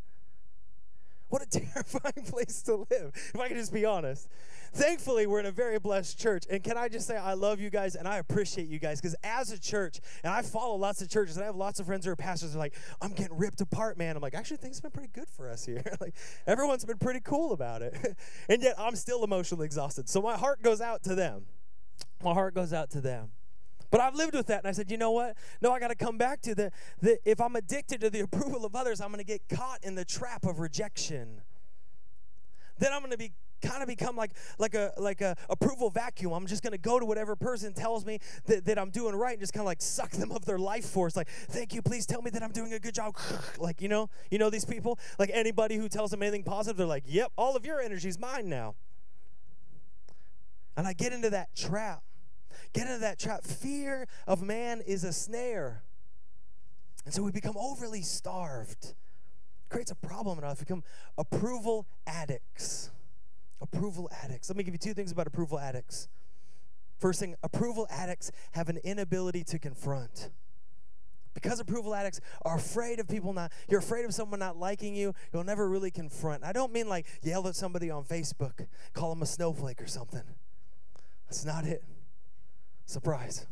What 1.29 1.41
a 1.41 1.47
terrifying 1.61 2.27
place 2.27 2.63
to 2.65 2.87
live, 2.91 3.13
if 3.15 3.41
I 3.41 3.49
can 3.49 3.57
just 3.57 3.73
be 3.73 3.87
honest. 3.87 4.29
Thankfully, 4.75 5.27
we're 5.27 5.41
in 5.41 5.47
a 5.47 5.53
very 5.53 5.79
blessed 5.79 6.19
church. 6.19 6.45
And 6.49 6.63
can 6.63 6.79
I 6.79 6.89
just 6.89 7.07
say, 7.07 7.17
I 7.17 7.35
love 7.35 7.61
you 7.61 7.69
guys 7.69 7.95
and 7.95 8.09
I 8.09 8.17
appreciate 8.17 8.69
you 8.69 8.79
guys 8.79 9.01
because 9.01 9.15
as 9.23 9.51
a 9.53 9.61
church, 9.61 10.01
and 10.25 10.33
I 10.33 10.41
follow 10.41 10.77
lots 10.77 11.03
of 11.03 11.11
churches, 11.11 11.37
and 11.37 11.43
I 11.43 11.47
have 11.47 11.57
lots 11.57 11.79
of 11.79 11.85
friends 11.85 12.07
who 12.07 12.13
are 12.13 12.17
pastors 12.17 12.53
who 12.53 12.59
are 12.59 12.61
like, 12.61 12.75
I'm 13.03 13.13
getting 13.13 13.37
ripped 13.37 13.61
apart, 13.61 13.99
man. 13.99 14.17
I'm 14.17 14.23
like, 14.23 14.35
actually, 14.35 14.57
things 14.57 14.79
have 14.79 14.85
been 14.85 14.93
pretty 14.93 15.11
good 15.13 15.29
for 15.29 15.51
us 15.51 15.67
here. 15.67 15.85
like, 16.01 16.15
everyone's 16.47 16.87
been 16.87 16.97
pretty 16.97 17.21
cool 17.21 17.53
about 17.53 17.83
it. 17.83 18.17
and 18.49 18.63
yet, 18.63 18.75
I'm 18.79 18.97
still 18.97 19.25
emotionally 19.25 19.67
exhausted. 19.67 20.09
So 20.09 20.23
my 20.23 20.37
heart 20.39 20.63
goes 20.63 20.81
out 20.81 21.03
to 21.05 21.15
them. 21.15 21.45
My 22.25 22.33
heart 22.33 22.55
goes 22.55 22.73
out 22.73 22.89
to 22.91 23.03
them. 23.03 23.33
But 23.91 24.01
I've 24.01 24.15
lived 24.15 24.35
with 24.35 24.47
that, 24.47 24.61
and 24.61 24.69
I 24.69 24.73
said, 24.73 24.91
you 24.91 24.97
know 24.97 25.11
what? 25.11 25.37
No, 25.61 25.71
I 25.71 25.81
got 25.81 25.89
to 25.89 25.95
come 25.95 26.17
back 26.17 26.41
to 26.43 26.55
the 26.55 26.73
if 27.27 27.43
I'm 27.43 27.57
addicted 27.57 28.01
to 28.01 28.09
the 28.09 28.21
approval 28.25 28.65
of 28.65 28.75
others, 28.75 29.03
I'm 29.03 29.09
going 29.09 29.19
to 29.19 29.25
get 29.25 29.51
caught 29.51 29.81
in 29.83 29.97
the 29.97 30.05
trap 30.07 30.47
of 30.47 30.61
rejection. 30.61 31.43
Then 32.79 32.91
I'm 32.95 33.01
going 33.01 33.13
to 33.13 33.19
be 33.19 33.33
kind 33.63 33.83
of 33.83 33.89
become 33.89 34.17
like 34.17 34.33
like 34.59 34.75
a 34.75 34.93
like 34.97 35.21
a 35.21 35.37
approval 35.49 35.91
vacuum. 35.91 36.33
I'm 36.33 36.47
just 36.47 36.63
gonna 36.63 36.79
go 36.79 36.99
to 36.99 37.07
whatever 37.07 37.37
person 37.37 37.73
tells 37.73 38.05
me 38.05 38.19
that, 38.47 38.65
that 38.67 38.79
I'm 38.79 38.91
doing 38.91 39.15
right 39.15 39.33
and 39.33 39.41
just 39.41 39.53
kind 39.53 39.63
of 39.63 39.67
like 39.67 39.81
suck 39.81 40.11
them 40.11 40.33
of 40.33 40.45
their 40.45 40.59
life 40.59 40.87
force. 40.87 41.17
Like, 41.17 41.29
thank 41.29 41.75
you, 41.75 41.83
please 41.83 42.07
tell 42.07 42.23
me 42.23 42.31
that 42.31 42.43
I'm 42.43 42.53
doing 42.53 42.73
a 42.73 42.79
good 42.79 42.95
job. 42.95 43.17
like, 43.59 43.81
you 43.81 43.89
know, 43.89 44.11
you 44.31 44.39
know 44.39 44.51
these 44.51 44.65
people? 44.65 44.99
Like 45.19 45.31
anybody 45.33 45.77
who 45.77 45.89
tells 45.89 46.11
them 46.11 46.23
anything 46.23 46.45
positive, 46.45 46.77
they're 46.77 46.87
like, 46.87 47.05
yep, 47.07 47.33
all 47.37 47.57
of 47.57 47.65
your 47.65 47.81
energy 47.81 48.09
is 48.09 48.19
mine 48.19 48.49
now. 48.49 48.75
And 50.77 50.87
I 50.87 50.93
get 50.93 51.13
into 51.13 51.31
that 51.31 51.55
trap. 51.55 52.03
Get 52.73 52.87
into 52.87 53.01
that 53.01 53.19
trap. 53.19 53.45
Fear 53.45 54.07
of 54.27 54.43
man 54.43 54.81
is 54.81 55.05
a 55.05 55.13
snare. 55.13 55.83
And 57.05 57.13
so 57.13 57.23
we 57.23 57.33
become 57.33 57.57
overly 57.57 58.03
starved. 58.03 58.85
It 58.85 59.69
creates 59.69 59.91
a 59.91 59.97
problem 59.97 60.39
in 60.39 60.45
us. 60.45 60.59
We 60.59 60.65
become 60.65 60.85
approval 61.19 61.87
addicts. 62.07 62.91
Approval 63.63 64.11
addicts. 64.23 64.51
Let 64.51 64.57
me 64.57 64.65
give 64.65 64.75
you 64.75 64.79
two 64.79 64.93
things 64.93 65.13
about 65.13 65.27
approval 65.27 65.59
addicts. 65.59 66.09
First 66.99 67.21
thing, 67.21 67.37
approval 67.43 67.87
addicts 67.91 68.31
have 68.53 68.69
an 68.69 68.79
inability 68.85 69.45
to 69.45 69.59
confront. 69.59 70.31
Because 71.35 71.61
approval 71.61 71.95
addicts 71.95 72.21
are 72.43 72.57
afraid 72.57 73.01
of 73.01 73.09
people 73.09 73.33
not, 73.33 73.53
you're 73.69 73.81
afraid 73.81 74.05
of 74.05 74.13
someone 74.13 74.39
not 74.39 74.59
liking 74.59 74.95
you, 74.95 75.15
you'll 75.33 75.45
never 75.45 75.69
really 75.69 75.91
confront. 75.91 76.45
I 76.45 76.53
don't 76.53 76.73
mean 76.73 76.89
like 76.89 77.07
yell 77.23 77.49
at 77.49 77.57
somebody 77.57 77.91
on 77.91 78.05
Facebook, 78.05 78.67
call 78.93 79.11
them 79.11 79.23
a 79.23 79.27
snowflake 79.27 79.81
or 79.81 79.87
something. 79.87 80.23
That's 81.27 81.45
not 81.45 81.65
it. 81.65 81.83
Surprise. 82.85 83.47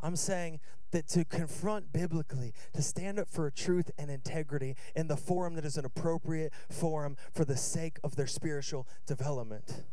I'm 0.00 0.16
saying 0.16 0.60
that 0.94 1.06
to 1.08 1.24
confront 1.24 1.92
biblically, 1.92 2.52
to 2.72 2.82
stand 2.82 3.18
up 3.18 3.28
for 3.28 3.50
truth 3.50 3.90
and 3.98 4.10
integrity 4.10 4.74
in 4.96 5.08
the 5.08 5.16
forum 5.16 5.54
that 5.54 5.64
is 5.64 5.76
an 5.76 5.84
appropriate 5.84 6.52
forum 6.70 7.16
for 7.32 7.44
the 7.44 7.56
sake 7.56 7.98
of 8.02 8.16
their 8.16 8.26
spiritual 8.26 8.88
development. 9.06 9.84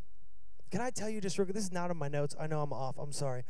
Can 0.72 0.80
I 0.80 0.90
tell 0.90 1.10
you 1.10 1.20
just 1.20 1.38
real 1.38 1.46
quick? 1.46 1.56
This 1.56 1.66
is 1.66 1.72
not 1.72 1.92
in 1.92 1.98
my 1.98 2.08
notes. 2.08 2.36
I 2.40 2.48
know 2.48 2.62
I'm 2.62 2.72
off. 2.72 2.98
I'm 2.98 3.12
sorry. 3.12 3.44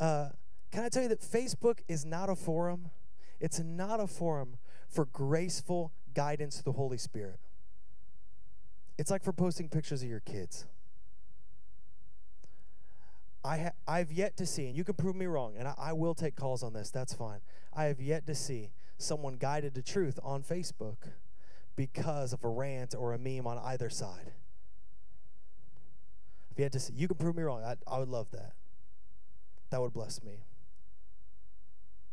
Uh, 0.00 0.30
can 0.72 0.82
I 0.82 0.88
tell 0.88 1.02
you 1.02 1.08
that 1.08 1.20
Facebook 1.20 1.78
is 1.86 2.04
not 2.04 2.28
a 2.28 2.34
forum 2.34 2.90
it's 3.40 3.60
not 3.60 4.00
a 4.00 4.06
forum 4.06 4.56
for 4.88 5.04
graceful 5.06 5.92
guidance 6.14 6.56
to 6.58 6.64
the 6.64 6.72
Holy 6.72 6.98
Spirit. 6.98 7.38
It's 8.98 9.10
like 9.10 9.22
for 9.22 9.32
posting 9.32 9.68
pictures 9.68 10.02
of 10.02 10.08
your 10.08 10.20
kids. 10.20 10.66
I 13.46 13.58
ha- 13.58 13.72
I've 13.86 14.10
yet 14.10 14.36
to 14.38 14.46
see, 14.46 14.66
and 14.66 14.76
you 14.76 14.82
can 14.82 14.94
prove 14.94 15.14
me 15.14 15.26
wrong, 15.26 15.54
and 15.56 15.68
I, 15.68 15.74
I 15.78 15.92
will 15.92 16.14
take 16.14 16.34
calls 16.34 16.64
on 16.64 16.72
this, 16.72 16.90
that's 16.90 17.14
fine. 17.14 17.40
I 17.72 17.84
have 17.84 18.00
yet 18.00 18.26
to 18.26 18.34
see 18.34 18.70
someone 18.98 19.36
guided 19.36 19.74
to 19.76 19.82
truth 19.82 20.18
on 20.24 20.42
Facebook 20.42 20.96
because 21.76 22.32
of 22.32 22.42
a 22.42 22.48
rant 22.48 22.94
or 22.98 23.12
a 23.12 23.18
meme 23.18 23.46
on 23.46 23.58
either 23.58 23.88
side. 23.88 24.32
I've 26.50 26.58
yet 26.58 26.72
to 26.72 26.80
see, 26.80 26.94
you 26.94 27.06
can 27.06 27.16
prove 27.16 27.36
me 27.36 27.44
wrong. 27.44 27.62
I, 27.62 27.76
I 27.86 28.00
would 28.00 28.08
love 28.08 28.32
that. 28.32 28.54
That 29.70 29.80
would 29.80 29.92
bless 29.92 30.24
me 30.24 30.40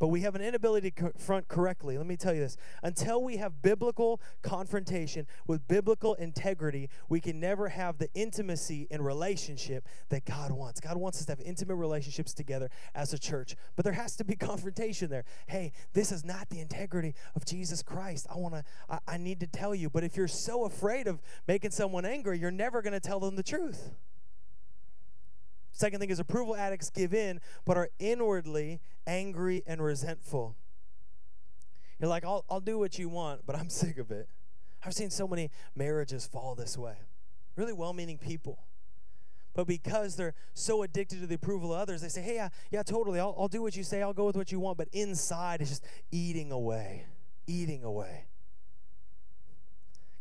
but 0.04 0.10
we 0.10 0.20
have 0.20 0.36
an 0.36 0.42
inability 0.42 0.92
to 0.92 1.02
confront 1.02 1.48
correctly. 1.48 1.98
Let 1.98 2.06
me 2.06 2.18
tell 2.18 2.34
you 2.34 2.42
this 2.42 2.58
until 2.84 3.24
we 3.24 3.38
have 3.38 3.62
biblical 3.62 4.20
confrontation 4.42 5.26
with 5.48 5.66
biblical 5.66 6.16
integrity, 6.16 6.90
we 7.08 7.22
can 7.22 7.40
never 7.40 7.70
have 7.70 8.00
the 8.00 8.10
intimacy 8.14 8.86
and 8.92 9.06
relationship 9.06 9.88
that 10.10 10.26
God 10.26 10.52
wants. 10.52 10.82
God 10.82 10.98
wants 10.98 11.20
us 11.20 11.26
to 11.28 11.32
have 11.32 11.40
intimate 11.40 11.76
relationships 11.76 12.34
together 12.34 12.70
as 12.94 13.14
a 13.14 13.18
church, 13.18 13.56
but 13.78 13.86
there 13.86 13.94
has 13.94 14.18
to 14.18 14.26
be 14.26 14.36
confrontation 14.50 15.10
there. 15.10 15.24
Hey, 15.48 15.72
this 15.94 16.12
is 16.12 16.26
not 16.26 16.50
the 16.50 16.60
integrity 16.60 17.16
of 17.34 17.46
Jesus 17.46 17.82
Christ. 17.82 18.28
I 18.30 18.36
want 18.36 18.56
to, 18.56 18.66
I, 18.90 19.00
I 19.08 19.18
need 19.18 19.40
to 19.40 19.48
tell 19.48 19.74
you, 19.74 19.90
but 19.90 20.04
if 20.04 20.18
you're 20.18 20.28
so 20.28 20.66
afraid 20.66 21.08
of 21.08 21.22
making 21.48 21.72
someone 21.72 22.04
angry, 22.04 22.38
you're 22.38 22.52
never 22.52 22.82
going 22.82 22.92
to 22.92 23.00
tell 23.00 23.22
them 23.22 23.38
the 23.38 23.42
truth. 23.42 23.92
Second 25.74 26.00
thing 26.00 26.12
is 26.12 26.20
approval 26.20 26.56
addicts 26.56 26.90
give 26.92 27.14
in, 27.14 27.42
but 27.66 27.78
are 27.78 27.90
inwardly 28.00 28.80
angry 29.06 29.64
and 29.66 29.82
resentful. 29.84 30.56
You're 32.00 32.10
like, 32.10 32.24
I'll, 32.24 32.46
I'll 32.50 32.62
do 32.62 32.78
what 32.78 32.98
you 33.00 33.10
want, 33.10 33.42
but 33.46 33.56
I'm 33.56 33.70
sick 33.70 33.98
of 33.98 34.12
it. 34.12 34.30
I've 34.86 34.94
seen 34.94 35.10
so 35.10 35.28
many 35.28 35.50
marriages 35.76 36.28
fall 36.28 36.56
this 36.56 36.78
way. 36.78 36.96
Really 37.56 37.74
well 37.74 37.92
meaning 37.92 38.18
people. 38.18 38.60
But 39.56 39.68
because 39.68 40.16
they're 40.16 40.34
so 40.54 40.84
addicted 40.84 41.22
to 41.22 41.28
the 41.28 41.36
approval 41.36 41.74
of 41.74 41.80
others, 41.80 42.02
they 42.02 42.10
say, 42.10 42.22
hey, 42.22 42.36
yeah, 42.36 42.50
yeah 42.72 42.84
totally, 42.84 43.20
I'll, 43.20 43.36
I'll 43.38 43.48
do 43.48 43.62
what 43.62 43.76
you 43.76 43.84
say, 43.84 44.02
I'll 44.02 44.14
go 44.14 44.26
with 44.26 44.36
what 44.36 44.52
you 44.52 44.60
want. 44.60 44.78
But 44.78 44.90
inside, 44.92 45.62
it's 45.62 45.70
just 45.70 45.86
eating 46.12 46.52
away, 46.52 47.06
eating 47.48 47.84
away. 47.84 48.26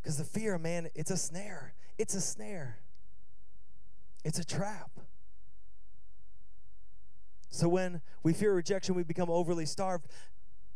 Because 0.01 0.17
the 0.17 0.23
fear 0.23 0.57
man, 0.57 0.89
it's 0.95 1.11
a 1.11 1.17
snare. 1.17 1.73
It's 1.97 2.13
a 2.15 2.21
snare. 2.21 2.79
It's 4.23 4.39
a 4.39 4.45
trap. 4.45 4.91
So 7.53 7.69
when 7.69 8.01
we 8.23 8.33
fear 8.33 8.51
rejection, 8.51 8.95
we 8.95 9.03
become 9.03 9.29
overly 9.29 9.67
starved. 9.67 10.07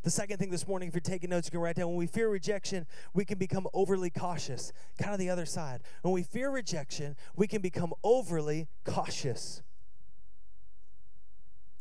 The 0.03 0.11
second 0.11 0.37
thing 0.37 0.51
this 0.51 0.67
morning, 0.67 0.87
if 0.87 0.93
you're 0.93 1.01
taking 1.01 1.31
notes, 1.31 1.47
you 1.47 1.51
can 1.51 1.59
write 1.59 1.75
down 1.75 1.87
when 1.87 1.97
we 1.97 2.05
fear 2.05 2.29
rejection, 2.29 2.85
we 3.15 3.25
can 3.25 3.39
become 3.39 3.67
overly 3.73 4.11
cautious. 4.11 4.71
Kind 4.99 5.11
of 5.11 5.19
the 5.19 5.31
other 5.31 5.47
side. 5.47 5.81
When 6.03 6.13
we 6.13 6.21
fear 6.21 6.51
rejection, 6.51 7.15
we 7.35 7.47
can 7.47 7.63
become 7.63 7.95
overly 8.03 8.67
cautious. 8.85 9.63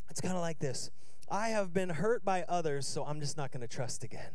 It's 0.09 0.23
kind 0.23 0.35
of 0.35 0.41
like 0.41 0.61
this 0.61 0.91
I 1.31 1.49
have 1.49 1.75
been 1.75 1.91
hurt 1.91 2.25
by 2.25 2.45
others, 2.49 2.87
so 2.87 3.05
I'm 3.05 3.21
just 3.21 3.37
not 3.37 3.53
going 3.53 3.61
to 3.61 3.69
trust 3.69 4.03
again. 4.03 4.31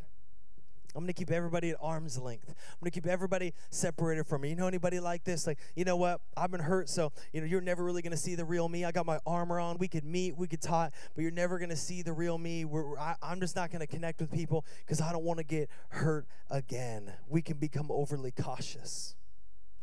I'm 0.96 1.08
to 1.08 1.14
keep 1.14 1.32
everybody 1.32 1.72
at 1.72 1.78
arm's 1.82 2.18
length. 2.18 2.50
I'm 2.50 2.86
to 2.86 2.92
keep 2.92 3.08
everybody 3.08 3.54
separated 3.70 4.28
from 4.28 4.42
me. 4.42 4.50
You 4.50 4.56
know 4.56 4.68
anybody 4.68 5.00
like 5.00 5.24
this? 5.24 5.48
Like, 5.48 5.58
you 5.76 5.86
know 5.86 5.96
what? 5.96 6.22
I've 6.36 6.52
been 6.52 6.62
hurt, 6.62 6.90
so, 6.90 7.12
you 7.34 7.42
know, 7.42 7.48
you're 7.48 7.62
never 7.62 7.84
really 7.84 8.02
to 8.12 8.18
see 8.18 8.36
the 8.36 8.46
real 8.46 8.68
me. 8.68 8.86
I 8.86 8.92
got 8.92 9.06
my 9.06 9.20
armor 9.26 9.60
on. 9.60 9.78
We 9.78 9.88
could 9.88 10.04
meet, 10.04 10.38
we 10.38 10.48
could 10.48 10.62
talk, 10.62 10.94
but 11.16 11.22
you're 11.22 11.32
never 11.32 11.58
to 11.70 11.76
see 11.76 12.02
the 12.02 12.14
real 12.14 12.38
me. 12.38 12.66
We're, 12.66 12.98
I, 12.98 13.16
I'm 13.22 13.40
just 13.40 13.56
not 13.56 13.72
to 13.82 13.88
connect 13.88 14.20
with 14.20 14.32
people 14.32 14.66
because 14.86 15.02
I 15.02 15.12
don't 15.12 15.24
want 15.24 15.38
to 15.38 15.46
get 15.46 15.70
hurt 15.90 16.28
again. 16.50 17.14
We 17.28 17.42
can 17.42 17.58
become 17.58 17.88
overly 17.90 18.32
cautious. 18.32 19.16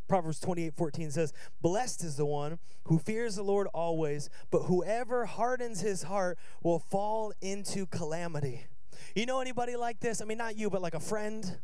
Proverbs 0.08 0.40
28 0.40 0.74
14 0.74 1.10
says, 1.10 1.32
Blessed 1.60 2.02
is 2.02 2.16
the 2.16 2.24
one 2.24 2.58
who 2.84 2.98
fears 2.98 3.36
the 3.36 3.42
Lord 3.42 3.66
always, 3.74 4.30
but 4.50 4.62
whoever 4.62 5.26
hardens 5.26 5.80
his 5.80 6.04
heart 6.04 6.38
will 6.62 6.78
fall 6.78 7.32
into 7.42 7.86
calamity. 7.86 8.66
You 9.14 9.26
know 9.26 9.40
anybody 9.40 9.76
like 9.76 10.00
this? 10.00 10.20
I 10.20 10.24
mean, 10.24 10.38
not 10.38 10.56
you, 10.56 10.70
but 10.70 10.82
like 10.82 10.94
a 10.94 11.00
friend 11.00 11.58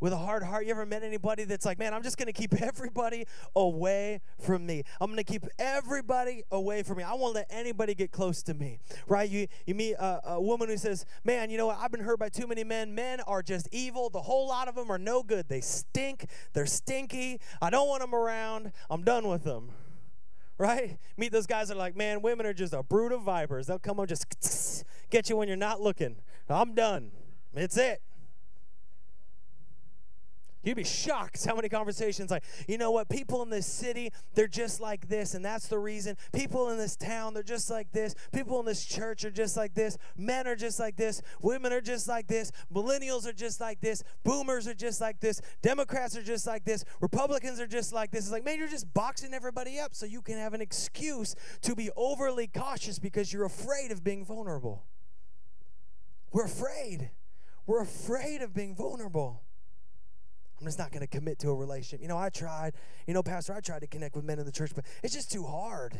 with 0.00 0.12
a 0.12 0.16
hard 0.18 0.42
heart. 0.42 0.66
You 0.66 0.72
ever 0.72 0.84
met 0.84 1.02
anybody 1.02 1.44
that's 1.44 1.64
like, 1.64 1.78
man, 1.78 1.94
I'm 1.94 2.02
just 2.02 2.18
going 2.18 2.26
to 2.26 2.32
keep 2.32 2.52
everybody 2.60 3.26
away 3.56 4.20
from 4.38 4.66
me. 4.66 4.82
I'm 5.00 5.06
going 5.06 5.16
to 5.16 5.24
keep 5.24 5.44
everybody 5.58 6.42
away 6.50 6.82
from 6.82 6.98
me. 6.98 7.04
I 7.04 7.14
won't 7.14 7.34
let 7.34 7.46
anybody 7.48 7.94
get 7.94 8.12
close 8.12 8.42
to 8.44 8.54
me, 8.54 8.80
right? 9.08 9.28
You, 9.28 9.46
you 9.66 9.74
meet 9.74 9.94
a, 9.94 10.32
a 10.32 10.40
woman 10.42 10.68
who 10.68 10.76
says, 10.76 11.06
man, 11.24 11.48
you 11.50 11.56
know 11.56 11.66
what? 11.66 11.78
I've 11.78 11.90
been 11.90 12.02
hurt 12.02 12.18
by 12.18 12.28
too 12.28 12.46
many 12.46 12.64
men. 12.64 12.94
Men 12.94 13.20
are 13.20 13.42
just 13.42 13.68
evil. 13.72 14.10
The 14.10 14.20
whole 14.20 14.46
lot 14.46 14.68
of 14.68 14.74
them 14.74 14.90
are 14.90 14.98
no 14.98 15.22
good. 15.22 15.48
They 15.48 15.60
stink. 15.62 16.26
They're 16.52 16.66
stinky. 16.66 17.40
I 17.62 17.70
don't 17.70 17.88
want 17.88 18.02
them 18.02 18.14
around. 18.14 18.72
I'm 18.90 19.04
done 19.04 19.26
with 19.26 19.44
them 19.44 19.70
right? 20.56 20.98
Meet 21.16 21.32
those 21.32 21.46
guys 21.46 21.68
that 21.68 21.74
are 21.74 21.78
like, 21.78 21.96
man, 21.96 22.22
women 22.22 22.46
are 22.46 22.52
just 22.52 22.72
a 22.72 22.82
brood 22.82 23.10
of 23.10 23.22
vipers. 23.22 23.66
They'll 23.66 23.78
come 23.78 23.98
and 23.98 24.08
just 24.08 24.84
get 25.10 25.28
you 25.28 25.36
when 25.36 25.48
you're 25.48 25.56
not 25.56 25.80
looking. 25.80 26.16
I'm 26.48 26.74
done. 26.74 27.10
It's 27.54 27.76
it. 27.76 28.02
You'd 30.64 30.76
be 30.76 30.84
shocked 30.84 31.44
how 31.44 31.54
many 31.54 31.68
conversations 31.68 32.30
like, 32.30 32.42
you 32.66 32.78
know 32.78 32.90
what, 32.90 33.10
people 33.10 33.42
in 33.42 33.50
this 33.50 33.66
city, 33.66 34.10
they're 34.34 34.48
just 34.48 34.80
like 34.80 35.08
this, 35.08 35.34
and 35.34 35.44
that's 35.44 35.68
the 35.68 35.78
reason. 35.78 36.16
People 36.32 36.70
in 36.70 36.78
this 36.78 36.96
town, 36.96 37.34
they're 37.34 37.42
just 37.42 37.70
like 37.70 37.92
this. 37.92 38.14
People 38.32 38.60
in 38.60 38.66
this 38.66 38.84
church 38.84 39.26
are 39.26 39.30
just 39.30 39.58
like 39.58 39.74
this. 39.74 39.98
Men 40.16 40.46
are 40.46 40.56
just 40.56 40.80
like 40.80 40.96
this. 40.96 41.20
Women 41.42 41.70
are 41.72 41.82
just 41.82 42.08
like 42.08 42.28
this. 42.28 42.50
Millennials 42.72 43.26
are 43.26 43.34
just 43.34 43.60
like 43.60 43.80
this. 43.82 44.02
Boomers 44.24 44.66
are 44.66 44.74
just 44.74 45.02
like 45.02 45.20
this. 45.20 45.42
Democrats 45.60 46.16
are 46.16 46.22
just 46.22 46.46
like 46.46 46.64
this. 46.64 46.84
Republicans 47.02 47.60
are 47.60 47.66
just 47.66 47.92
like 47.92 48.10
this. 48.10 48.24
It's 48.24 48.32
like, 48.32 48.44
man, 48.44 48.58
you're 48.58 48.66
just 48.66 48.92
boxing 48.94 49.34
everybody 49.34 49.78
up 49.78 49.94
so 49.94 50.06
you 50.06 50.22
can 50.22 50.38
have 50.38 50.54
an 50.54 50.62
excuse 50.62 51.34
to 51.60 51.74
be 51.74 51.90
overly 51.94 52.46
cautious 52.46 52.98
because 52.98 53.34
you're 53.34 53.44
afraid 53.44 53.92
of 53.92 54.02
being 54.02 54.24
vulnerable. 54.24 54.86
We're 56.34 56.46
afraid. 56.46 57.10
We're 57.64 57.80
afraid 57.80 58.42
of 58.42 58.52
being 58.52 58.74
vulnerable. 58.74 59.40
I'm 60.58 60.66
just 60.66 60.80
not 60.80 60.90
going 60.90 61.00
to 61.00 61.06
commit 61.06 61.38
to 61.38 61.50
a 61.50 61.54
relationship. 61.54 62.02
You 62.02 62.08
know, 62.08 62.18
I 62.18 62.28
tried, 62.28 62.74
you 63.06 63.14
know, 63.14 63.22
Pastor, 63.22 63.54
I 63.54 63.60
tried 63.60 63.82
to 63.82 63.86
connect 63.86 64.16
with 64.16 64.24
men 64.24 64.40
in 64.40 64.44
the 64.44 64.50
church, 64.50 64.72
but 64.74 64.84
it's 65.04 65.14
just 65.14 65.30
too 65.30 65.44
hard. 65.44 65.96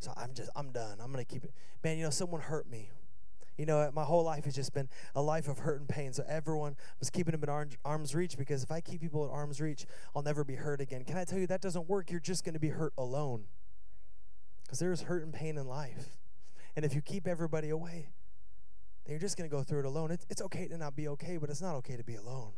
So 0.00 0.12
I'm 0.16 0.34
just, 0.34 0.50
I'm 0.56 0.72
done. 0.72 0.98
I'm 1.00 1.12
going 1.12 1.24
to 1.24 1.32
keep 1.32 1.44
it. 1.44 1.52
Man, 1.84 1.96
you 1.96 2.02
know, 2.02 2.10
someone 2.10 2.40
hurt 2.40 2.68
me. 2.68 2.90
You 3.56 3.66
know, 3.66 3.88
my 3.94 4.02
whole 4.02 4.24
life 4.24 4.46
has 4.46 4.54
just 4.56 4.74
been 4.74 4.88
a 5.14 5.22
life 5.22 5.46
of 5.46 5.60
hurt 5.60 5.78
and 5.78 5.88
pain. 5.88 6.12
So 6.12 6.24
everyone 6.28 6.74
was 6.98 7.08
keeping 7.08 7.38
them 7.38 7.44
at 7.44 7.76
arm's 7.84 8.16
reach 8.16 8.36
because 8.36 8.64
if 8.64 8.72
I 8.72 8.80
keep 8.80 9.00
people 9.00 9.24
at 9.24 9.30
arm's 9.30 9.60
reach, 9.60 9.86
I'll 10.14 10.22
never 10.22 10.42
be 10.42 10.56
hurt 10.56 10.80
again. 10.80 11.04
Can 11.04 11.16
I 11.16 11.24
tell 11.24 11.38
you 11.38 11.46
that 11.46 11.60
doesn't 11.60 11.88
work? 11.88 12.10
You're 12.10 12.18
just 12.18 12.44
going 12.44 12.54
to 12.54 12.60
be 12.60 12.70
hurt 12.70 12.94
alone 12.98 13.44
because 14.64 14.80
there's 14.80 15.02
hurt 15.02 15.22
and 15.22 15.32
pain 15.32 15.56
in 15.56 15.68
life. 15.68 16.18
And 16.74 16.84
if 16.84 16.96
you 16.96 17.00
keep 17.00 17.28
everybody 17.28 17.68
away, 17.68 18.08
then 19.08 19.14
you're 19.14 19.20
just 19.20 19.38
going 19.38 19.48
to 19.48 19.56
go 19.56 19.62
through 19.62 19.78
it 19.78 19.84
alone. 19.86 20.10
It's, 20.10 20.26
it's 20.28 20.42
okay 20.42 20.68
to 20.68 20.76
not 20.76 20.94
be 20.94 21.08
okay, 21.08 21.38
but 21.38 21.48
it's 21.48 21.62
not 21.62 21.74
okay 21.76 21.96
to 21.96 22.04
be 22.04 22.14
alone. 22.14 22.52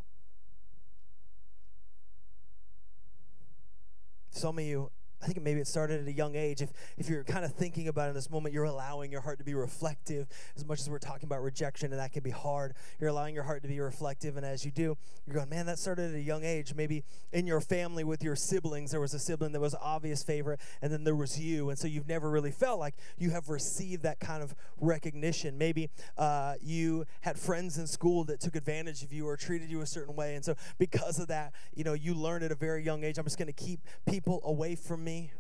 Some 4.31 4.59
of 4.59 4.65
you 4.65 4.91
I 5.23 5.27
think 5.27 5.43
maybe 5.43 5.61
it 5.61 5.67
started 5.67 6.01
at 6.01 6.07
a 6.07 6.13
young 6.13 6.35
age. 6.35 6.63
If, 6.63 6.73
if 6.97 7.09
you're 7.09 7.25
kind 7.25 7.45
of 7.45 7.53
thinking 7.53 7.89
about 7.89 8.07
it 8.07 8.09
in 8.11 8.15
this 8.15 8.31
moment, 8.31 8.55
you're 8.55 8.65
allowing 8.65 9.13
your 9.13 9.21
heart 9.21 9.39
to 9.39 9.45
be 9.45 9.55
reflective 9.55 10.27
as 10.57 10.65
much 10.65 10.81
as 10.81 10.89
we're 10.89 10.99
talking 10.99 11.27
about 11.27 11.43
rejection, 11.43 11.93
and 11.93 12.01
that 12.01 12.13
can 12.13 12.23
be 12.23 12.31
hard. 12.31 12.75
You're 12.99 13.11
allowing 13.11 13.35
your 13.35 13.45
heart 13.45 13.63
to 13.63 13.69
be 13.69 13.79
reflective, 13.81 14.39
and 14.39 14.47
as 14.47 14.65
you 14.65 14.71
do, 14.71 14.97
you're 15.27 15.37
going, 15.37 15.51
man, 15.51 15.67
that 15.67 15.79
started 15.79 16.11
at 16.11 16.17
a 16.17 16.23
young 16.23 16.43
age. 16.43 16.75
Maybe 16.75 17.05
in 17.33 17.47
your 17.47 17.61
family 17.61 18.03
with 18.03 18.23
your 18.23 18.35
siblings, 18.35 18.93
there 18.93 19.01
was 19.01 19.13
a 19.13 19.19
sibling 19.19 19.53
that 19.53 19.61
was 19.61 19.75
obvious 19.75 20.23
favorite, 20.23 20.59
and 20.81 20.91
then 20.91 21.05
there 21.05 21.15
was 21.15 21.39
you, 21.39 21.69
and 21.69 21.79
so 21.79 21.87
you've 21.87 22.09
never 22.09 22.31
really 22.31 22.51
felt 22.51 22.81
like 22.81 22.95
you 23.19 23.31
have 23.31 23.51
received 23.51 24.03
that 24.05 24.21
kind 24.21 24.43
of 24.43 24.55
recognition. 24.81 25.59
Maybe 25.59 25.91
uh, 26.17 26.55
you 26.63 27.05
had 27.21 27.39
friends 27.39 27.77
in 27.77 27.87
school 27.87 28.25
that 28.25 28.41
took 28.41 28.57
advantage 28.57 29.03
of 29.03 29.13
you 29.13 29.27
or 29.27 29.37
treated 29.37 29.71
you 29.71 29.83
a 29.83 29.87
certain 29.87 30.17
way, 30.17 30.35
and 30.35 30.45
so 30.45 30.55
because 30.79 31.19
of 31.19 31.29
that, 31.29 31.53
you 31.75 31.85
know, 31.85 31.93
you 31.93 32.15
learn 32.15 32.43
at 32.43 32.51
a 32.51 32.55
very 32.55 32.83
young 32.83 33.05
age, 33.05 33.19
I'm 33.19 33.25
just 33.25 33.39
going 33.39 33.53
to 33.53 33.53
keep 33.53 33.81
people 34.07 34.41
away 34.45 34.77
from 34.77 35.05
me 35.05 35.10
me. 35.11 35.33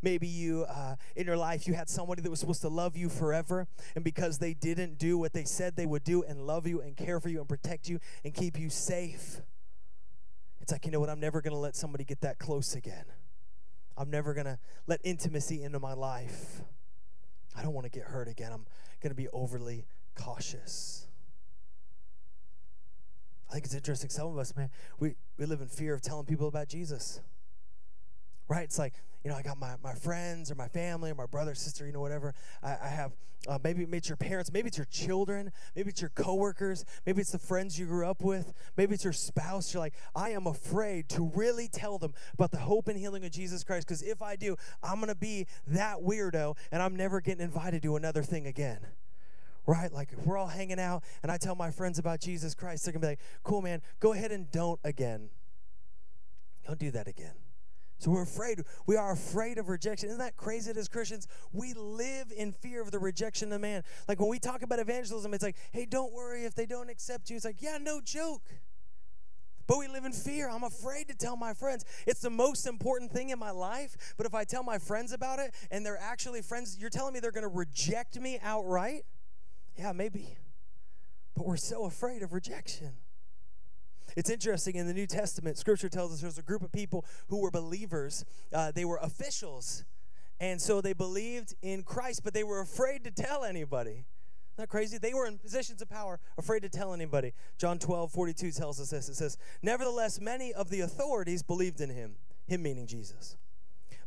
Maybe 0.00 0.28
you, 0.28 0.64
uh, 0.68 0.94
in 1.16 1.26
your 1.26 1.36
life, 1.36 1.66
you 1.66 1.74
had 1.74 1.88
somebody 1.88 2.22
that 2.22 2.30
was 2.30 2.38
supposed 2.38 2.60
to 2.62 2.68
love 2.68 2.96
you 2.96 3.08
forever, 3.08 3.66
and 3.96 4.04
because 4.04 4.38
they 4.38 4.54
didn't 4.54 4.98
do 4.98 5.18
what 5.18 5.32
they 5.32 5.44
said 5.44 5.74
they 5.74 5.86
would 5.86 6.04
do 6.04 6.22
and 6.22 6.46
love 6.46 6.66
you 6.66 6.80
and 6.80 6.96
care 6.96 7.18
for 7.18 7.28
you 7.28 7.40
and 7.40 7.48
protect 7.48 7.88
you 7.88 7.98
and 8.24 8.32
keep 8.32 8.58
you 8.58 8.70
safe, 8.70 9.40
it's 10.60 10.70
like, 10.70 10.84
you 10.84 10.92
know 10.92 11.00
what? 11.00 11.10
I'm 11.10 11.20
never 11.20 11.40
going 11.40 11.52
to 11.52 11.58
let 11.58 11.74
somebody 11.74 12.04
get 12.04 12.20
that 12.20 12.38
close 12.38 12.74
again. 12.74 13.06
I'm 13.96 14.10
never 14.10 14.34
going 14.34 14.46
to 14.46 14.58
let 14.86 15.00
intimacy 15.02 15.64
into 15.64 15.80
my 15.80 15.94
life. 15.94 16.62
I 17.56 17.62
don't 17.62 17.72
want 17.72 17.84
to 17.84 17.90
get 17.90 18.04
hurt 18.04 18.28
again. 18.28 18.52
I'm 18.52 18.66
going 19.02 19.10
to 19.10 19.16
be 19.16 19.28
overly 19.32 19.86
cautious. 20.14 21.08
I 23.48 23.54
think 23.54 23.64
it's 23.64 23.74
interesting. 23.74 24.10
Some 24.10 24.28
of 24.28 24.38
us, 24.38 24.54
man, 24.54 24.70
we, 25.00 25.16
we 25.38 25.46
live 25.46 25.60
in 25.60 25.68
fear 25.68 25.94
of 25.94 26.02
telling 26.02 26.26
people 26.26 26.46
about 26.46 26.68
Jesus. 26.68 27.20
Right? 28.48 28.64
It's 28.64 28.78
like, 28.78 28.94
you 29.24 29.30
know, 29.30 29.36
I 29.36 29.42
got 29.42 29.58
my, 29.58 29.74
my 29.82 29.94
friends 29.94 30.50
or 30.50 30.54
my 30.54 30.68
family 30.68 31.10
or 31.10 31.14
my 31.14 31.26
brother, 31.26 31.54
sister, 31.54 31.86
you 31.86 31.92
know, 31.92 32.00
whatever. 32.00 32.34
I, 32.62 32.76
I 32.82 32.88
have, 32.88 33.12
uh, 33.46 33.58
maybe, 33.62 33.84
maybe 33.84 33.98
it's 33.98 34.08
your 34.08 34.16
parents, 34.16 34.52
maybe 34.52 34.68
it's 34.68 34.78
your 34.78 34.86
children, 34.86 35.52
maybe 35.76 35.90
it's 35.90 36.00
your 36.00 36.10
coworkers, 36.10 36.84
maybe 37.04 37.20
it's 37.20 37.32
the 37.32 37.38
friends 37.38 37.78
you 37.78 37.86
grew 37.86 38.06
up 38.06 38.22
with, 38.22 38.52
maybe 38.76 38.94
it's 38.94 39.04
your 39.04 39.12
spouse. 39.12 39.72
You're 39.72 39.80
like, 39.80 39.94
I 40.14 40.30
am 40.30 40.46
afraid 40.46 41.08
to 41.10 41.30
really 41.34 41.68
tell 41.68 41.98
them 41.98 42.14
about 42.34 42.50
the 42.50 42.58
hope 42.58 42.88
and 42.88 42.98
healing 42.98 43.24
of 43.24 43.30
Jesus 43.30 43.64
Christ 43.64 43.86
because 43.86 44.02
if 44.02 44.22
I 44.22 44.36
do, 44.36 44.56
I'm 44.82 44.96
going 44.96 45.08
to 45.08 45.14
be 45.14 45.46
that 45.66 45.98
weirdo 45.98 46.56
and 46.72 46.82
I'm 46.82 46.96
never 46.96 47.20
getting 47.20 47.44
invited 47.44 47.82
to 47.82 47.96
another 47.96 48.22
thing 48.22 48.46
again 48.46 48.80
right? 49.66 49.92
Like 49.92 50.08
we're 50.24 50.38
all 50.38 50.46
hanging 50.46 50.80
out 50.80 51.04
and 51.22 51.30
I 51.30 51.36
tell 51.36 51.54
my 51.54 51.70
friends 51.70 51.98
about 51.98 52.20
Jesus 52.20 52.54
Christ, 52.54 52.86
they're 52.86 52.92
gonna 52.92 53.02
be 53.02 53.08
like, 53.08 53.20
cool, 53.42 53.60
man, 53.60 53.82
go 54.00 54.14
ahead 54.14 54.32
and 54.32 54.50
don't 54.50 54.80
again. 54.82 55.28
Don't 56.66 56.78
do 56.78 56.90
that 56.90 57.06
again. 57.06 57.34
So 57.98 58.12
we're 58.12 58.22
afraid. 58.22 58.62
We 58.86 58.96
are 58.96 59.12
afraid 59.12 59.58
of 59.58 59.68
rejection. 59.68 60.08
Isn't 60.08 60.20
that 60.20 60.36
crazy 60.36 60.72
that 60.72 60.78
as 60.78 60.88
Christians, 60.88 61.26
we 61.52 61.74
live 61.74 62.32
in 62.34 62.52
fear 62.52 62.80
of 62.80 62.92
the 62.92 62.98
rejection 62.98 63.52
of 63.52 63.60
man? 63.60 63.82
Like 64.06 64.20
when 64.20 64.28
we 64.28 64.38
talk 64.38 64.62
about 64.62 64.78
evangelism, 64.78 65.34
it's 65.34 65.42
like, 65.42 65.56
hey, 65.72 65.84
don't 65.84 66.12
worry 66.12 66.44
if 66.44 66.54
they 66.54 66.66
don't 66.66 66.90
accept 66.90 67.28
you. 67.28 67.36
It's 67.36 67.44
like, 67.44 67.60
yeah, 67.60 67.76
no 67.80 68.00
joke. 68.00 68.42
But 69.66 69.78
we 69.78 69.88
live 69.88 70.04
in 70.04 70.12
fear. 70.12 70.48
I'm 70.48 70.62
afraid 70.62 71.08
to 71.08 71.14
tell 71.14 71.36
my 71.36 71.52
friends. 71.52 71.84
It's 72.06 72.20
the 72.20 72.30
most 72.30 72.66
important 72.66 73.12
thing 73.12 73.30
in 73.30 73.38
my 73.38 73.50
life. 73.50 74.14
But 74.16 74.26
if 74.26 74.34
I 74.34 74.44
tell 74.44 74.62
my 74.62 74.78
friends 74.78 75.12
about 75.12 75.40
it 75.40 75.52
and 75.70 75.84
they're 75.84 76.00
actually 76.00 76.40
friends, 76.40 76.78
you're 76.80 76.90
telling 76.90 77.12
me 77.12 77.20
they're 77.20 77.32
going 77.32 77.42
to 77.42 77.48
reject 77.48 78.18
me 78.18 78.38
outright? 78.42 79.02
Yeah, 79.76 79.92
maybe. 79.92 80.38
But 81.34 81.46
we're 81.46 81.56
so 81.56 81.84
afraid 81.84 82.22
of 82.22 82.32
rejection. 82.32 82.92
It's 84.18 84.30
interesting 84.30 84.74
in 84.74 84.88
the 84.88 84.94
New 84.94 85.06
Testament, 85.06 85.58
scripture 85.58 85.88
tells 85.88 86.12
us 86.12 86.20
there's 86.20 86.38
a 86.38 86.42
group 86.42 86.62
of 86.62 86.72
people 86.72 87.04
who 87.28 87.40
were 87.40 87.52
believers, 87.52 88.24
uh, 88.52 88.72
they 88.72 88.84
were 88.84 88.98
officials. 89.00 89.84
And 90.40 90.60
so 90.60 90.80
they 90.80 90.92
believed 90.92 91.54
in 91.62 91.84
Christ, 91.84 92.22
but 92.24 92.34
they 92.34 92.42
were 92.42 92.60
afraid 92.60 93.04
to 93.04 93.12
tell 93.12 93.44
anybody. 93.44 94.06
Isn't 94.56 94.70
crazy? 94.70 94.98
They 94.98 95.14
were 95.14 95.26
in 95.26 95.38
positions 95.38 95.82
of 95.82 95.88
power, 95.88 96.18
afraid 96.36 96.62
to 96.62 96.68
tell 96.68 96.92
anybody. 96.92 97.32
John 97.58 97.78
12, 97.78 98.10
42 98.10 98.50
tells 98.50 98.80
us 98.80 98.90
this. 98.90 99.08
It 99.08 99.14
says, 99.14 99.38
Nevertheless, 99.62 100.20
many 100.20 100.52
of 100.52 100.68
the 100.68 100.80
authorities 100.80 101.44
believed 101.44 101.80
in 101.80 101.90
him, 101.90 102.16
him 102.48 102.60
meaning 102.60 102.88
Jesus. 102.88 103.36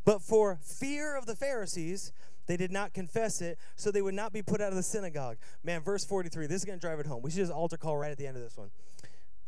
But 0.04 0.20
for 0.20 0.58
fear 0.62 1.16
of 1.16 1.24
the 1.24 1.36
Pharisees, 1.36 2.12
they 2.46 2.58
did 2.58 2.70
not 2.70 2.92
confess 2.92 3.40
it, 3.40 3.58
so 3.76 3.90
they 3.90 4.02
would 4.02 4.12
not 4.12 4.34
be 4.34 4.42
put 4.42 4.60
out 4.60 4.68
of 4.68 4.76
the 4.76 4.82
synagogue. 4.82 5.38
Man, 5.64 5.80
verse 5.80 6.04
43, 6.04 6.48
this 6.48 6.56
is 6.56 6.64
going 6.66 6.78
to 6.78 6.86
drive 6.86 7.00
it 7.00 7.06
home. 7.06 7.22
We 7.22 7.30
should 7.30 7.38
just 7.38 7.52
altar 7.52 7.78
call 7.78 7.96
right 7.96 8.10
at 8.10 8.18
the 8.18 8.26
end 8.26 8.36
of 8.36 8.42
this 8.42 8.58
one. 8.58 8.70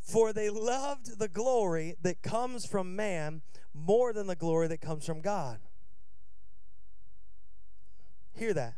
For 0.05 0.35
they 0.35 0.51
loved 0.51 1.19
the 1.19 1.29
glory 1.29 1.97
that 2.03 2.23
comes 2.23 2.67
from 2.67 2.95
man 2.95 3.41
more 3.73 4.13
than 4.13 4.27
the 4.27 4.37
glory 4.37 4.69
that 4.69 4.83
comes 4.83 5.07
from 5.07 5.23
God. 5.23 5.61
Hear 8.35 8.53
that. 8.53 8.75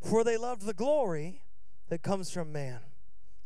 For 0.00 0.24
they 0.24 0.38
loved 0.38 0.62
the 0.62 0.72
glory 0.72 1.42
that 1.90 2.02
comes 2.02 2.30
from 2.30 2.52
man 2.52 2.80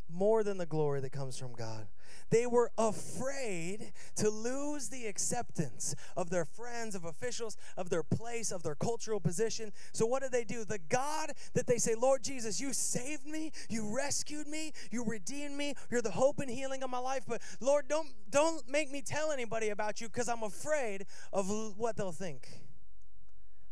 more 0.09 0.41
than 0.41 0.57
the 0.57 0.65
glory 0.65 1.01
that 1.01 1.11
comes 1.11 1.37
from 1.37 1.51
God. 1.51 1.87
They 2.31 2.47
were 2.47 2.71
afraid 2.77 3.91
to 4.15 4.29
lose 4.29 4.87
the 4.87 5.05
acceptance 5.05 5.93
of 6.15 6.29
their 6.29 6.45
friends, 6.45 6.95
of 6.95 7.03
officials, 7.03 7.57
of 7.75 7.89
their 7.89 8.03
place, 8.03 8.51
of 8.51 8.63
their 8.63 8.73
cultural 8.73 9.19
position. 9.19 9.73
So, 9.91 10.05
what 10.05 10.21
did 10.21 10.31
they 10.31 10.45
do? 10.45 10.63
The 10.63 10.79
God 10.79 11.33
that 11.53 11.67
they 11.67 11.77
say, 11.77 11.93
Lord 11.93 12.23
Jesus, 12.23 12.61
you 12.61 12.71
saved 12.71 13.27
me, 13.27 13.51
you 13.69 13.93
rescued 13.93 14.47
me, 14.47 14.71
you 14.91 15.03
redeemed 15.03 15.57
me, 15.57 15.75
you're 15.91 16.01
the 16.01 16.11
hope 16.11 16.39
and 16.39 16.49
healing 16.49 16.83
of 16.83 16.89
my 16.89 16.99
life. 16.99 17.23
But, 17.27 17.41
Lord, 17.59 17.89
don't, 17.89 18.07
don't 18.29 18.67
make 18.69 18.89
me 18.89 19.01
tell 19.01 19.31
anybody 19.31 19.69
about 19.69 19.99
you 19.99 20.07
because 20.07 20.29
I'm 20.29 20.43
afraid 20.43 21.05
of 21.33 21.49
what 21.77 21.97
they'll 21.97 22.13
think. 22.13 22.47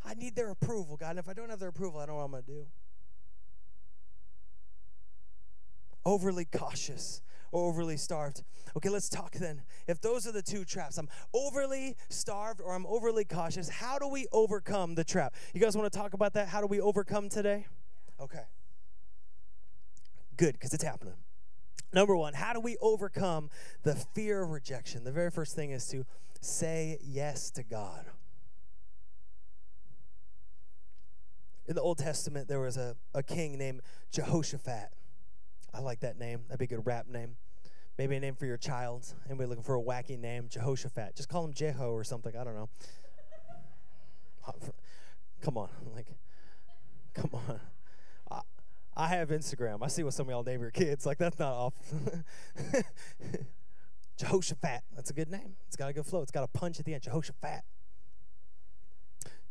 I 0.06 0.16
need 0.16 0.36
their 0.36 0.52
approval, 0.52 0.98
God. 0.98 1.12
And 1.12 1.20
if 1.20 1.30
I 1.30 1.34
don't 1.34 1.50
have 1.50 1.60
their 1.60 1.70
approval, 1.70 2.02
I 2.02 2.06
don't 2.06 2.16
know 2.16 2.20
what 2.20 2.26
I'm 2.26 2.32
going 2.32 2.44
to 2.44 2.52
do. 2.52 2.66
Overly 6.06 6.46
cautious 6.46 7.22
or 7.52 7.68
overly 7.70 7.98
starved. 7.98 8.44
Okay, 8.78 8.90
let's 8.90 9.10
talk 9.10 9.34
then. 9.34 9.64
If 9.88 10.02
those 10.02 10.28
are 10.28 10.32
the 10.32 10.42
two 10.42 10.66
traps, 10.66 10.98
I'm 10.98 11.10
overly 11.34 11.96
starved 12.10 12.62
or 12.62 12.76
I'm 12.76 12.86
overly 12.86 13.26
cautious, 13.26 13.70
how 13.70 13.98
do 13.98 14.08
we 14.08 14.28
overcome 14.32 14.96
the 14.96 15.04
trap? 15.04 15.36
You 15.54 15.62
guys 15.62 15.76
want 15.76 15.92
to 15.92 15.98
talk 15.98 16.14
about 16.14 16.34
that? 16.34 16.48
How 16.48 16.62
do 16.62 16.68
we 16.68 16.80
overcome 16.80 17.30
today? 17.30 17.66
Okay. 18.20 18.44
Good, 20.38 20.54
because 20.54 20.74
it's 20.74 20.84
happening. 20.84 21.16
Number 21.92 22.16
one, 22.16 22.34
how 22.36 22.54
do 22.54 22.60
we 22.60 22.78
overcome 22.82 23.50
the 23.84 23.96
fear 23.96 24.44
of 24.44 24.52
rejection? 24.52 25.04
The 25.04 25.12
very 25.12 25.32
first 25.32 25.56
thing 25.56 25.72
is 25.72 25.88
to 25.88 26.06
say 26.40 27.00
yes 27.02 27.50
to 27.52 27.64
God. 27.64 28.06
In 31.68 31.76
the 31.76 31.82
Old 31.82 31.98
Testament, 31.98 32.48
there 32.48 32.60
was 32.60 32.78
a, 32.78 32.96
a 33.14 33.22
king 33.22 33.58
named 33.58 33.82
Jehoshaphat. 34.12 34.90
I 35.74 35.80
like 35.80 36.02
that 36.02 36.18
name. 36.18 36.42
That'd 36.48 36.60
be 36.60 36.66
a 36.66 36.68
good 36.68 36.86
rap 36.86 37.08
name. 37.08 37.36
Maybe 37.98 38.16
a 38.16 38.20
name 38.20 38.36
for 38.36 38.46
your 38.46 38.58
child. 38.58 39.14
Anybody 39.28 39.50
looking 39.50 39.64
for 39.64 39.76
a 39.76 39.82
wacky 39.82 40.18
name? 40.18 40.48
Jehoshaphat. 40.50 41.16
Just 41.16 41.30
call 41.30 41.44
him 41.44 41.54
Jeho 41.54 41.92
or 41.92 42.04
something. 42.04 42.36
I 42.36 42.44
don't 42.44 42.56
know. 42.56 42.70
Come 45.42 45.58
on. 45.58 45.70
Like, 45.96 46.08
come 47.14 47.32
on. 47.34 47.60
I, 48.96 49.08
have 49.08 49.30
Instagram. 49.30 49.80
I 49.82 49.88
see 49.88 50.04
what 50.04 50.14
some 50.14 50.28
of 50.28 50.32
y'all 50.32 50.44
name 50.44 50.62
your 50.62 50.72
kids. 50.72 51.06
Like, 51.06 51.18
that's 51.18 51.40
not 51.40 51.54
off. 51.54 51.74
Jehoshaphat. 54.18 54.82
That's 54.96 55.10
a 55.10 55.14
good 55.14 55.30
name. 55.30 55.56
It's 55.68 55.76
got 55.76 55.90
a 55.90 55.94
good 55.94 56.06
flow. 56.06 56.22
It's 56.22 56.32
got 56.32 56.44
a 56.44 56.48
punch 56.48 56.80
at 56.80 56.86
the 56.86 56.94
end. 56.94 57.04
Jehoshaphat 57.04 57.64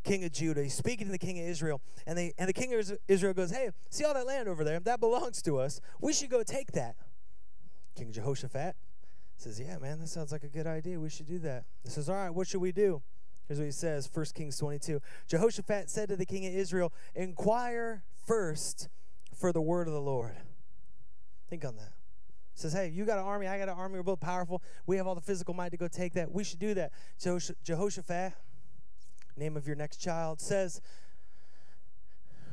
king 0.05 0.24
of 0.24 0.32
Judah. 0.32 0.62
He's 0.62 0.74
speaking 0.74 1.07
to 1.07 1.12
the 1.12 1.18
king 1.18 1.38
of 1.38 1.46
Israel. 1.46 1.80
And, 2.07 2.16
they, 2.16 2.32
and 2.38 2.49
the 2.49 2.53
king 2.53 2.72
of 2.74 2.99
Israel 3.09 3.34
goes, 3.34 3.51
Hey, 3.51 3.70
see 3.90 4.05
all 4.05 4.14
that 4.14 4.26
land 4.26 4.49
over 4.49 4.64
there? 4.64 4.80
That 4.80 5.01
belongs 5.01 5.42
to 5.42 5.59
us. 5.59 5.80
We 6.01 6.12
should 6.12 6.30
go 6.30 6.42
take 6.42 6.72
that. 6.72 6.96
King 7.96 8.12
Jehoshaphat 8.12 8.76
says, 9.36 9.61
Yeah, 9.61 9.78
man, 9.78 10.01
that 10.01 10.09
sounds 10.09 10.32
like 10.32 10.44
a 10.44 10.49
good 10.49 10.66
idea. 10.66 10.99
We 10.99 11.11
should 11.11 11.26
do 11.26 11.38
that. 11.40 11.64
He 11.82 11.90
says, 11.90 12.09
All 12.09 12.16
right, 12.16 12.30
what 12.30 12.46
should 12.46 12.61
we 12.61 12.72
do? 12.72 13.03
Here's 13.46 13.59
what 13.59 13.64
he 13.64 13.72
says 13.72 14.11
1 14.12 14.26
Kings 14.34 14.59
22. 14.59 15.01
Jehoshaphat 15.26 15.88
said 15.88 16.11
to 16.11 16.16
the 16.16 16.26
king 16.26 16.46
of 16.46 16.55
Israel, 16.55 16.92
Inquire 17.14 18.05
first 18.26 18.88
for 19.34 19.53
the 19.53 19.62
word 19.62 19.88
of 19.88 19.94
the 19.94 20.01
Lord. 20.01 20.36
Think 21.49 21.64
on 21.64 21.76
that. 21.76 21.92
Says, 22.55 22.72
hey, 22.72 22.88
you 22.88 23.05
got 23.05 23.18
an 23.18 23.24
army, 23.24 23.46
I 23.46 23.57
got 23.57 23.68
an 23.68 23.76
army, 23.78 23.96
we're 23.96 24.03
both 24.03 24.20
powerful. 24.20 24.62
We 24.84 24.96
have 24.96 25.07
all 25.07 25.14
the 25.14 25.20
physical 25.20 25.55
might 25.55 25.70
to 25.70 25.76
go 25.76 25.86
take 25.86 26.14
that. 26.14 26.32
We 26.32 26.42
should 26.42 26.59
do 26.59 26.74
that. 26.74 26.90
Jehoshaphat 27.62 28.34
name 29.39 29.57
of 29.57 29.66
your 29.66 29.76
next 29.76 29.99
child, 29.99 30.41
says, 30.41 30.80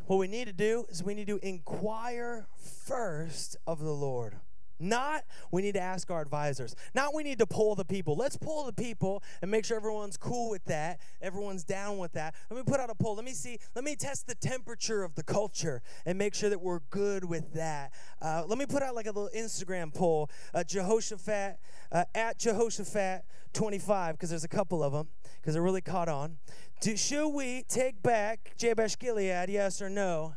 what 0.08 0.18
we 0.18 0.28
need 0.28 0.46
to 0.46 0.54
do 0.54 0.86
is 0.90 1.04
we 1.04 1.16
need 1.16 1.28
to 1.28 1.40
inquire 1.42 2.48
first 2.58 3.58
of 3.66 3.80
the 3.80 3.92
Lord. 3.92 4.36
Not 4.80 5.24
we 5.52 5.62
need 5.62 5.74
to 5.74 5.82
ask 5.82 6.12
our 6.12 6.22
advisors. 6.22 6.76
Not 6.94 7.14
we 7.14 7.24
need 7.24 7.40
to 7.40 7.46
pull 7.46 7.76
the 7.76 7.86
people. 7.86 8.16
Let's 8.16 8.38
pull 8.38 8.66
the 8.66 8.74
people 8.74 9.24
and 9.42 9.50
make 9.50 9.66
sure 9.66 9.78
everyone's 9.78 10.18
cool 10.18 10.50
with 10.50 10.66
that. 10.66 11.00
Everyone's 11.22 11.64
down 11.64 11.98
with 11.98 12.14
that. 12.14 12.36
Let 12.50 12.58
me 12.58 12.64
put 12.64 12.80
out 12.80 12.90
a 12.90 12.96
poll. 12.96 13.16
Let 13.16 13.26
me 13.26 13.32
see. 13.32 13.58
Let 13.76 13.84
me 13.84 13.96
test 13.96 14.28
the 14.28 14.36
temperature 14.36 15.04
of 15.04 15.16
the 15.16 15.24
culture 15.24 15.82
and 16.06 16.18
make 16.18 16.34
sure 16.34 16.50
that 16.50 16.62
we're 16.62 16.80
good 16.90 17.24
with 17.26 17.54
that. 17.54 17.94
Uh, 18.22 18.44
let 18.48 18.58
me 18.58 18.66
put 18.66 18.84
out 18.84 18.96
like 18.96 19.06
a 19.06 19.12
little 19.12 19.30
Instagram 19.36 19.94
poll. 19.94 20.30
Uh, 20.54 20.64
Jehoshaphat 20.64 21.58
uh, 21.92 22.06
at 22.14 22.38
Jehoshaphat 22.38 23.24
25 23.54 24.16
because 24.16 24.30
there's 24.30 24.44
a 24.44 24.50
couple 24.50 24.84
of 24.84 24.94
them 24.94 25.08
because 25.40 25.54
they're 25.54 25.64
really 25.64 25.82
caught 25.82 26.10
on. 26.10 26.38
Do, 26.82 26.98
should 26.98 27.30
we 27.30 27.64
take 27.64 28.04
back 28.04 28.54
Jabesh 28.58 29.00
Gilead? 29.00 29.50
Yes 29.50 29.82
or 29.82 29.90
no? 29.90 30.36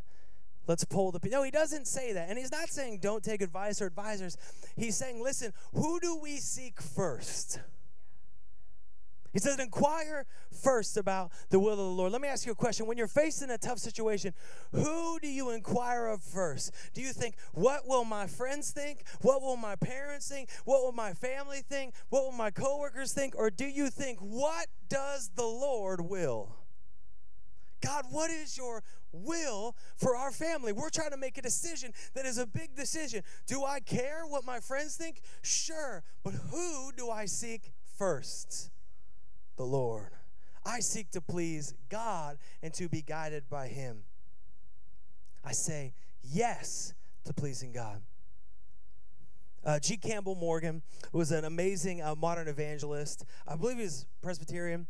Let's 0.69 0.85
pull 0.85 1.11
the. 1.11 1.19
No, 1.31 1.43
he 1.43 1.51
doesn't 1.51 1.87
say 1.87 2.13
that. 2.13 2.29
And 2.29 2.39
he's 2.39 2.53
not 2.53 2.69
saying 2.69 2.99
don't 3.01 3.25
take 3.25 3.41
advice 3.41 3.81
or 3.81 3.87
advisors. 3.87 4.37
He's 4.77 4.97
saying, 4.97 5.23
listen, 5.23 5.55
who 5.73 5.99
do 5.99 6.17
we 6.21 6.37
seek 6.37 6.81
first? 6.81 7.59
He 9.33 9.39
says, 9.39 9.59
inquire 9.59 10.27
first 10.63 10.97
about 10.97 11.33
the 11.51 11.59
will 11.59 11.73
of 11.73 11.79
the 11.79 11.85
Lord. 11.85 12.13
Let 12.13 12.21
me 12.21 12.29
ask 12.29 12.47
you 12.47 12.53
a 12.53 12.55
question. 12.55 12.87
When 12.87 12.97
you're 12.97 13.07
facing 13.07 13.51
a 13.51 13.59
tough 13.59 13.79
situation, 13.79 14.33
who 14.73 15.19
do 15.21 15.29
you 15.29 15.51
inquire 15.51 16.07
of 16.07 16.23
first? 16.23 16.73
Do 16.95 17.03
you 17.03 17.13
think, 17.13 17.37
what 17.53 17.87
will 17.87 18.05
my 18.05 18.27
friends 18.27 18.71
think? 18.71 19.05
What 19.21 19.43
will 19.43 19.57
my 19.57 19.77
parents 19.77 20.29
think? 20.29 20.51
What 20.65 20.83
will 20.83 20.93
my 20.93 21.13
family 21.13 21.61
think? 21.69 21.95
What 22.09 22.25
will 22.25 22.33
my 22.33 22.51
coworkers 22.51 23.13
think? 23.13 23.35
Or 23.37 23.51
do 23.51 23.67
you 23.67 23.89
think, 23.91 24.19
what 24.19 24.67
does 24.89 25.31
the 25.35 25.47
Lord 25.47 26.01
will? 26.01 26.57
God, 27.81 28.07
what 28.11 28.31
is 28.31 28.57
your 28.57 28.83
will 29.13 29.77
for 29.97 30.17
our 30.17 30.31
family? 30.31 30.73
We're 30.73 30.91
trying 30.91 31.11
to 31.11 31.17
make 31.17 31.39
a 31.39 31.43
decision 31.43 31.93
that 32.15 32.27
is 32.27 32.39
a 32.39 32.47
big 32.47 32.75
decision. 32.75 33.23
Do 33.47 33.65
I 33.65 33.81
care 33.81 34.23
what 34.27 34.45
my 34.45 34.61
friends 34.61 34.97
think? 34.97 35.21
Sure. 35.43 36.03
But 36.23 36.35
who 36.35 36.93
do 36.97 37.11
I 37.11 37.27
seek 37.27 37.73
first? 37.97 38.71
The 39.57 39.65
Lord. 39.65 40.11
I 40.65 40.81
seek 40.81 41.11
to 41.13 41.21
please 41.21 41.75
God 41.89 42.39
and 42.63 42.75
to 42.75 42.89
be 42.89 43.03
guided 43.03 43.49
by 43.49 43.69
Him. 43.69 44.05
I 45.45 45.53
say 45.53 45.95
yes 46.23 46.93
to 47.25 47.33
pleasing 47.33 47.73
God. 47.73 48.03
Uh, 49.65 49.79
G. 49.79 49.97
Campbell 49.97 50.35
Morgan 50.35 50.83
was 51.13 51.31
an 51.31 51.45
amazing 51.45 52.01
uh, 52.03 52.15
modern 52.15 52.49
evangelist. 52.49 53.25
I 53.47 53.57
believe 53.57 53.77
he 53.77 53.83
was 53.83 54.07
Presbyterian. 54.23 54.87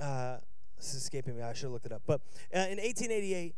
Uh, 0.00 0.38
this 0.76 0.94
is 0.94 1.02
escaping 1.02 1.36
me. 1.36 1.42
I 1.42 1.52
should 1.52 1.64
have 1.64 1.72
looked 1.72 1.86
it 1.86 1.92
up. 1.92 2.02
But 2.06 2.20
uh, 2.54 2.60
in 2.60 2.78
1888, 2.78 3.54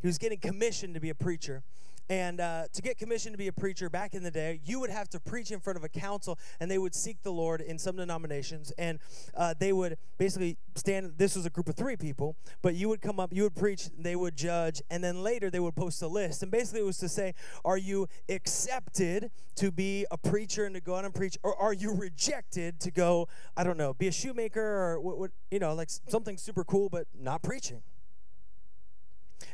he 0.00 0.06
was 0.06 0.18
getting 0.18 0.38
commissioned 0.38 0.94
to 0.94 1.00
be 1.00 1.10
a 1.10 1.14
preacher. 1.14 1.62
And 2.10 2.40
uh, 2.40 2.64
to 2.72 2.82
get 2.82 2.96
commissioned 2.96 3.34
to 3.34 3.38
be 3.38 3.48
a 3.48 3.52
preacher 3.52 3.90
back 3.90 4.14
in 4.14 4.22
the 4.22 4.30
day, 4.30 4.60
you 4.64 4.80
would 4.80 4.90
have 4.90 5.08
to 5.10 5.20
preach 5.20 5.50
in 5.50 5.60
front 5.60 5.76
of 5.76 5.84
a 5.84 5.88
council, 5.88 6.38
and 6.58 6.70
they 6.70 6.78
would 6.78 6.94
seek 6.94 7.22
the 7.22 7.32
Lord 7.32 7.60
in 7.60 7.78
some 7.78 7.96
denominations. 7.96 8.72
And 8.78 8.98
uh, 9.36 9.54
they 9.58 9.72
would 9.72 9.98
basically 10.16 10.56
stand. 10.74 11.12
This 11.18 11.36
was 11.36 11.44
a 11.44 11.50
group 11.50 11.68
of 11.68 11.74
three 11.74 11.96
people, 11.96 12.36
but 12.62 12.74
you 12.74 12.88
would 12.88 13.02
come 13.02 13.20
up, 13.20 13.32
you 13.32 13.42
would 13.42 13.56
preach, 13.56 13.88
they 13.98 14.16
would 14.16 14.36
judge, 14.36 14.80
and 14.90 15.04
then 15.04 15.22
later 15.22 15.50
they 15.50 15.60
would 15.60 15.76
post 15.76 16.00
a 16.02 16.08
list. 16.08 16.42
And 16.42 16.50
basically, 16.50 16.80
it 16.80 16.86
was 16.86 16.98
to 16.98 17.08
say, 17.08 17.34
are 17.64 17.78
you 17.78 18.08
accepted 18.28 19.30
to 19.56 19.70
be 19.70 20.06
a 20.10 20.16
preacher 20.16 20.64
and 20.64 20.74
to 20.74 20.80
go 20.80 20.94
out 20.94 21.04
and 21.04 21.14
preach, 21.14 21.36
or 21.42 21.54
are 21.56 21.72
you 21.72 21.92
rejected 21.92 22.80
to 22.80 22.90
go, 22.90 23.28
I 23.56 23.64
don't 23.64 23.76
know, 23.76 23.92
be 23.92 24.08
a 24.08 24.12
shoemaker 24.12 24.62
or 24.62 25.00
what, 25.00 25.18
what 25.18 25.30
you 25.50 25.58
know, 25.58 25.74
like 25.74 25.90
something 26.08 26.38
super 26.38 26.64
cool, 26.64 26.88
but 26.88 27.06
not 27.18 27.42
preaching? 27.42 27.82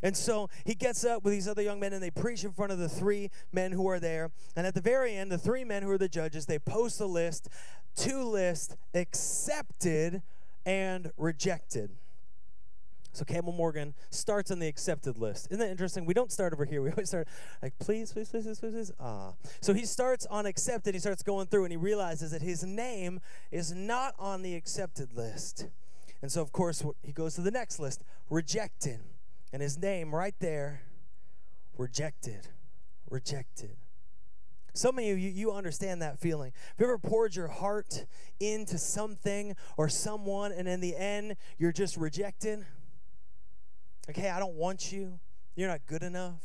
And 0.03 0.17
so 0.17 0.49
he 0.65 0.75
gets 0.75 1.05
up 1.05 1.25
with 1.25 1.33
these 1.33 1.49
other 1.49 1.63
young 1.63 1.81
men 1.81 1.93
and 1.93 2.03
they 2.03 2.11
preach 2.11 2.45
in 2.45 2.53
front 2.53 2.73
of 2.73 2.79
the 2.79 2.89
three 2.89 3.31
men 3.53 3.73
who 3.73 3.89
are 3.89 4.01
there. 4.01 4.31
And 4.57 4.67
at 4.67 4.75
the 4.75 4.81
very 4.81 5.15
end, 5.15 5.31
the 5.31 5.39
three 5.39 5.65
men 5.65 5.83
who 5.83 5.91
are 5.91 5.99
the 5.99 6.09
judges, 6.09 6.47
they 6.47 6.59
post 6.59 7.01
a 7.01 7.07
list, 7.07 7.49
two 7.97 8.23
lists 8.23 8.77
accepted 8.95 10.23
and 10.67 11.13
rejected. 11.17 11.91
So 13.15 13.25
Campbell 13.25 13.53
Morgan 13.53 13.95
starts 14.11 14.51
on 14.51 14.59
the 14.59 14.67
accepted 14.67 15.19
list. 15.19 15.47
Isn't 15.51 15.61
that 15.61 15.71
interesting? 15.71 16.05
We 16.05 16.15
don't 16.15 16.33
start 16.33 16.53
over 16.53 16.65
here. 16.65 16.83
We 16.85 16.91
always 16.91 17.09
start 17.09 17.29
like, 17.63 17.79
please, 17.79 18.13
please, 18.13 18.29
please, 18.29 18.45
please, 18.45 18.59
please, 18.59 18.73
please. 18.73 18.93
Ah. 18.99 19.35
So 19.61 19.73
he 19.73 19.87
starts 19.87 20.27
on 20.27 20.47
accepted. 20.47 20.95
He 20.95 21.01
starts 21.01 21.23
going 21.23 21.47
through 21.47 21.65
and 21.65 21.73
he 21.73 21.77
realizes 21.77 22.33
that 22.33 22.43
his 22.43 22.65
name 22.65 23.21
is 23.53 23.73
not 23.73 24.15
on 24.19 24.43
the 24.43 24.57
accepted 24.57 25.15
list. 25.15 25.69
And 26.23 26.33
so, 26.33 26.43
of 26.43 26.53
course, 26.53 26.85
he 27.03 27.13
goes 27.13 27.37
to 27.37 27.43
the 27.43 27.53
next 27.53 27.79
list 27.79 28.03
rejected 28.29 29.01
and 29.55 29.63
his 29.63 29.79
name 29.79 30.13
right 30.13 30.35
there 30.41 30.83
rejected 31.79 32.49
rejected 33.09 33.77
some 34.77 34.99
of 34.99 35.05
you, 35.05 35.15
you, 35.15 35.31
you 35.31 35.53
understand 35.53 36.03
that 36.03 36.19
feeling. 36.19 36.53
Have 36.53 36.81
you 36.81 36.87
ever 36.87 36.99
poured 36.99 37.37
your 37.37 37.47
heart 37.47 38.07
into 38.41 38.77
something 38.77 39.55
or 39.77 39.89
someone, 39.89 40.51
and 40.51 40.67
in 40.67 40.81
the 40.81 40.97
end, 40.97 41.37
you're 41.59 41.71
just 41.71 41.97
rejected? 41.97 42.67
Like, 44.09 44.17
hey, 44.17 44.31
I 44.31 44.41
don't 44.41 44.57
want 44.57 44.91
you. 44.91 45.21
You're 45.55 45.69
not 45.69 45.87
good 45.87 46.03
enough. 46.03 46.43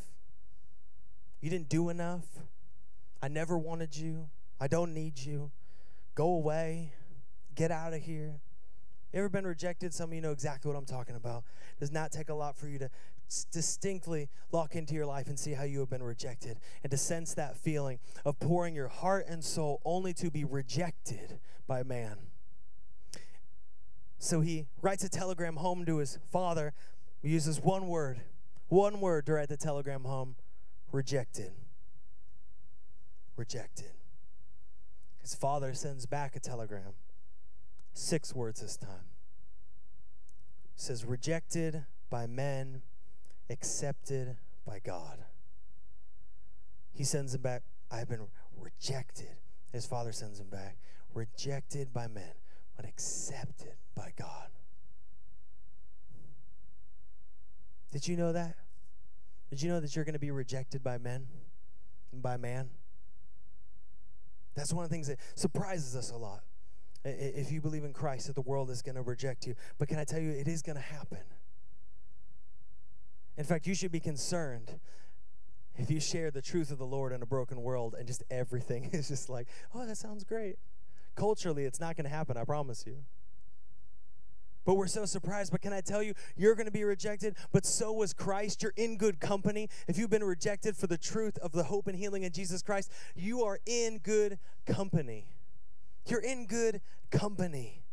You 1.42 1.50
didn't 1.50 1.70
do 1.70 1.90
enough. 1.90 2.28
I 3.20 3.30
never 3.30 3.58
wanted 3.58 3.98
you. 3.98 4.30
I 4.60 4.68
don't 4.68 4.94
need 4.94 5.18
you. 5.18 5.50
Go 6.14 6.28
away. 6.28 6.94
Get 7.56 7.72
out 7.72 7.94
of 7.94 8.04
here. 8.04 8.42
You 9.12 9.20
ever 9.20 9.30
been 9.30 9.48
rejected? 9.48 9.94
Some 9.94 10.12
of 10.12 10.16
you 10.16 10.22
know 10.22 10.32
exactly 10.32 10.70
what 10.70 10.78
I'm 10.78 10.86
talking 10.86 11.16
about. 11.16 11.44
It 11.76 11.80
does 11.80 11.92
not 11.92 12.12
take 12.12 12.30
a 12.30 12.34
lot 12.34 12.56
for 12.56 12.68
you 12.68 12.78
to 12.80 12.90
distinctly 13.52 14.30
lock 14.52 14.76
into 14.76 14.94
your 14.94 15.06
life 15.06 15.28
and 15.28 15.38
see 15.38 15.54
how 15.54 15.64
you 15.64 15.80
have 15.80 15.90
been 15.90 16.04
rejected 16.04 16.60
and 16.84 16.92
to 16.92 16.98
sense 16.98 17.34
that 17.36 17.58
feeling 17.58 18.00
of 18.26 18.40
pouring 18.40 18.76
your 18.76 18.88
heart 18.88 19.26
and 19.28 19.44
soul 19.44 19.82
only 19.84 20.14
to 20.14 20.30
be 20.30 20.44
rejected 20.44 21.40
by 21.68 21.84
man. 21.84 22.18
So 24.20 24.42
he 24.42 24.68
writes 24.82 25.04
a 25.04 25.10
telegram 25.10 25.56
home 25.56 25.86
to 25.86 25.98
his 25.98 26.20
father. 26.32 26.74
He 27.22 27.30
uses 27.30 27.60
one 27.60 27.88
word, 27.88 28.22
one 28.68 29.00
word 29.00 29.26
to 29.28 29.34
write 29.34 29.50
the 29.50 29.58
telegram 29.58 30.04
home 30.04 30.36
rejected. 30.92 31.52
Rejected. 33.38 33.92
His 35.22 35.34
father 35.34 35.74
sends 35.74 36.06
back 36.06 36.36
a 36.36 36.40
telegram. 36.40 36.94
Six 38.00 38.34
words 38.34 38.62
this 38.62 38.78
time. 38.78 39.12
It 40.74 40.80
says, 40.82 41.04
rejected 41.04 41.84
by 42.10 42.28
men, 42.28 42.82
accepted 43.50 44.38
by 44.66 44.80
God. 44.80 45.26
He 46.94 47.04
sends 47.04 47.36
him 47.36 47.42
back. 47.42 47.64
I 47.92 47.98
have 47.98 48.08
been 48.08 48.28
rejected. 48.58 49.36
His 49.74 49.86
father 49.86 50.14
sends 50.14 50.40
him 50.40 50.48
back. 50.48 50.78
Rejected 51.14 51.92
by 51.92 52.08
men, 52.08 52.32
but 52.78 52.86
accepted 52.86 53.74
by 53.96 54.14
God. 54.18 54.48
Did 57.92 58.08
you 58.08 58.16
know 58.16 58.32
that? 58.32 58.56
Did 59.50 59.62
you 59.62 59.68
know 59.68 59.82
that 59.82 59.94
you're 59.94 60.06
going 60.06 60.14
to 60.14 60.20
be 60.20 60.32
rejected 60.32 60.82
by 60.82 61.00
men 61.00 61.28
and 62.14 62.22
by 62.22 62.38
man? 62.38 62.70
That's 64.56 64.72
one 64.72 64.86
of 64.86 64.90
the 64.90 64.94
things 64.94 65.08
that 65.08 65.20
surprises 65.36 65.98
us 65.98 66.12
a 66.12 66.18
lot 66.18 66.44
if 67.18 67.52
you 67.52 67.62
believe 67.62 67.84
in 67.84 67.94
Christ, 67.94 68.28
that 68.28 68.36
the 68.36 68.42
world 68.42 68.70
is 68.70 68.82
going 68.82 68.96
to 68.96 69.02
reject 69.02 69.46
you. 69.48 69.56
But 69.78 69.88
can 69.88 70.00
I 70.00 70.04
tell 70.04 70.20
you, 70.20 70.32
it 70.32 70.48
is 70.48 70.62
going 70.62 70.76
to 70.76 70.82
happen. 70.82 71.20
In 73.38 73.46
fact, 73.46 73.68
you 73.68 73.74
should 73.74 73.92
be 73.92 74.00
concerned 74.00 74.80
if 75.78 75.90
you 75.90 76.00
share 76.00 76.30
the 76.30 76.42
truth 76.42 76.72
of 76.72 76.78
the 76.78 76.86
Lord 76.86 77.14
in 77.14 77.22
a 77.22 77.26
broken 77.26 77.62
world 77.62 77.96
and 77.98 78.06
just 78.06 78.24
everything 78.30 78.90
is 78.94 79.08
just 79.08 79.30
like, 79.30 79.48
oh, 79.74 79.86
that 79.86 79.98
sounds 79.98 80.24
great. 80.24 80.58
Culturally, 81.16 81.66
it's 81.66 81.80
not 81.80 81.96
going 81.96 82.04
to 82.04 82.10
happen, 82.10 82.38
I 82.38 82.44
promise 82.44 82.86
you. 82.86 82.98
But 84.66 84.76
we're 84.76 84.88
so 84.88 85.06
surprised. 85.06 85.52
But 85.52 85.62
can 85.62 85.74
I 85.74 85.82
tell 85.82 86.04
you, 86.04 86.14
you're 86.36 86.54
going 86.54 86.66
to 86.66 86.72
be 86.72 86.84
rejected, 86.84 87.36
but 87.52 87.66
so 87.66 87.92
was 87.92 88.14
Christ. 88.14 88.62
You're 88.62 88.74
in 88.76 88.98
good 88.98 89.20
company. 89.20 89.70
If 89.88 89.98
you've 89.98 90.10
been 90.10 90.24
rejected 90.24 90.76
for 90.76 90.88
the 90.88 90.98
truth 90.98 91.38
of 91.40 91.54
the 91.54 91.64
hope 91.64 91.88
and 91.88 91.98
healing 91.98 92.24
in 92.24 92.32
Jesus 92.32 92.62
Christ, 92.62 92.92
you 93.16 93.44
are 93.44 93.60
in 93.66 94.00
good 94.00 94.38
company. 94.66 95.26
You're 96.06 96.22
in 96.22 96.48
good 96.48 96.82
company. 97.12 97.84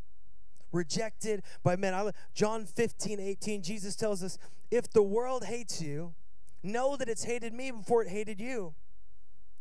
Rejected 0.72 1.42
by 1.62 1.76
men. 1.76 1.94
I, 1.94 2.10
John 2.34 2.66
15, 2.66 3.20
18, 3.20 3.62
Jesus 3.62 3.96
tells 3.96 4.22
us, 4.22 4.38
if 4.70 4.90
the 4.90 5.02
world 5.02 5.44
hates 5.44 5.80
you, 5.80 6.14
know 6.62 6.96
that 6.96 7.08
it's 7.08 7.24
hated 7.24 7.52
me 7.52 7.70
before 7.70 8.02
it 8.02 8.08
hated 8.08 8.40
you. 8.40 8.74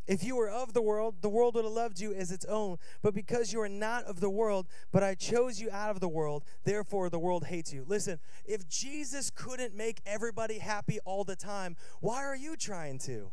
If 0.07 0.23
you 0.23 0.35
were 0.35 0.49
of 0.49 0.73
the 0.73 0.81
world, 0.81 1.15
the 1.21 1.29
world 1.29 1.55
would 1.55 1.63
have 1.63 1.73
loved 1.73 1.99
you 1.99 2.13
as 2.13 2.31
its 2.31 2.45
own. 2.45 2.77
But 3.01 3.15
because 3.15 3.51
you 3.51 3.61
are 3.61 3.69
not 3.69 4.03
of 4.05 4.19
the 4.19 4.29
world, 4.29 4.67
but 4.91 5.03
I 5.03 5.15
chose 5.15 5.59
you 5.59 5.71
out 5.71 5.89
of 5.89 5.99
the 5.99 6.07
world, 6.07 6.43
therefore 6.63 7.09
the 7.09 7.19
world 7.19 7.45
hates 7.45 7.73
you. 7.73 7.85
Listen, 7.87 8.19
if 8.45 8.67
Jesus 8.67 9.31
couldn't 9.31 9.75
make 9.75 10.01
everybody 10.05 10.59
happy 10.59 10.99
all 11.05 11.23
the 11.23 11.35
time, 11.35 11.75
why 12.01 12.23
are 12.23 12.35
you 12.35 12.55
trying 12.55 12.99
to? 12.99 13.31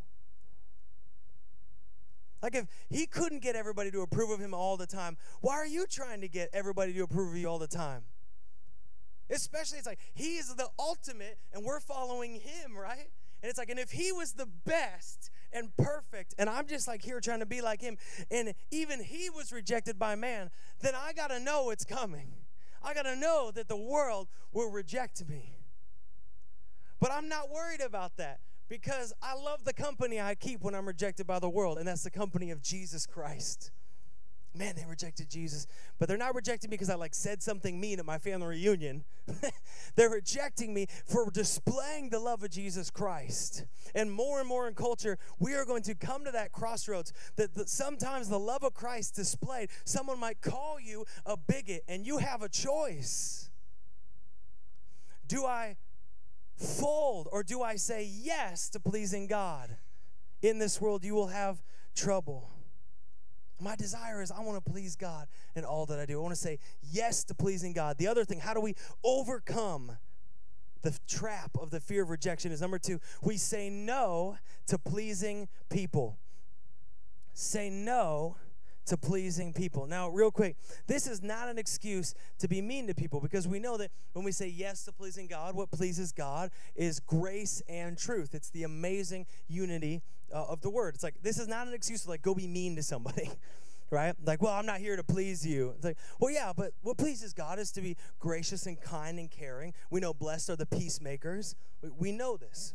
Like 2.43 2.55
if 2.55 2.65
he 2.89 3.05
couldn't 3.05 3.41
get 3.41 3.55
everybody 3.55 3.89
to 3.91 4.01
approve 4.01 4.29
of 4.29 4.39
him 4.39 4.53
all 4.53 4.75
the 4.75 4.85
time, 4.85 5.15
why 5.39 5.53
are 5.53 5.65
you 5.65 5.87
trying 5.89 6.19
to 6.21 6.27
get 6.27 6.49
everybody 6.51 6.91
to 6.91 7.03
approve 7.03 7.29
of 7.29 7.37
you 7.37 7.47
all 7.47 7.57
the 7.57 7.67
time? 7.67 8.03
Especially, 9.29 9.77
it's 9.77 9.87
like 9.87 9.99
he 10.13 10.35
is 10.35 10.53
the 10.53 10.67
ultimate 10.77 11.39
and 11.53 11.63
we're 11.63 11.79
following 11.79 12.33
him, 12.33 12.77
right? 12.77 13.09
And 13.41 13.49
it's 13.49 13.57
like, 13.57 13.69
and 13.69 13.79
if 13.79 13.91
he 13.91 14.11
was 14.11 14.33
the 14.33 14.45
best 14.45 15.31
and 15.53 15.75
perfect, 15.77 16.35
and 16.37 16.49
I'm 16.49 16.67
just 16.67 16.85
like 16.85 17.01
here 17.01 17.21
trying 17.21 17.39
to 17.39 17.45
be 17.45 17.61
like 17.61 17.81
him, 17.81 17.97
and 18.29 18.53
even 18.71 19.01
he 19.01 19.29
was 19.29 19.53
rejected 19.53 19.97
by 19.97 20.15
man, 20.15 20.49
then 20.81 20.95
I 20.95 21.13
gotta 21.13 21.39
know 21.39 21.69
it's 21.69 21.85
coming. 21.85 22.33
I 22.83 22.93
gotta 22.93 23.15
know 23.15 23.51
that 23.51 23.69
the 23.69 23.77
world 23.77 24.27
will 24.51 24.69
reject 24.69 25.27
me. 25.29 25.59
But 26.99 27.11
I'm 27.11 27.29
not 27.29 27.49
worried 27.49 27.81
about 27.81 28.17
that 28.17 28.41
because 28.69 29.13
I 29.21 29.35
love 29.35 29.65
the 29.65 29.73
company 29.73 30.19
I 30.19 30.35
keep 30.35 30.61
when 30.61 30.75
I'm 30.75 30.87
rejected 30.87 31.27
by 31.27 31.39
the 31.39 31.49
world, 31.49 31.77
and 31.77 31.87
that's 31.87 32.03
the 32.03 32.11
company 32.11 32.51
of 32.51 32.61
Jesus 32.61 33.05
Christ. 33.05 33.71
Man, 34.55 34.75
they 34.75 34.85
rejected 34.85 35.31
Jesus, 35.31 35.65
but 35.97 36.07
they're 36.07 36.17
not 36.17 36.35
rejecting 36.35 36.69
me 36.69 36.75
because 36.75 36.91
I 36.91 36.95
like 36.95 37.15
said 37.15 37.41
something 37.41 37.79
mean 37.79 37.97
at 37.97 38.05
my 38.05 38.19
family 38.19 38.47
reunion. 38.49 39.03
they're 39.95 40.11
rejecting 40.11 40.75
me 40.75 40.85
for 41.07 41.31
displaying 41.31 42.09
the 42.09 42.19
love 42.19 42.43
of 42.43 42.51
Jesus 42.51 42.91
Christ. 42.91 43.65
And 43.95 44.11
more 44.11 44.39
and 44.39 44.47
more 44.47 44.67
in 44.67 44.75
culture, 44.75 45.17
we 45.39 45.55
are 45.55 45.65
going 45.65 45.81
to 45.83 45.95
come 45.95 46.23
to 46.25 46.31
that 46.31 46.51
crossroads 46.51 47.13
that, 47.35 47.67
sometimes 47.67 48.29
the 48.29 48.37
love 48.37 48.63
of 48.63 48.75
Christ 48.75 49.15
displayed, 49.15 49.69
someone 49.85 50.19
might 50.19 50.39
call 50.41 50.79
you 50.79 51.05
a 51.25 51.35
bigot, 51.35 51.83
and 51.87 52.05
you 52.05 52.19
have 52.19 52.43
a 52.43 52.49
choice. 52.49 53.49
Do 55.27 55.45
I 55.45 55.77
fold 56.55 57.27
or 57.31 57.43
do 57.43 57.61
I 57.61 57.75
say 57.75 58.09
yes 58.11 58.69
to 58.69 58.79
pleasing 58.79 59.27
God? 59.27 59.77
In 60.41 60.59
this 60.59 60.81
world, 60.81 61.03
you 61.03 61.13
will 61.13 61.27
have 61.27 61.63
trouble. 61.95 62.49
My 63.59 63.75
desire 63.75 64.21
is 64.21 64.31
I 64.31 64.41
want 64.41 64.63
to 64.63 64.71
please 64.71 64.95
God 64.95 65.27
in 65.55 65.63
all 65.63 65.85
that 65.85 65.99
I 65.99 66.05
do. 66.05 66.19
I 66.19 66.21
want 66.21 66.35
to 66.35 66.39
say 66.39 66.59
yes 66.81 67.23
to 67.25 67.33
pleasing 67.33 67.71
God. 67.71 67.97
The 67.97 68.07
other 68.07 68.25
thing, 68.25 68.39
how 68.39 68.53
do 68.53 68.59
we 68.59 68.75
overcome 69.03 69.97
the 70.81 70.97
trap 71.07 71.51
of 71.59 71.69
the 71.69 71.79
fear 71.79 72.03
of 72.03 72.09
rejection? 72.09 72.51
Is 72.51 72.59
number 72.59 72.79
two, 72.79 72.99
we 73.21 73.37
say 73.37 73.69
no 73.69 74.37
to 74.67 74.77
pleasing 74.77 75.47
people. 75.69 76.17
Say 77.33 77.69
no 77.69 78.35
to 78.85 78.97
pleasing 78.97 79.53
people. 79.53 79.87
Now, 79.87 80.09
real 80.09 80.31
quick, 80.31 80.55
this 80.87 81.07
is 81.07 81.21
not 81.21 81.49
an 81.49 81.57
excuse 81.57 82.13
to 82.39 82.47
be 82.47 82.61
mean 82.61 82.87
to 82.87 82.93
people 82.93 83.19
because 83.19 83.47
we 83.47 83.59
know 83.59 83.77
that 83.77 83.91
when 84.13 84.25
we 84.25 84.31
say 84.31 84.47
yes 84.47 84.83
to 84.85 84.91
pleasing 84.91 85.27
God, 85.27 85.55
what 85.55 85.71
pleases 85.71 86.11
God 86.11 86.51
is 86.75 86.99
grace 86.99 87.61
and 87.67 87.97
truth. 87.97 88.33
It's 88.33 88.49
the 88.49 88.63
amazing 88.63 89.25
unity 89.47 90.01
uh, 90.33 90.45
of 90.45 90.61
the 90.61 90.69
word. 90.69 90.95
It's 90.95 91.03
like 91.03 91.15
this 91.21 91.37
is 91.37 91.47
not 91.47 91.67
an 91.67 91.73
excuse 91.73 92.03
to 92.03 92.09
like 92.09 92.21
go 92.21 92.35
be 92.35 92.47
mean 92.47 92.75
to 92.75 92.83
somebody. 92.83 93.29
right? 93.93 94.15
Like, 94.25 94.41
well, 94.41 94.53
I'm 94.53 94.65
not 94.65 94.79
here 94.79 94.95
to 94.95 95.03
please 95.03 95.45
you. 95.45 95.73
It's 95.75 95.85
like, 95.85 95.97
well, 96.19 96.31
yeah, 96.31 96.51
but 96.55 96.71
what 96.81 96.97
pleases 96.97 97.31
God 97.33 97.59
is 97.59 97.71
to 97.73 97.81
be 97.81 97.95
gracious 98.19 98.65
and 98.65 98.81
kind 98.81 99.19
and 99.19 99.29
caring. 99.29 99.73
We 99.91 99.99
know 99.99 100.13
blessed 100.13 100.49
are 100.49 100.55
the 100.55 100.65
peacemakers. 100.65 101.55
We, 101.81 101.89
we 101.89 102.11
know 102.11 102.35
this. 102.35 102.73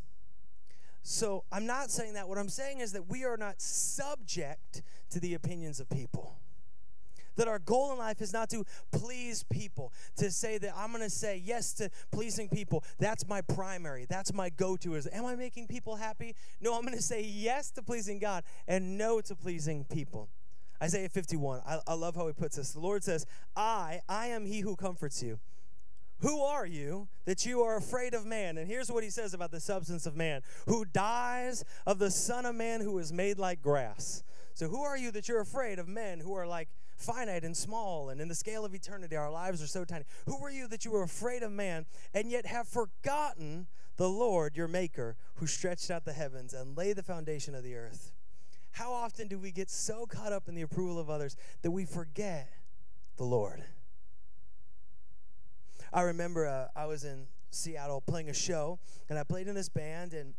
So 1.09 1.44
I'm 1.50 1.64
not 1.64 1.90
saying 1.90 2.12
that. 2.14 2.28
What 2.28 2.36
I'm 2.36 2.50
saying 2.50 2.80
is 2.80 2.92
that 2.92 3.09
we 3.09 3.24
are 3.24 3.38
not 3.38 3.62
subject 3.62 4.82
to 5.09 5.18
the 5.18 5.32
opinions 5.32 5.80
of 5.80 5.88
people. 5.88 6.36
That 7.36 7.48
our 7.48 7.59
goal 7.59 7.92
in 7.92 7.98
life 7.98 8.20
is 8.20 8.34
not 8.34 8.50
to 8.50 8.62
please 8.92 9.42
people, 9.42 9.90
to 10.16 10.30
say 10.30 10.59
that 10.59 10.74
I'm 10.76 10.90
going 10.90 11.02
to 11.02 11.09
say 11.09 11.40
yes 11.42 11.72
to 11.74 11.88
pleasing 12.11 12.50
people. 12.50 12.84
That's 12.98 13.26
my 13.26 13.40
primary. 13.40 14.04
That's 14.06 14.34
my 14.34 14.50
go 14.50 14.76
to 14.76 14.96
is 14.96 15.09
am 15.11 15.24
I 15.24 15.34
making 15.34 15.68
people 15.68 15.96
happy? 15.96 16.34
No, 16.61 16.74
I'm 16.74 16.82
going 16.82 16.94
to 16.94 17.02
say 17.02 17.22
yes 17.22 17.70
to 17.70 17.82
pleasing 17.82 18.18
God 18.18 18.44
and 18.66 18.98
no 18.98 19.22
to 19.22 19.34
pleasing 19.34 19.86
people. 19.86 20.28
Isaiah 20.82 21.09
51, 21.09 21.62
I, 21.66 21.78
I 21.86 21.94
love 21.94 22.16
how 22.16 22.26
he 22.26 22.34
puts 22.34 22.56
this. 22.56 22.72
The 22.72 22.80
Lord 22.80 23.02
says, 23.02 23.24
I, 23.56 24.02
I 24.11 24.26
am 24.26 24.44
he 24.44 24.61
who 24.61 24.76
comforts 24.76 25.22
you. 25.22 25.38
Who 26.21 26.43
are 26.43 26.66
you 26.66 27.09
that 27.27 27.47
you 27.47 27.62
are 27.62 27.77
afraid 27.77 28.12
of 28.12 28.27
man? 28.27 28.59
And 28.59 28.69
here's 28.69 28.91
what 28.91 29.05
he 29.05 29.11
says 29.11 29.35
about 29.35 29.53
the 29.53 29.61
substance 29.61 30.05
of 30.05 30.16
man 30.16 30.43
who 30.66 30.85
dies 30.85 31.64
of 31.87 31.99
the 31.99 32.11
Son 32.11 32.45
of 32.45 32.57
Man 32.57 32.81
who 32.81 32.99
is 32.99 33.12
made 33.12 33.39
like 33.39 33.62
grass. 33.62 34.25
So, 34.55 34.69
who 34.69 34.83
are 34.83 34.97
you 34.97 35.12
that 35.12 35.29
you're 35.29 35.41
afraid 35.41 35.79
of 35.79 35.87
men 35.87 36.19
who 36.19 36.35
are 36.35 36.47
like 36.47 36.69
finite 36.97 37.45
and 37.45 37.57
small 37.57 38.09
and 38.09 38.21
in 38.21 38.27
the 38.27 38.35
scale 38.35 38.64
of 38.64 38.75
eternity? 38.75 39.14
Our 39.14 39.31
lives 39.31 39.62
are 39.62 39.69
so 39.69 39.85
tiny. 39.85 40.05
Who 40.27 40.43
are 40.45 40.51
you 40.51 40.66
that 40.69 40.85
you 40.85 40.93
are 40.97 41.05
afraid 41.05 41.45
of 41.45 41.53
man 41.53 41.87
and 42.12 42.29
yet 42.29 42.47
have 42.47 42.66
forgotten 42.66 43.69
the 43.97 44.09
Lord 44.09 44.57
your 44.57 44.66
Maker 44.66 45.16
who 45.37 45.47
stretched 45.47 45.89
out 45.89 46.05
the 46.05 46.12
heavens 46.12 46.53
and 46.53 46.77
laid 46.77 46.97
the 46.97 47.05
foundation 47.05 47.55
of 47.55 47.62
the 47.62 47.77
earth? 47.77 48.11
How 48.73 48.93
often 48.93 49.29
do 49.29 49.39
we 49.39 49.53
get 49.53 49.71
so 49.71 50.07
caught 50.07 50.33
up 50.33 50.49
in 50.49 50.57
the 50.57 50.62
approval 50.62 50.99
of 50.99 51.09
others 51.09 51.37
that 51.62 51.71
we 51.71 51.85
forget 51.85 52.51
the 53.16 53.25
Lord? 53.25 53.62
I 55.93 56.03
remember 56.03 56.47
uh, 56.47 56.68
I 56.78 56.86
was 56.86 57.05
in 57.05 57.26
Seattle 57.51 58.01
playing 58.01 58.28
a 58.28 58.34
show, 58.34 58.78
and 59.09 59.18
I 59.18 59.24
played 59.24 59.49
in 59.49 59.55
this 59.55 59.68
band, 59.68 60.12
and 60.12 60.34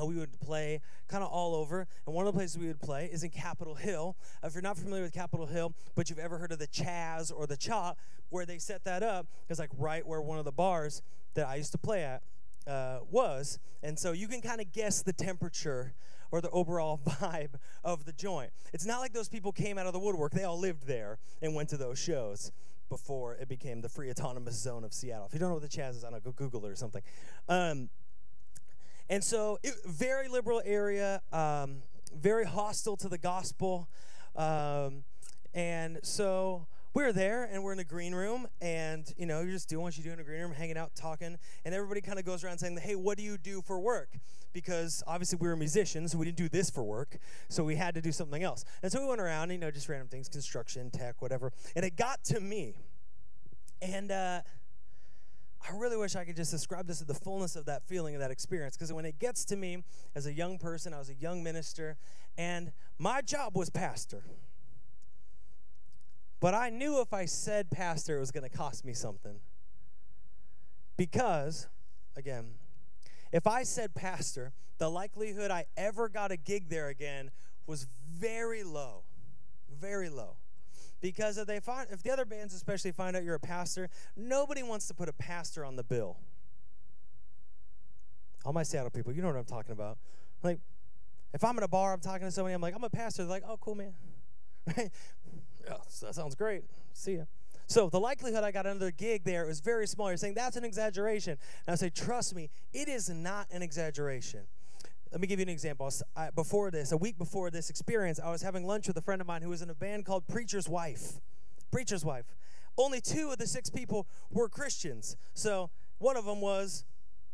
uh, 0.00 0.06
we 0.06 0.16
would 0.16 0.38
play 0.40 0.80
kind 1.08 1.22
of 1.22 1.30
all 1.30 1.54
over. 1.54 1.86
And 2.06 2.14
one 2.14 2.26
of 2.26 2.32
the 2.32 2.38
places 2.38 2.58
we 2.58 2.66
would 2.66 2.80
play 2.80 3.08
is 3.12 3.22
in 3.22 3.30
Capitol 3.30 3.74
Hill. 3.74 4.16
If 4.42 4.54
you're 4.54 4.62
not 4.62 4.76
familiar 4.76 5.04
with 5.04 5.12
Capitol 5.12 5.46
Hill, 5.46 5.74
but 5.94 6.10
you've 6.10 6.18
ever 6.18 6.38
heard 6.38 6.52
of 6.52 6.58
the 6.58 6.66
Chaz 6.66 7.32
or 7.34 7.46
the 7.46 7.56
Cha, 7.56 7.94
where 8.30 8.46
they 8.46 8.58
set 8.58 8.84
that 8.84 9.02
up, 9.02 9.26
is 9.48 9.58
like 9.58 9.70
right 9.78 10.06
where 10.06 10.20
one 10.20 10.38
of 10.38 10.44
the 10.44 10.52
bars 10.52 11.02
that 11.34 11.46
I 11.46 11.56
used 11.56 11.72
to 11.72 11.78
play 11.78 12.02
at 12.02 12.22
uh, 12.66 13.00
was. 13.10 13.58
And 13.82 13.98
so 13.98 14.12
you 14.12 14.28
can 14.28 14.40
kind 14.40 14.60
of 14.60 14.72
guess 14.72 15.02
the 15.02 15.12
temperature 15.12 15.94
or 16.30 16.40
the 16.40 16.50
overall 16.50 17.00
vibe 17.06 17.54
of 17.84 18.04
the 18.04 18.12
joint. 18.12 18.50
It's 18.72 18.86
not 18.86 19.00
like 19.00 19.12
those 19.12 19.28
people 19.28 19.52
came 19.52 19.78
out 19.78 19.86
of 19.86 19.92
the 19.92 20.00
woodwork, 20.00 20.32
they 20.32 20.44
all 20.44 20.58
lived 20.58 20.86
there 20.86 21.18
and 21.40 21.54
went 21.54 21.68
to 21.68 21.76
those 21.76 21.98
shows 21.98 22.50
before 22.92 23.36
it 23.36 23.48
became 23.48 23.80
the 23.80 23.88
free 23.88 24.10
autonomous 24.10 24.54
zone 24.54 24.84
of 24.84 24.92
Seattle. 24.92 25.24
If 25.24 25.32
you 25.32 25.40
don't 25.40 25.48
know 25.48 25.54
what 25.54 25.62
the 25.62 25.68
Chaz 25.80 25.96
is, 25.96 26.04
I 26.04 26.10
don't 26.10 26.22
know, 26.22 26.30
go 26.30 26.32
Google 26.32 26.66
it 26.66 26.70
or 26.72 26.76
something. 26.76 27.00
Um, 27.48 27.88
and 29.08 29.24
so, 29.24 29.58
it, 29.62 29.72
very 29.86 30.28
liberal 30.28 30.60
area, 30.62 31.22
um, 31.32 31.84
very 32.14 32.44
hostile 32.44 32.98
to 32.98 33.08
the 33.08 33.16
gospel. 33.16 33.88
Um, 34.36 35.04
and 35.54 36.00
so, 36.02 36.66
we're 36.94 37.12
there 37.12 37.48
and 37.50 37.62
we're 37.64 37.72
in 37.72 37.78
the 37.78 37.84
green 37.84 38.14
room, 38.14 38.46
and 38.60 39.12
you 39.16 39.26
know, 39.26 39.40
you're 39.40 39.52
just 39.52 39.68
doing 39.68 39.82
what 39.82 39.96
you 39.96 40.04
do 40.04 40.12
in 40.12 40.20
a 40.20 40.24
green 40.24 40.40
room, 40.40 40.52
hanging 40.52 40.76
out, 40.76 40.94
talking, 40.94 41.38
and 41.64 41.74
everybody 41.74 42.00
kind 42.00 42.18
of 42.18 42.24
goes 42.24 42.44
around 42.44 42.58
saying, 42.58 42.76
Hey, 42.76 42.94
what 42.94 43.16
do 43.16 43.24
you 43.24 43.38
do 43.38 43.62
for 43.62 43.80
work? 43.80 44.18
Because 44.52 45.02
obviously 45.06 45.38
we 45.40 45.48
were 45.48 45.56
musicians, 45.56 46.14
we 46.14 46.26
didn't 46.26 46.36
do 46.36 46.48
this 46.48 46.68
for 46.68 46.82
work, 46.82 47.18
so 47.48 47.64
we 47.64 47.76
had 47.76 47.94
to 47.94 48.02
do 48.02 48.12
something 48.12 48.42
else. 48.42 48.64
And 48.82 48.92
so 48.92 49.00
we 49.00 49.06
went 49.06 49.20
around, 49.20 49.50
you 49.50 49.58
know, 49.58 49.70
just 49.70 49.88
random 49.88 50.08
things, 50.08 50.28
construction, 50.28 50.90
tech, 50.90 51.22
whatever. 51.22 51.52
And 51.74 51.84
it 51.84 51.96
got 51.96 52.22
to 52.24 52.40
me. 52.40 52.74
And 53.80 54.12
uh, 54.12 54.42
I 55.68 55.76
really 55.76 55.96
wish 55.96 56.16
I 56.16 56.24
could 56.24 56.36
just 56.36 56.50
describe 56.50 56.86
this 56.86 57.00
as 57.00 57.06
the 57.06 57.14
fullness 57.14 57.56
of 57.56 57.64
that 57.66 57.86
feeling 57.86 58.14
of 58.14 58.20
that 58.20 58.30
experience. 58.30 58.76
Because 58.76 58.92
when 58.92 59.04
it 59.04 59.18
gets 59.18 59.44
to 59.46 59.56
me 59.56 59.84
as 60.14 60.26
a 60.26 60.32
young 60.32 60.58
person, 60.58 60.92
I 60.92 60.98
was 60.98 61.08
a 61.08 61.14
young 61.14 61.42
minister, 61.42 61.96
and 62.36 62.72
my 62.98 63.22
job 63.22 63.56
was 63.56 63.70
pastor. 63.70 64.24
But 66.42 66.54
I 66.54 66.70
knew 66.70 67.00
if 67.00 67.12
I 67.12 67.24
said 67.26 67.70
pastor, 67.70 68.16
it 68.16 68.20
was 68.20 68.32
going 68.32 68.42
to 68.42 68.54
cost 68.54 68.84
me 68.84 68.94
something. 68.94 69.36
Because, 70.96 71.68
again, 72.16 72.54
if 73.30 73.46
I 73.46 73.62
said 73.62 73.94
pastor, 73.94 74.52
the 74.78 74.90
likelihood 74.90 75.52
I 75.52 75.66
ever 75.76 76.08
got 76.08 76.32
a 76.32 76.36
gig 76.36 76.68
there 76.68 76.88
again 76.88 77.30
was 77.68 77.86
very 78.10 78.64
low. 78.64 79.04
Very 79.70 80.08
low. 80.08 80.34
Because 81.00 81.38
if 81.38 81.46
they 81.46 81.60
find 81.60 81.86
if 81.92 82.02
the 82.02 82.10
other 82.10 82.24
bands 82.24 82.54
especially 82.54 82.90
find 82.90 83.16
out 83.16 83.22
you're 83.22 83.36
a 83.36 83.40
pastor, 83.40 83.88
nobody 84.16 84.64
wants 84.64 84.88
to 84.88 84.94
put 84.94 85.08
a 85.08 85.12
pastor 85.12 85.64
on 85.64 85.76
the 85.76 85.84
bill. 85.84 86.18
All 88.44 88.52
my 88.52 88.64
Seattle 88.64 88.90
people, 88.90 89.12
you 89.12 89.22
know 89.22 89.28
what 89.28 89.36
I'm 89.36 89.44
talking 89.44 89.70
about. 89.72 89.96
Like, 90.42 90.58
if 91.32 91.44
I'm 91.44 91.56
in 91.56 91.62
a 91.62 91.68
bar, 91.68 91.92
I'm 91.92 92.00
talking 92.00 92.26
to 92.26 92.32
somebody, 92.32 92.52
I'm 92.52 92.60
like, 92.60 92.74
I'm 92.74 92.82
a 92.82 92.90
pastor. 92.90 93.22
They're 93.22 93.30
like, 93.30 93.44
oh, 93.46 93.58
cool, 93.60 93.76
man. 93.76 93.94
Right? 94.76 94.92
Yeah, 95.64 95.76
that 96.02 96.14
sounds 96.14 96.34
great. 96.34 96.64
See 96.92 97.16
ya. 97.16 97.24
So 97.66 97.88
the 97.88 98.00
likelihood 98.00 98.44
I 98.44 98.50
got 98.50 98.66
another 98.66 98.90
gig 98.90 99.24
there 99.24 99.46
was 99.46 99.60
very 99.60 99.86
small. 99.86 100.08
You're 100.08 100.16
saying 100.16 100.34
that's 100.34 100.56
an 100.56 100.64
exaggeration. 100.64 101.38
And 101.66 101.72
I 101.72 101.76
say, 101.76 101.90
trust 101.90 102.34
me, 102.34 102.50
it 102.72 102.88
is 102.88 103.08
not 103.08 103.46
an 103.50 103.62
exaggeration. 103.62 104.40
Let 105.10 105.20
me 105.20 105.26
give 105.26 105.38
you 105.38 105.44
an 105.44 105.48
example. 105.48 105.90
I, 106.16 106.30
before 106.30 106.70
this, 106.70 106.92
a 106.92 106.96
week 106.96 107.18
before 107.18 107.50
this 107.50 107.70
experience, 107.70 108.18
I 108.18 108.30
was 108.30 108.42
having 108.42 108.66
lunch 108.66 108.88
with 108.88 108.96
a 108.96 109.02
friend 109.02 109.20
of 109.20 109.26
mine 109.26 109.42
who 109.42 109.50
was 109.50 109.62
in 109.62 109.70
a 109.70 109.74
band 109.74 110.04
called 110.04 110.26
Preacher's 110.26 110.68
Wife. 110.68 111.20
Preacher's 111.70 112.04
Wife. 112.04 112.26
Only 112.78 113.00
two 113.00 113.30
of 113.30 113.38
the 113.38 113.46
six 113.46 113.68
people 113.70 114.06
were 114.30 114.48
Christians. 114.48 115.16
So 115.34 115.70
one 115.98 116.16
of 116.16 116.24
them 116.24 116.40
was 116.40 116.84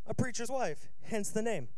a 0.05 0.13
preacher's 0.13 0.49
wife, 0.49 0.89
hence 1.03 1.29
the 1.29 1.41
name. 1.41 1.69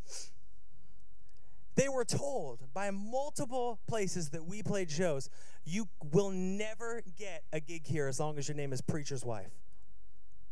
They 1.76 1.88
were 1.90 2.06
told 2.06 2.60
by 2.74 2.92
multiple 2.92 3.80
places 3.88 4.30
that 4.30 4.46
we 4.46 4.62
played 4.62 4.92
shows, 4.92 5.30
you 5.64 5.88
will 6.12 6.30
never 6.30 7.02
get 7.18 7.44
a 7.54 7.60
gig 7.60 7.88
here 7.88 8.08
as 8.08 8.20
long 8.20 8.38
as 8.38 8.48
your 8.48 8.56
name 8.56 8.74
is 8.74 8.82
Preacher's 8.82 9.24
Wife. 9.24 9.52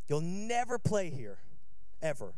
You'll 0.07 0.21
never 0.21 0.79
play 0.79 1.09
here, 1.09 1.39
ever. 2.01 2.33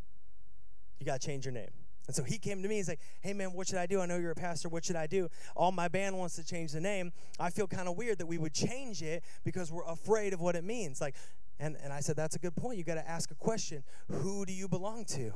You 0.99 1.05
got 1.05 1.21
to 1.21 1.27
change 1.27 1.45
your 1.45 1.53
name. 1.53 1.69
And 2.07 2.15
so 2.15 2.23
he 2.23 2.37
came 2.37 2.61
to 2.63 2.67
me. 2.67 2.75
He's 2.75 2.89
like, 2.89 2.99
"Hey 3.21 3.33
man, 3.33 3.53
what 3.53 3.67
should 3.67 3.77
I 3.77 3.85
do? 3.85 4.01
I 4.01 4.05
know 4.05 4.17
you're 4.17 4.31
a 4.31 4.35
pastor. 4.35 4.67
What 4.69 4.83
should 4.83 4.95
I 4.95 5.07
do? 5.07 5.29
All 5.55 5.71
my 5.71 5.87
band 5.87 6.17
wants 6.17 6.35
to 6.35 6.43
change 6.43 6.71
the 6.71 6.81
name. 6.81 7.13
I 7.39 7.51
feel 7.51 7.67
kind 7.67 7.87
of 7.87 7.95
weird 7.95 8.17
that 8.17 8.25
we 8.25 8.37
would 8.37 8.53
change 8.53 9.01
it 9.01 9.23
because 9.43 9.71
we're 9.71 9.85
afraid 9.85 10.33
of 10.33 10.41
what 10.41 10.55
it 10.55 10.63
means." 10.63 10.99
Like, 10.99 11.15
and 11.59 11.77
and 11.81 11.93
I 11.93 11.99
said, 12.01 12.15
"That's 12.15 12.35
a 12.35 12.39
good 12.39 12.55
point. 12.55 12.77
You 12.77 12.83
got 12.83 12.95
to 12.95 13.07
ask 13.07 13.31
a 13.31 13.35
question. 13.35 13.83
Who 14.09 14.45
do 14.45 14.51
you 14.51 14.67
belong 14.67 15.05
to? 15.05 15.33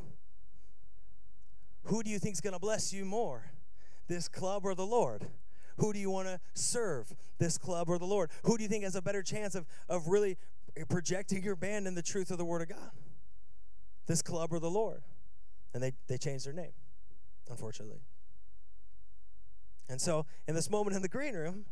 Who 1.85 2.03
do 2.03 2.09
you 2.09 2.19
think 2.19 2.33
is 2.33 2.41
going 2.41 2.53
to 2.53 2.59
bless 2.59 2.93
you 2.93 3.05
more, 3.05 3.51
this 4.07 4.27
club 4.27 4.65
or 4.65 4.75
the 4.75 4.85
Lord?" 4.85 5.27
Who 5.77 5.91
do 5.91 5.99
you 5.99 6.09
want 6.09 6.27
to 6.27 6.39
serve, 6.53 7.13
this 7.37 7.57
club 7.57 7.89
or 7.89 7.97
the 7.97 8.05
Lord? 8.05 8.31
Who 8.43 8.57
do 8.57 8.63
you 8.63 8.69
think 8.69 8.83
has 8.83 8.95
a 8.95 9.01
better 9.01 9.21
chance 9.21 9.55
of, 9.55 9.65
of 9.89 10.07
really 10.07 10.37
projecting 10.89 11.43
your 11.43 11.55
band 11.55 11.87
in 11.87 11.95
the 11.95 12.01
truth 12.01 12.31
of 12.31 12.37
the 12.37 12.45
Word 12.45 12.61
of 12.61 12.69
God? 12.69 12.91
This 14.07 14.21
club 14.21 14.53
or 14.53 14.59
the 14.59 14.69
Lord? 14.69 15.03
And 15.73 15.83
they, 15.83 15.91
they 16.07 16.17
changed 16.17 16.45
their 16.45 16.53
name, 16.53 16.71
unfortunately. 17.49 17.99
And 19.89 19.99
so, 19.99 20.25
in 20.47 20.55
this 20.55 20.69
moment 20.69 20.95
in 20.95 21.01
the 21.01 21.09
green 21.09 21.35
room, 21.35 21.65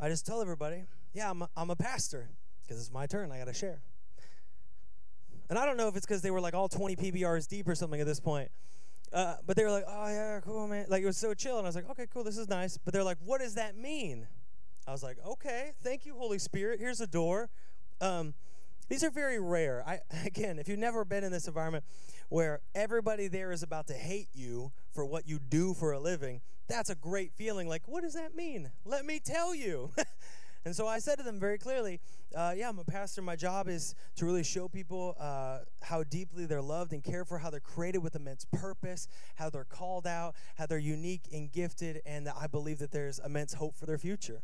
I 0.00 0.08
just 0.08 0.26
tell 0.26 0.42
everybody, 0.42 0.84
yeah, 1.14 1.30
I'm 1.30 1.42
a, 1.42 1.48
I'm 1.56 1.70
a 1.70 1.76
pastor 1.76 2.28
because 2.62 2.80
it's 2.80 2.92
my 2.92 3.06
turn. 3.06 3.30
I 3.30 3.38
got 3.38 3.46
to 3.46 3.54
share. 3.54 3.80
And 5.48 5.58
I 5.58 5.64
don't 5.64 5.76
know 5.76 5.86
if 5.86 5.96
it's 5.96 6.04
because 6.04 6.22
they 6.22 6.32
were 6.32 6.40
like 6.40 6.54
all 6.54 6.68
20 6.68 6.96
PBRs 6.96 7.46
deep 7.46 7.68
or 7.68 7.76
something 7.76 8.00
at 8.00 8.06
this 8.06 8.18
point. 8.18 8.50
Uh, 9.12 9.36
but 9.46 9.56
they 9.56 9.64
were 9.64 9.70
like, 9.70 9.84
oh, 9.88 10.08
yeah, 10.08 10.40
cool, 10.40 10.66
man. 10.66 10.86
Like, 10.88 11.02
it 11.02 11.06
was 11.06 11.16
so 11.16 11.32
chill. 11.32 11.58
And 11.58 11.66
I 11.66 11.68
was 11.68 11.76
like, 11.76 11.88
okay, 11.90 12.06
cool, 12.12 12.24
this 12.24 12.36
is 12.36 12.48
nice. 12.48 12.76
But 12.76 12.92
they're 12.92 13.04
like, 13.04 13.18
what 13.24 13.40
does 13.40 13.54
that 13.54 13.76
mean? 13.76 14.26
I 14.86 14.92
was 14.92 15.02
like, 15.02 15.18
okay, 15.26 15.72
thank 15.82 16.06
you, 16.06 16.14
Holy 16.14 16.38
Spirit. 16.38 16.80
Here's 16.80 17.00
a 17.00 17.06
door. 17.06 17.50
Um, 18.00 18.34
these 18.88 19.02
are 19.02 19.10
very 19.10 19.40
rare. 19.40 19.82
I 19.86 20.00
again, 20.24 20.58
if 20.58 20.68
you've 20.68 20.78
never 20.78 21.04
been 21.04 21.24
in 21.24 21.32
this 21.32 21.48
environment 21.48 21.84
where 22.28 22.60
everybody 22.74 23.28
there 23.28 23.52
is 23.52 23.62
about 23.62 23.86
to 23.88 23.94
hate 23.94 24.28
you 24.32 24.72
for 24.92 25.04
what 25.04 25.28
you 25.28 25.38
do 25.38 25.74
for 25.74 25.92
a 25.92 25.98
living, 25.98 26.40
that's 26.68 26.90
a 26.90 26.94
great 26.94 27.32
feeling. 27.34 27.68
Like, 27.68 27.82
what 27.86 28.02
does 28.02 28.14
that 28.14 28.34
mean? 28.34 28.70
Let 28.84 29.04
me 29.04 29.20
tell 29.20 29.54
you. 29.54 29.90
and 30.66 30.76
so 30.76 30.86
I 30.86 30.98
said 30.98 31.16
to 31.18 31.24
them 31.24 31.40
very 31.40 31.56
clearly, 31.56 32.00
uh, 32.34 32.52
"Yeah, 32.56 32.68
I'm 32.68 32.78
a 32.78 32.84
pastor. 32.84 33.22
My 33.22 33.36
job 33.36 33.68
is 33.68 33.94
to 34.16 34.26
really 34.26 34.42
show 34.42 34.68
people 34.68 35.16
uh, 35.18 35.60
how 35.80 36.02
deeply 36.02 36.44
they're 36.44 36.60
loved 36.60 36.92
and 36.92 37.02
cared 37.02 37.28
for, 37.28 37.38
how 37.38 37.48
they're 37.50 37.60
created 37.60 37.98
with 37.98 38.16
immense 38.16 38.44
purpose, 38.52 39.06
how 39.36 39.48
they're 39.48 39.64
called 39.64 40.06
out, 40.06 40.34
how 40.56 40.66
they're 40.66 40.78
unique 40.78 41.22
and 41.32 41.50
gifted, 41.52 42.02
and 42.04 42.26
that 42.26 42.34
I 42.38 42.48
believe 42.48 42.80
that 42.80 42.90
there's 42.90 43.18
immense 43.20 43.54
hope 43.54 43.76
for 43.76 43.86
their 43.86 43.96
future." 43.96 44.42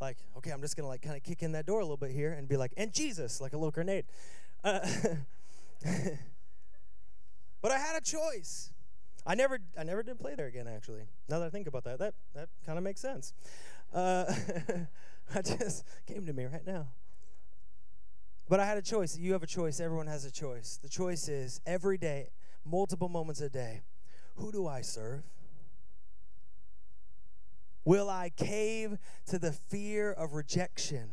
like, 0.00 0.18
okay, 0.36 0.50
I'm 0.50 0.60
just 0.60 0.76
gonna 0.76 0.88
like 0.88 1.02
kind 1.02 1.16
of 1.16 1.22
kick 1.22 1.42
in 1.42 1.52
that 1.52 1.66
door 1.66 1.80
a 1.80 1.82
little 1.82 1.96
bit 1.96 2.10
here 2.10 2.32
and 2.32 2.48
be 2.48 2.56
like, 2.56 2.72
and 2.76 2.92
Jesus, 2.92 3.40
like 3.40 3.52
a 3.52 3.56
little 3.56 3.70
grenade. 3.70 4.04
Uh, 4.62 4.78
but 7.62 7.72
I 7.72 7.78
had 7.78 7.96
a 7.96 8.00
choice. 8.00 8.70
I 9.26 9.34
never, 9.34 9.58
I 9.78 9.82
never 9.82 10.02
did 10.02 10.18
play 10.18 10.34
there 10.34 10.46
again. 10.46 10.66
Actually, 10.66 11.02
now 11.28 11.40
that 11.40 11.46
I 11.46 11.50
think 11.50 11.66
about 11.66 11.84
that, 11.84 11.98
that 11.98 12.14
that 12.34 12.48
kind 12.64 12.78
of 12.78 12.84
makes 12.84 13.00
sense. 13.00 13.34
Uh, 13.92 14.24
I 15.34 15.42
just 15.42 15.84
came 16.06 16.26
to 16.26 16.32
me 16.32 16.44
right 16.44 16.66
now. 16.66 16.88
But 18.48 18.60
I 18.60 18.66
had 18.66 18.78
a 18.78 18.82
choice. 18.82 19.16
You 19.18 19.32
have 19.32 19.42
a 19.42 19.46
choice. 19.46 19.78
Everyone 19.78 20.06
has 20.06 20.24
a 20.24 20.30
choice. 20.30 20.78
The 20.82 20.88
choice 20.88 21.28
is 21.28 21.60
every 21.66 21.98
day, 21.98 22.30
multiple 22.64 23.08
moments 23.08 23.40
a 23.40 23.50
day, 23.50 23.82
who 24.36 24.52
do 24.52 24.66
I 24.66 24.80
serve? 24.80 25.22
Will 27.84 28.08
I 28.08 28.30
cave 28.30 28.98
to 29.26 29.38
the 29.38 29.52
fear 29.52 30.12
of 30.12 30.34
rejection? 30.34 31.10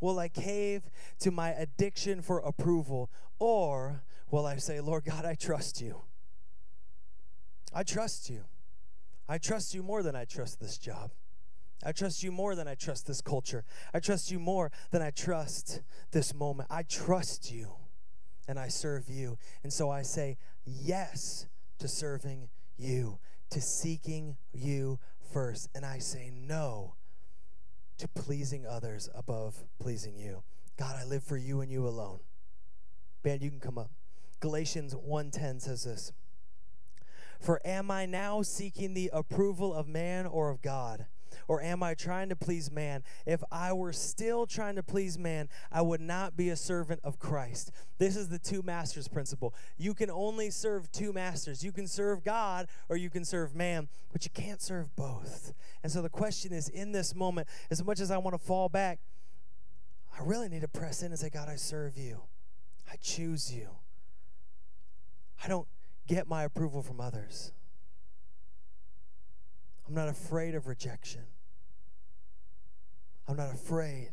Will 0.00 0.18
I 0.18 0.28
cave 0.28 0.82
to 1.20 1.30
my 1.30 1.50
addiction 1.50 2.22
for 2.22 2.38
approval? 2.40 3.10
Or 3.38 4.02
will 4.30 4.46
I 4.46 4.56
say, 4.56 4.80
Lord 4.80 5.04
God, 5.04 5.24
I 5.24 5.34
trust 5.34 5.80
you? 5.80 6.02
I 7.72 7.82
trust 7.82 8.30
you. 8.30 8.44
I 9.28 9.38
trust 9.38 9.74
you 9.74 9.82
more 9.82 10.02
than 10.02 10.16
I 10.16 10.24
trust 10.24 10.60
this 10.60 10.78
job. 10.78 11.10
I 11.84 11.92
trust 11.92 12.22
you 12.22 12.32
more 12.32 12.54
than 12.54 12.66
I 12.66 12.74
trust 12.74 13.06
this 13.06 13.20
culture. 13.20 13.64
I 13.94 14.00
trust 14.00 14.30
you 14.30 14.38
more 14.38 14.72
than 14.90 15.00
I 15.00 15.10
trust 15.10 15.82
this 16.10 16.34
moment. 16.34 16.68
I 16.70 16.82
trust 16.82 17.52
you 17.52 17.72
and 18.48 18.58
I 18.58 18.68
serve 18.68 19.08
you. 19.08 19.38
And 19.62 19.72
so 19.72 19.90
I 19.90 20.02
say 20.02 20.38
yes 20.64 21.46
to 21.78 21.86
serving 21.86 22.48
you, 22.76 23.18
to 23.50 23.60
seeking 23.60 24.36
you 24.52 24.98
first. 25.32 25.68
And 25.74 25.84
I 25.84 25.98
say 25.98 26.32
no 26.34 26.94
to 27.98 28.08
pleasing 28.08 28.66
others 28.66 29.08
above 29.14 29.64
pleasing 29.78 30.16
you. 30.16 30.42
God, 30.76 30.96
I 30.96 31.04
live 31.04 31.22
for 31.22 31.36
you 31.36 31.60
and 31.60 31.70
you 31.70 31.86
alone. 31.86 32.20
Band, 33.22 33.42
you 33.42 33.50
can 33.50 33.60
come 33.60 33.78
up. 33.78 33.90
Galatians 34.40 34.94
1:10 34.94 35.60
says 35.60 35.84
this. 35.84 36.12
For 37.40 37.60
am 37.64 37.90
I 37.90 38.06
now 38.06 38.42
seeking 38.42 38.94
the 38.94 39.10
approval 39.12 39.74
of 39.74 39.86
man 39.86 40.26
or 40.26 40.50
of 40.50 40.62
God? 40.62 41.06
Or 41.46 41.62
am 41.62 41.82
I 41.82 41.94
trying 41.94 42.28
to 42.28 42.36
please 42.36 42.70
man? 42.70 43.02
If 43.26 43.42
I 43.50 43.72
were 43.72 43.92
still 43.92 44.46
trying 44.46 44.76
to 44.76 44.82
please 44.82 45.18
man, 45.18 45.48
I 45.70 45.82
would 45.82 46.00
not 46.00 46.36
be 46.36 46.50
a 46.50 46.56
servant 46.56 47.00
of 47.04 47.18
Christ. 47.18 47.70
This 47.98 48.16
is 48.16 48.28
the 48.28 48.38
two 48.38 48.62
masters 48.62 49.08
principle. 49.08 49.54
You 49.76 49.94
can 49.94 50.10
only 50.10 50.50
serve 50.50 50.90
two 50.92 51.12
masters. 51.12 51.62
You 51.62 51.72
can 51.72 51.86
serve 51.86 52.24
God 52.24 52.68
or 52.88 52.96
you 52.96 53.10
can 53.10 53.24
serve 53.24 53.54
man, 53.54 53.88
but 54.12 54.24
you 54.24 54.30
can't 54.30 54.62
serve 54.62 54.94
both. 54.96 55.52
And 55.82 55.92
so 55.92 56.02
the 56.02 56.08
question 56.08 56.52
is 56.52 56.68
in 56.68 56.92
this 56.92 57.14
moment, 57.14 57.48
as 57.70 57.84
much 57.84 58.00
as 58.00 58.10
I 58.10 58.18
want 58.18 58.34
to 58.34 58.44
fall 58.44 58.68
back, 58.68 59.00
I 60.18 60.22
really 60.24 60.48
need 60.48 60.62
to 60.62 60.68
press 60.68 61.02
in 61.02 61.12
and 61.12 61.18
say, 61.18 61.30
God, 61.30 61.48
I 61.48 61.56
serve 61.56 61.96
you. 61.96 62.22
I 62.90 62.96
choose 62.96 63.52
you. 63.52 63.68
I 65.44 65.48
don't 65.48 65.68
get 66.06 66.26
my 66.26 66.42
approval 66.44 66.82
from 66.82 67.00
others. 67.00 67.52
I'm 69.88 69.94
not 69.94 70.08
afraid 70.08 70.54
of 70.54 70.66
rejection. 70.66 71.22
I'm 73.26 73.36
not 73.36 73.52
afraid 73.54 74.10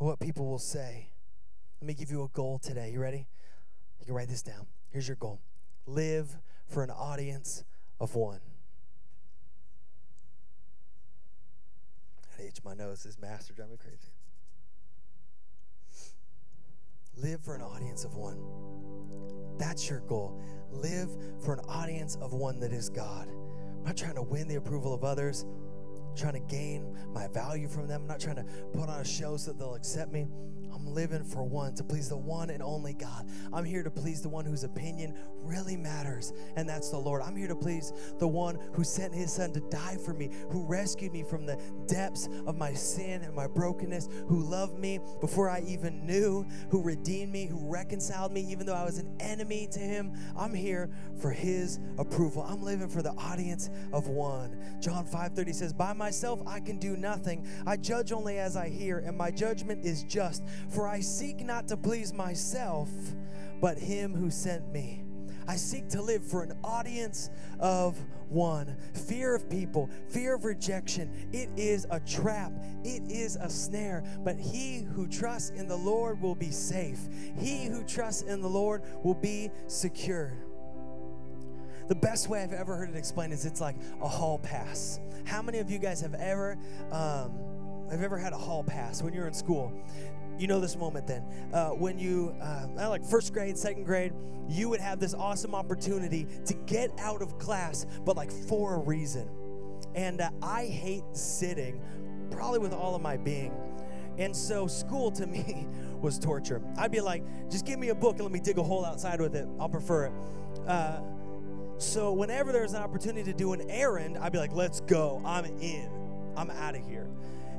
of 0.00 0.06
what 0.06 0.18
people 0.20 0.46
will 0.46 0.58
say. 0.58 1.10
Let 1.80 1.86
me 1.86 1.94
give 1.94 2.10
you 2.10 2.22
a 2.22 2.28
goal 2.28 2.58
today. 2.58 2.90
You 2.92 3.00
ready? 3.00 3.26
You 4.00 4.06
can 4.06 4.14
write 4.14 4.28
this 4.28 4.42
down. 4.42 4.66
Here's 4.90 5.06
your 5.06 5.16
goal 5.16 5.40
live 5.86 6.36
for 6.66 6.82
an 6.82 6.90
audience 6.90 7.62
of 8.00 8.14
one. 8.14 8.40
I 12.38 12.42
itch 12.42 12.58
my 12.64 12.74
nose. 12.74 13.02
This 13.02 13.18
master 13.18 13.52
drive 13.52 13.70
me 13.70 13.76
crazy. 13.76 13.98
Live 17.18 17.42
for 17.42 17.54
an 17.54 17.62
audience 17.62 18.04
of 18.04 18.14
one. 18.14 18.38
That's 19.58 19.88
your 19.88 20.00
goal. 20.00 20.40
Live 20.70 21.10
for 21.42 21.54
an 21.54 21.60
audience 21.60 22.16
of 22.16 22.32
one 22.32 22.60
that 22.60 22.72
is 22.72 22.88
God. 22.90 23.28
I'm 23.86 23.90
not 23.90 23.98
trying 23.98 24.16
to 24.16 24.22
win 24.22 24.48
the 24.48 24.56
approval 24.56 24.92
of 24.92 25.04
others. 25.04 25.46
I'm 26.10 26.16
trying 26.16 26.32
to 26.32 26.40
gain 26.40 26.98
my 27.14 27.28
value 27.28 27.68
from 27.68 27.86
them. 27.86 28.00
I'm 28.00 28.08
not 28.08 28.18
trying 28.18 28.34
to 28.34 28.44
put 28.72 28.88
on 28.88 28.98
a 28.98 29.04
show 29.04 29.36
so 29.36 29.52
that 29.52 29.60
they'll 29.60 29.76
accept 29.76 30.10
me. 30.10 30.26
I'm 30.76 30.92
living 30.92 31.24
for 31.24 31.42
one, 31.42 31.74
to 31.76 31.84
please 31.84 32.10
the 32.10 32.16
one 32.16 32.50
and 32.50 32.62
only 32.62 32.92
God. 32.92 33.26
I'm 33.52 33.64
here 33.64 33.82
to 33.82 33.90
please 33.90 34.20
the 34.20 34.28
one 34.28 34.44
whose 34.44 34.62
opinion 34.62 35.14
really 35.40 35.76
matters, 35.76 36.34
and 36.56 36.68
that's 36.68 36.90
the 36.90 36.98
Lord. 36.98 37.22
I'm 37.22 37.34
here 37.34 37.48
to 37.48 37.56
please 37.56 37.92
the 38.18 38.28
one 38.28 38.58
who 38.74 38.84
sent 38.84 39.14
his 39.14 39.32
son 39.32 39.52
to 39.54 39.60
die 39.70 39.96
for 40.04 40.12
me, 40.12 40.30
who 40.50 40.66
rescued 40.66 41.12
me 41.12 41.22
from 41.22 41.46
the 41.46 41.58
depths 41.86 42.28
of 42.46 42.58
my 42.58 42.74
sin 42.74 43.22
and 43.22 43.34
my 43.34 43.46
brokenness, 43.46 44.08
who 44.28 44.42
loved 44.42 44.78
me 44.78 45.00
before 45.20 45.48
I 45.48 45.62
even 45.66 46.04
knew, 46.04 46.46
who 46.70 46.82
redeemed 46.82 47.32
me, 47.32 47.46
who 47.46 47.70
reconciled 47.70 48.32
me, 48.32 48.42
even 48.42 48.66
though 48.66 48.74
I 48.74 48.84
was 48.84 48.98
an 48.98 49.16
enemy 49.18 49.68
to 49.72 49.78
him. 49.78 50.12
I'm 50.36 50.52
here 50.52 50.90
for 51.18 51.30
his 51.30 51.78
approval. 51.96 52.42
I'm 52.42 52.62
living 52.62 52.88
for 52.88 53.00
the 53.00 53.12
audience 53.12 53.70
of 53.92 54.08
one. 54.08 54.58
John 54.80 55.06
5:30 55.06 55.54
says, 55.54 55.72
By 55.72 55.94
myself 55.94 56.42
I 56.46 56.60
can 56.60 56.78
do 56.78 56.96
nothing. 56.98 57.48
I 57.66 57.78
judge 57.78 58.12
only 58.12 58.38
as 58.38 58.56
I 58.56 58.68
hear, 58.68 58.98
and 58.98 59.16
my 59.16 59.30
judgment 59.30 59.84
is 59.84 60.02
just. 60.02 60.42
For 60.68 60.88
I 60.88 61.00
seek 61.00 61.44
not 61.44 61.68
to 61.68 61.76
please 61.76 62.12
myself, 62.12 62.88
but 63.60 63.78
him 63.78 64.14
who 64.14 64.30
sent 64.30 64.70
me. 64.72 65.04
I 65.48 65.56
seek 65.56 65.88
to 65.90 66.02
live 66.02 66.24
for 66.24 66.42
an 66.42 66.58
audience 66.64 67.30
of 67.60 67.96
one. 68.28 68.76
Fear 69.08 69.36
of 69.36 69.48
people, 69.48 69.88
fear 70.08 70.34
of 70.34 70.44
rejection, 70.44 71.28
it 71.32 71.48
is 71.56 71.86
a 71.90 72.00
trap, 72.00 72.52
it 72.84 73.02
is 73.08 73.36
a 73.36 73.48
snare. 73.48 74.02
But 74.24 74.38
he 74.38 74.82
who 74.82 75.06
trusts 75.06 75.50
in 75.50 75.68
the 75.68 75.76
Lord 75.76 76.20
will 76.20 76.34
be 76.34 76.50
safe. 76.50 76.98
He 77.38 77.66
who 77.66 77.84
trusts 77.84 78.22
in 78.22 78.40
the 78.40 78.48
Lord 78.48 78.82
will 79.04 79.14
be 79.14 79.50
secure. 79.68 80.32
The 81.88 81.94
best 81.94 82.28
way 82.28 82.42
I've 82.42 82.52
ever 82.52 82.76
heard 82.76 82.90
it 82.90 82.96
explained 82.96 83.32
is 83.32 83.46
it's 83.46 83.60
like 83.60 83.76
a 84.02 84.08
hall 84.08 84.40
pass. 84.40 84.98
How 85.24 85.40
many 85.42 85.58
of 85.58 85.70
you 85.70 85.78
guys 85.78 86.00
have 86.00 86.14
ever 86.14 86.58
um, 86.90 87.38
have 87.90 88.02
ever 88.02 88.18
had 88.18 88.32
a 88.32 88.38
hall 88.38 88.64
pass 88.64 89.02
when 89.02 89.12
you're 89.12 89.28
in 89.28 89.34
school? 89.34 89.72
You 90.38 90.46
know 90.46 90.60
this 90.60 90.76
moment 90.76 91.06
then. 91.06 91.22
Uh, 91.52 91.70
when 91.70 91.98
you, 91.98 92.34
uh, 92.42 92.66
like 92.88 93.04
first 93.04 93.32
grade, 93.32 93.56
second 93.56 93.84
grade, 93.84 94.12
you 94.48 94.68
would 94.68 94.80
have 94.80 95.00
this 95.00 95.14
awesome 95.14 95.54
opportunity 95.54 96.26
to 96.44 96.54
get 96.66 96.90
out 96.98 97.22
of 97.22 97.38
class, 97.38 97.86
but 98.04 98.16
like 98.16 98.30
for 98.30 98.74
a 98.74 98.78
reason. 98.78 99.28
And 99.94 100.20
uh, 100.20 100.30
I 100.42 100.66
hate 100.66 101.04
sitting, 101.12 101.80
probably 102.30 102.58
with 102.58 102.72
all 102.72 102.94
of 102.94 103.02
my 103.02 103.16
being. 103.16 103.52
And 104.18 104.34
so 104.34 104.66
school 104.66 105.10
to 105.12 105.26
me 105.26 105.66
was 106.00 106.18
torture. 106.18 106.62
I'd 106.76 106.92
be 106.92 107.00
like, 107.00 107.24
just 107.50 107.66
give 107.66 107.78
me 107.78 107.88
a 107.88 107.94
book 107.94 108.14
and 108.16 108.22
let 108.22 108.32
me 108.32 108.40
dig 108.40 108.58
a 108.58 108.62
hole 108.62 108.84
outside 108.84 109.20
with 109.20 109.34
it. 109.34 109.48
I'll 109.58 109.68
prefer 109.68 110.06
it. 110.06 110.12
Uh, 110.66 111.00
so 111.78 112.12
whenever 112.12 112.52
there's 112.52 112.72
an 112.72 112.82
opportunity 112.82 113.24
to 113.30 113.36
do 113.36 113.52
an 113.52 113.70
errand, 113.70 114.16
I'd 114.18 114.32
be 114.32 114.38
like, 114.38 114.52
let's 114.52 114.80
go. 114.80 115.20
I'm 115.24 115.44
in. 115.44 115.90
I'm 116.36 116.50
out 116.50 116.74
of 116.74 116.86
here. 116.86 117.08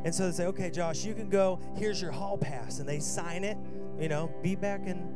And 0.04 0.14
so 0.14 0.26
they 0.26 0.32
say, 0.32 0.46
okay, 0.46 0.70
Josh, 0.70 1.04
you 1.04 1.14
can 1.14 1.30
go. 1.30 1.60
Here's 1.76 2.02
your 2.02 2.12
hall 2.12 2.38
pass. 2.38 2.80
And 2.80 2.88
they 2.88 3.00
sign 3.00 3.44
it, 3.44 3.58
you 4.00 4.10
know, 4.10 4.32
be 4.42 4.56
back 4.56 4.86
in 4.86 5.16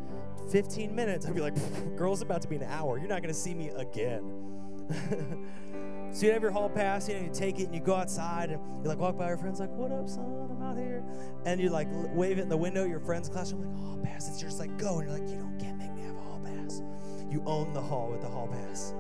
15 0.52 0.94
minutes. 0.94 1.26
I'd 1.26 1.36
be 1.36 1.42
like, 1.42 1.56
girl's 1.96 2.22
about 2.22 2.42
to 2.42 2.48
be 2.48 2.58
an 2.58 2.64
hour. 2.64 2.98
You're 2.98 3.08
not 3.08 3.22
going 3.22 3.34
to 3.34 3.40
see 3.40 3.54
me 3.54 3.70
again. 3.70 4.52
so 6.12 6.26
you 6.26 6.32
have 6.34 6.42
your 6.42 6.52
hall 6.52 6.70
pass, 6.70 7.08
you 7.08 7.16
know, 7.16 7.22
you 7.22 7.32
take 7.34 7.60
it 7.60 7.66
and 7.66 7.76
you 7.76 7.80
go 7.80 7.96
outside 7.96 8.50
and 8.50 8.62
you 8.84 8.90
like 8.90 8.98
walk 8.98 9.18
by 9.18 9.28
your 9.28 9.38
friends, 9.38 9.60
like, 9.60 9.70
what 9.72 9.92
up, 9.92 10.10
son? 10.10 10.26
I'm 10.50 10.62
out 10.62 10.78
here. 10.78 11.04
And 11.46 11.62
you 11.62 11.70
like 11.70 11.88
wave 11.92 12.38
it 12.38 12.42
in 12.42 12.50
the 12.50 12.58
window, 12.58 12.84
your 12.86 13.00
friend's 13.00 13.30
classroom, 13.30 13.62
like, 13.62 13.78
hall 13.78 14.00
pass. 14.04 14.28
It's 14.28 14.42
just 14.42 14.60
like, 14.60 14.78
go. 14.78 15.00
And 15.00 15.10
you're 15.10 15.18
like, 15.18 15.30
you 15.30 15.36
don't 15.36 15.58
get 15.58 15.78
make 15.78 15.94
me 15.94 16.02
have 16.02 16.16
a 16.16 16.22
hall 16.22 16.42
pass. 16.44 16.82
You 17.30 17.42
own 17.46 17.74
the 17.74 17.82
hall 17.82 18.10
with 18.12 18.22
the 18.22 18.28
hall 18.28 18.48
pass. 18.48 18.94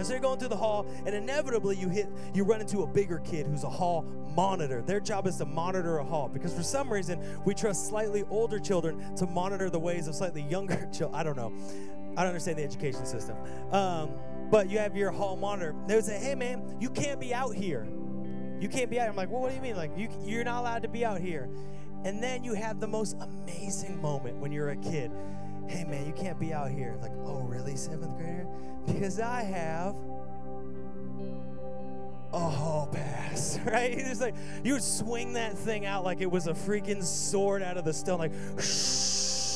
And 0.00 0.06
so 0.06 0.14
you're 0.14 0.22
going 0.22 0.38
through 0.38 0.48
the 0.48 0.56
hall, 0.56 0.86
and 1.04 1.14
inevitably 1.14 1.76
you 1.76 1.90
hit, 1.90 2.08
you 2.32 2.42
run 2.42 2.62
into 2.62 2.84
a 2.84 2.86
bigger 2.86 3.18
kid 3.18 3.46
who's 3.46 3.64
a 3.64 3.68
hall 3.68 4.00
monitor. 4.34 4.80
Their 4.80 4.98
job 4.98 5.26
is 5.26 5.36
to 5.36 5.44
monitor 5.44 5.98
a 5.98 6.04
hall 6.04 6.26
because 6.26 6.54
for 6.54 6.62
some 6.62 6.90
reason 6.90 7.22
we 7.44 7.52
trust 7.52 7.86
slightly 7.86 8.24
older 8.30 8.58
children 8.58 9.14
to 9.16 9.26
monitor 9.26 9.68
the 9.68 9.78
ways 9.78 10.08
of 10.08 10.14
slightly 10.14 10.40
younger 10.40 10.88
children. 10.94 11.20
I 11.20 11.22
don't 11.22 11.36
know. 11.36 11.52
I 12.16 12.22
don't 12.22 12.28
understand 12.28 12.56
the 12.56 12.64
education 12.64 13.04
system. 13.04 13.36
Um, 13.72 14.12
but 14.50 14.70
you 14.70 14.78
have 14.78 14.96
your 14.96 15.10
hall 15.10 15.36
monitor. 15.36 15.74
They 15.86 15.96
would 15.96 16.06
say, 16.06 16.18
"Hey, 16.18 16.34
man, 16.34 16.78
you 16.80 16.88
can't 16.88 17.20
be 17.20 17.34
out 17.34 17.54
here. 17.54 17.86
You 18.58 18.70
can't 18.70 18.88
be 18.88 18.98
out." 18.98 19.02
Here. 19.02 19.10
I'm 19.10 19.16
like, 19.16 19.30
"Well, 19.30 19.42
what 19.42 19.50
do 19.50 19.56
you 19.56 19.60
mean? 19.60 19.76
Like, 19.76 19.90
you, 19.98 20.08
you're 20.24 20.44
not 20.44 20.60
allowed 20.60 20.82
to 20.84 20.88
be 20.88 21.04
out 21.04 21.20
here." 21.20 21.46
And 22.04 22.22
then 22.22 22.42
you 22.42 22.54
have 22.54 22.80
the 22.80 22.88
most 22.88 23.18
amazing 23.20 24.00
moment 24.00 24.38
when 24.38 24.50
you're 24.50 24.70
a 24.70 24.76
kid. 24.76 25.10
Hey, 25.70 25.84
man, 25.84 26.04
you 26.04 26.12
can't 26.12 26.36
be 26.36 26.52
out 26.52 26.68
here. 26.68 26.98
Like, 27.00 27.12
oh, 27.24 27.42
really, 27.42 27.76
seventh 27.76 28.16
grader? 28.16 28.44
Because 28.86 29.20
I 29.20 29.42
have 29.44 29.94
a 32.32 32.38
hall 32.40 32.88
pass, 32.90 33.60
right? 33.64 33.92
It's 33.92 34.20
like 34.20 34.34
you 34.64 34.72
would 34.72 34.82
swing 34.82 35.34
that 35.34 35.56
thing 35.56 35.86
out 35.86 36.04
like 36.04 36.20
it 36.20 36.30
was 36.30 36.48
a 36.48 36.54
freaking 36.54 37.04
sword 37.04 37.62
out 37.62 37.76
of 37.76 37.84
the 37.84 37.92
stone, 37.92 38.18
like 38.18 38.32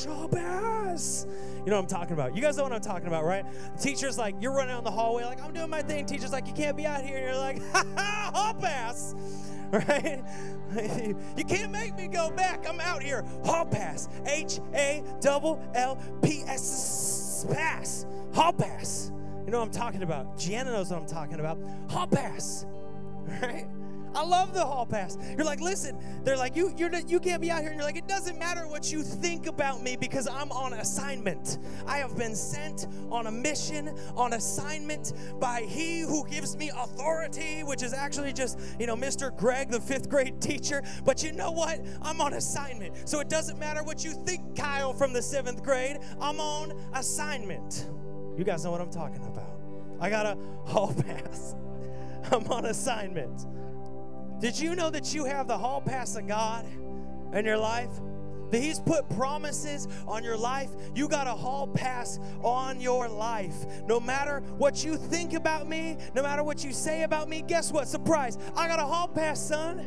hall 0.06 0.28
pass. 0.28 1.26
You 1.64 1.70
know 1.70 1.76
what 1.76 1.82
I'm 1.82 1.86
talking 1.88 2.12
about. 2.12 2.36
You 2.36 2.42
guys 2.42 2.56
know 2.56 2.62
what 2.62 2.72
I'm 2.72 2.80
talking 2.80 3.08
about, 3.08 3.24
right? 3.24 3.44
teacher's 3.80 4.16
like, 4.16 4.36
you're 4.40 4.52
running 4.52 4.72
down 4.72 4.84
the 4.84 4.92
hallway, 4.92 5.24
like, 5.24 5.42
I'm 5.42 5.52
doing 5.52 5.70
my 5.70 5.82
thing. 5.82 6.06
Teacher's 6.06 6.30
like, 6.30 6.46
you 6.46 6.52
can't 6.52 6.76
be 6.76 6.86
out 6.86 7.02
here. 7.02 7.16
And 7.16 7.24
you're 7.24 7.36
like, 7.36 7.60
ha 7.72 7.84
ha, 7.96 8.30
hall 8.32 8.54
pass, 8.54 9.16
right? 9.88 10.22
you 11.36 11.44
can't 11.44 11.72
make 11.72 11.96
me 11.96 12.06
go 12.06 12.30
back. 12.30 12.64
I'm 12.68 12.78
out 12.78 13.02
here. 13.02 13.24
Hall 13.44 13.66
pass. 13.66 14.08
H 14.24 14.60
A 14.72 15.02
double 15.20 15.60
L 15.74 15.98
P 16.22 16.42
S 16.46 17.44
pass. 17.50 18.06
Hall 18.32 18.52
pass. 18.52 19.10
You 19.44 19.50
know 19.50 19.58
what 19.58 19.66
I'm 19.66 19.72
talking 19.72 20.04
about. 20.04 20.38
Gianna 20.38 20.70
knows 20.70 20.90
what 20.90 21.00
I'm 21.00 21.06
talking 21.06 21.40
about. 21.40 21.58
Hall 21.90 22.06
pass. 22.06 22.66
Right? 23.40 23.66
I 24.14 24.24
love 24.24 24.54
the 24.54 24.64
hall 24.64 24.86
pass. 24.86 25.18
You're 25.36 25.44
like, 25.44 25.60
listen, 25.60 25.98
they're 26.22 26.36
like, 26.36 26.54
you, 26.56 26.72
you're 26.76 26.94
you 27.06 27.18
can't 27.18 27.42
be 27.42 27.50
out 27.50 27.60
here. 27.60 27.70
And 27.70 27.78
you're 27.78 27.86
like, 27.86 27.96
it 27.96 28.06
doesn't 28.06 28.38
matter 28.38 28.66
what 28.68 28.92
you 28.92 29.02
think 29.02 29.46
about 29.46 29.82
me 29.82 29.96
because 29.96 30.28
I'm 30.28 30.52
on 30.52 30.74
assignment. 30.74 31.58
I 31.86 31.98
have 31.98 32.16
been 32.16 32.36
sent 32.36 32.86
on 33.10 33.26
a 33.26 33.30
mission, 33.30 33.96
on 34.14 34.34
assignment 34.34 35.12
by 35.40 35.62
He 35.62 36.00
who 36.00 36.26
gives 36.28 36.56
me 36.56 36.70
authority, 36.76 37.62
which 37.62 37.82
is 37.82 37.92
actually 37.92 38.32
just, 38.32 38.58
you 38.78 38.86
know, 38.86 38.96
Mr. 38.96 39.36
Greg, 39.36 39.70
the 39.70 39.80
fifth 39.80 40.08
grade 40.08 40.40
teacher. 40.40 40.82
But 41.04 41.22
you 41.22 41.32
know 41.32 41.50
what? 41.50 41.84
I'm 42.02 42.20
on 42.20 42.34
assignment. 42.34 43.08
So 43.08 43.20
it 43.20 43.28
doesn't 43.28 43.58
matter 43.58 43.82
what 43.82 44.04
you 44.04 44.12
think, 44.12 44.56
Kyle, 44.56 44.92
from 44.92 45.12
the 45.12 45.22
seventh 45.22 45.62
grade. 45.62 45.98
I'm 46.20 46.40
on 46.40 46.72
assignment. 46.92 47.90
You 48.36 48.44
guys 48.44 48.64
know 48.64 48.70
what 48.70 48.80
I'm 48.80 48.90
talking 48.90 49.24
about. 49.26 49.50
I 50.00 50.10
got 50.10 50.26
a 50.26 50.36
hall 50.66 50.94
pass. 51.06 51.54
I'm 52.30 52.46
on 52.48 52.66
assignment. 52.66 53.46
Did 54.44 54.58
you 54.58 54.74
know 54.74 54.90
that 54.90 55.14
you 55.14 55.24
have 55.24 55.48
the 55.48 55.56
hall 55.56 55.80
pass 55.80 56.16
of 56.16 56.26
God 56.26 56.66
in 57.32 57.46
your 57.46 57.56
life? 57.56 57.88
That 58.50 58.60
He's 58.60 58.78
put 58.78 59.08
promises 59.08 59.88
on 60.06 60.22
your 60.22 60.36
life. 60.36 60.68
You 60.94 61.08
got 61.08 61.26
a 61.26 61.30
hall 61.30 61.66
pass 61.66 62.18
on 62.42 62.78
your 62.78 63.08
life. 63.08 63.64
No 63.86 63.98
matter 63.98 64.40
what 64.58 64.84
you 64.84 64.98
think 64.98 65.32
about 65.32 65.66
me, 65.66 65.96
no 66.14 66.22
matter 66.22 66.44
what 66.44 66.62
you 66.62 66.74
say 66.74 67.04
about 67.04 67.26
me, 67.26 67.40
guess 67.40 67.72
what? 67.72 67.88
Surprise. 67.88 68.36
I 68.54 68.68
got 68.68 68.78
a 68.78 68.82
hall 68.82 69.08
pass, 69.08 69.40
son. 69.40 69.78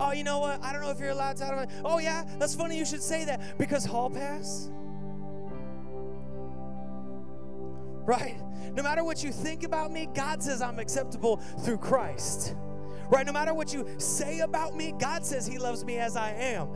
Oh, 0.00 0.12
you 0.12 0.24
know 0.24 0.38
what? 0.38 0.64
I 0.64 0.72
don't 0.72 0.80
know 0.80 0.90
if 0.90 0.98
you're 0.98 1.10
allowed 1.10 1.36
to. 1.36 1.44
I 1.44 1.50
don't. 1.50 1.70
Oh, 1.84 1.98
yeah, 1.98 2.24
that's 2.38 2.54
funny 2.54 2.78
you 2.78 2.86
should 2.86 3.02
say 3.02 3.26
that 3.26 3.58
because 3.58 3.84
hall 3.84 4.08
pass. 4.08 4.70
Right? 8.06 8.40
No 8.72 8.82
matter 8.82 9.04
what 9.04 9.22
you 9.22 9.32
think 9.32 9.64
about 9.64 9.92
me, 9.92 10.08
God 10.14 10.42
says 10.42 10.62
I'm 10.62 10.78
acceptable 10.78 11.42
through 11.62 11.76
Christ. 11.76 12.56
Right? 13.10 13.24
No 13.26 13.32
matter 13.32 13.54
what 13.54 13.72
you 13.72 13.86
say 13.98 14.40
about 14.40 14.76
me, 14.76 14.94
God 14.98 15.24
says 15.24 15.46
He 15.46 15.58
loves 15.58 15.84
me 15.84 15.98
as 15.98 16.16
I 16.16 16.30
am. 16.32 16.68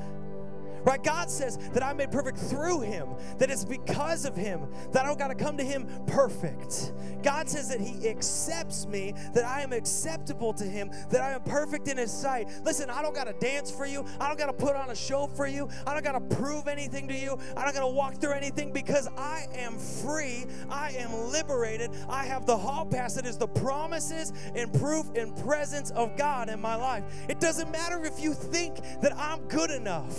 Right? 0.84 1.02
God 1.02 1.30
says 1.30 1.58
that 1.72 1.82
I'm 1.82 1.96
made 1.96 2.10
perfect 2.10 2.38
through 2.38 2.80
him, 2.80 3.08
that 3.38 3.50
it's 3.50 3.64
because 3.64 4.24
of 4.24 4.36
him 4.36 4.68
that 4.92 5.04
I 5.04 5.08
don't 5.08 5.18
got 5.18 5.28
to 5.28 5.34
come 5.34 5.56
to 5.56 5.64
him 5.64 5.86
perfect. 6.06 6.92
God 7.22 7.48
says 7.48 7.68
that 7.68 7.80
he 7.80 8.08
accepts 8.08 8.86
me, 8.86 9.14
that 9.34 9.44
I 9.44 9.62
am 9.62 9.72
acceptable 9.72 10.52
to 10.54 10.64
him, 10.64 10.90
that 11.10 11.20
I 11.20 11.32
am 11.32 11.42
perfect 11.42 11.88
in 11.88 11.96
his 11.96 12.12
sight. 12.12 12.48
Listen, 12.64 12.90
I 12.90 13.02
don't 13.02 13.14
got 13.14 13.24
to 13.24 13.34
dance 13.34 13.70
for 13.70 13.86
you. 13.86 14.04
I 14.18 14.28
don't 14.28 14.38
got 14.38 14.46
to 14.46 14.52
put 14.52 14.74
on 14.76 14.90
a 14.90 14.94
show 14.94 15.26
for 15.26 15.46
you. 15.46 15.68
I 15.86 15.94
don't 15.94 16.04
got 16.04 16.12
to 16.12 16.36
prove 16.36 16.66
anything 16.66 17.08
to 17.08 17.14
you. 17.14 17.38
I 17.56 17.64
don't 17.64 17.74
got 17.74 17.80
to 17.80 17.88
walk 17.88 18.16
through 18.16 18.32
anything 18.32 18.72
because 18.72 19.08
I 19.16 19.46
am 19.54 19.76
free. 19.78 20.46
I 20.70 20.90
am 20.92 21.12
liberated. 21.30 21.90
I 22.08 22.24
have 22.24 22.46
the 22.46 22.56
hall 22.56 22.86
pass 22.86 23.14
that 23.14 23.26
is 23.26 23.36
the 23.36 23.48
promises 23.48 24.32
and 24.54 24.72
proof 24.72 25.10
and 25.14 25.36
presence 25.44 25.90
of 25.90 26.16
God 26.16 26.48
in 26.48 26.60
my 26.60 26.74
life. 26.74 27.04
It 27.28 27.40
doesn't 27.40 27.70
matter 27.70 28.04
if 28.04 28.20
you 28.20 28.34
think 28.34 28.76
that 29.02 29.16
I'm 29.16 29.46
good 29.48 29.70
enough. 29.70 30.16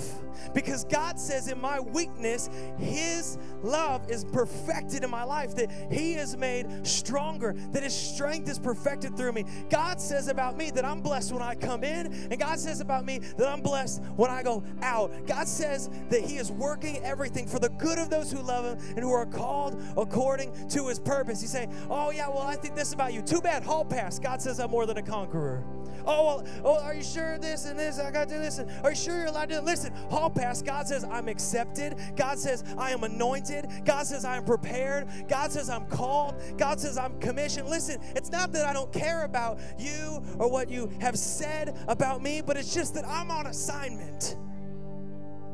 Because 0.53 0.83
God 0.85 1.19
says, 1.19 1.47
in 1.47 1.59
my 1.59 1.79
weakness, 1.79 2.49
His 2.77 3.37
love 3.63 4.09
is 4.09 4.25
perfected 4.25 5.03
in 5.03 5.09
my 5.09 5.23
life, 5.23 5.55
that 5.55 5.71
He 5.91 6.13
is 6.13 6.35
made 6.37 6.85
stronger, 6.85 7.53
that 7.71 7.83
His 7.83 7.95
strength 7.95 8.49
is 8.49 8.59
perfected 8.59 9.15
through 9.15 9.33
me. 9.33 9.45
God 9.69 9.99
says 9.99 10.27
about 10.27 10.57
me 10.57 10.71
that 10.71 10.85
I'm 10.85 11.01
blessed 11.01 11.31
when 11.31 11.41
I 11.41 11.55
come 11.55 11.83
in, 11.83 12.07
and 12.31 12.39
God 12.39 12.59
says 12.59 12.81
about 12.81 13.05
me 13.05 13.19
that 13.19 13.47
I'm 13.47 13.61
blessed 13.61 14.01
when 14.15 14.29
I 14.29 14.43
go 14.43 14.63
out. 14.81 15.11
God 15.25 15.47
says 15.47 15.89
that 16.09 16.21
He 16.21 16.37
is 16.37 16.51
working 16.51 16.97
everything 17.03 17.47
for 17.47 17.59
the 17.59 17.69
good 17.69 17.97
of 17.97 18.09
those 18.09 18.31
who 18.31 18.41
love 18.41 18.65
Him 18.65 18.95
and 18.95 18.99
who 18.99 19.11
are 19.11 19.25
called 19.25 19.81
according 19.97 20.69
to 20.69 20.87
His 20.87 20.99
purpose. 20.99 21.41
You 21.41 21.47
say, 21.47 21.67
Oh, 21.89 22.11
yeah, 22.11 22.27
well, 22.27 22.41
I 22.41 22.55
think 22.55 22.75
this 22.75 22.93
about 22.93 23.13
you. 23.13 23.21
Too 23.21 23.41
bad, 23.41 23.63
hall 23.63 23.85
pass. 23.85 24.19
God 24.19 24.41
says 24.41 24.59
I'm 24.59 24.71
more 24.71 24.85
than 24.85 24.97
a 24.97 25.03
conqueror. 25.03 25.63
Oh, 26.05 26.25
well, 26.25 26.47
oh, 26.63 26.83
are 26.83 26.93
you 26.93 27.03
sure 27.03 27.37
this 27.37 27.65
and 27.65 27.77
this? 27.77 27.99
I 27.99 28.11
got 28.11 28.27
to 28.29 28.35
do 28.35 28.41
this. 28.41 28.59
And 28.59 28.69
are 28.83 28.91
you 28.91 28.95
sure 28.95 29.17
you're 29.17 29.27
allowed 29.27 29.49
to 29.49 29.61
listen? 29.61 29.93
Hall 30.09 30.29
pass. 30.29 30.61
God 30.61 30.87
says 30.87 31.03
I'm 31.03 31.27
accepted. 31.27 31.95
God 32.15 32.39
says 32.39 32.63
I 32.77 32.91
am 32.91 33.03
anointed. 33.03 33.67
God 33.85 34.05
says 34.05 34.25
I 34.25 34.37
am 34.37 34.45
prepared. 34.45 35.07
God 35.27 35.51
says 35.51 35.69
I'm 35.69 35.85
called. 35.87 36.35
God 36.57 36.79
says 36.79 36.97
I'm 36.97 37.19
commissioned. 37.19 37.69
Listen, 37.69 38.01
it's 38.15 38.31
not 38.31 38.51
that 38.53 38.65
I 38.65 38.73
don't 38.73 38.91
care 38.91 39.23
about 39.23 39.59
you 39.77 40.23
or 40.37 40.49
what 40.49 40.69
you 40.69 40.91
have 40.99 41.17
said 41.17 41.77
about 41.87 42.21
me, 42.21 42.41
but 42.41 42.57
it's 42.57 42.73
just 42.73 42.93
that 42.95 43.05
I'm 43.05 43.31
on 43.31 43.47
assignment. 43.47 44.37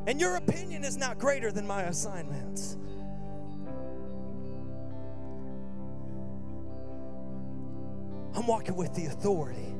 And 0.06 0.18
your 0.18 0.36
opinion 0.36 0.84
is 0.84 0.96
not 0.96 1.18
greater 1.18 1.52
than 1.52 1.66
my 1.66 1.82
assignment. 1.82 2.76
I'm 8.34 8.46
walking 8.46 8.76
with 8.76 8.94
the 8.94 9.06
authority 9.06 9.74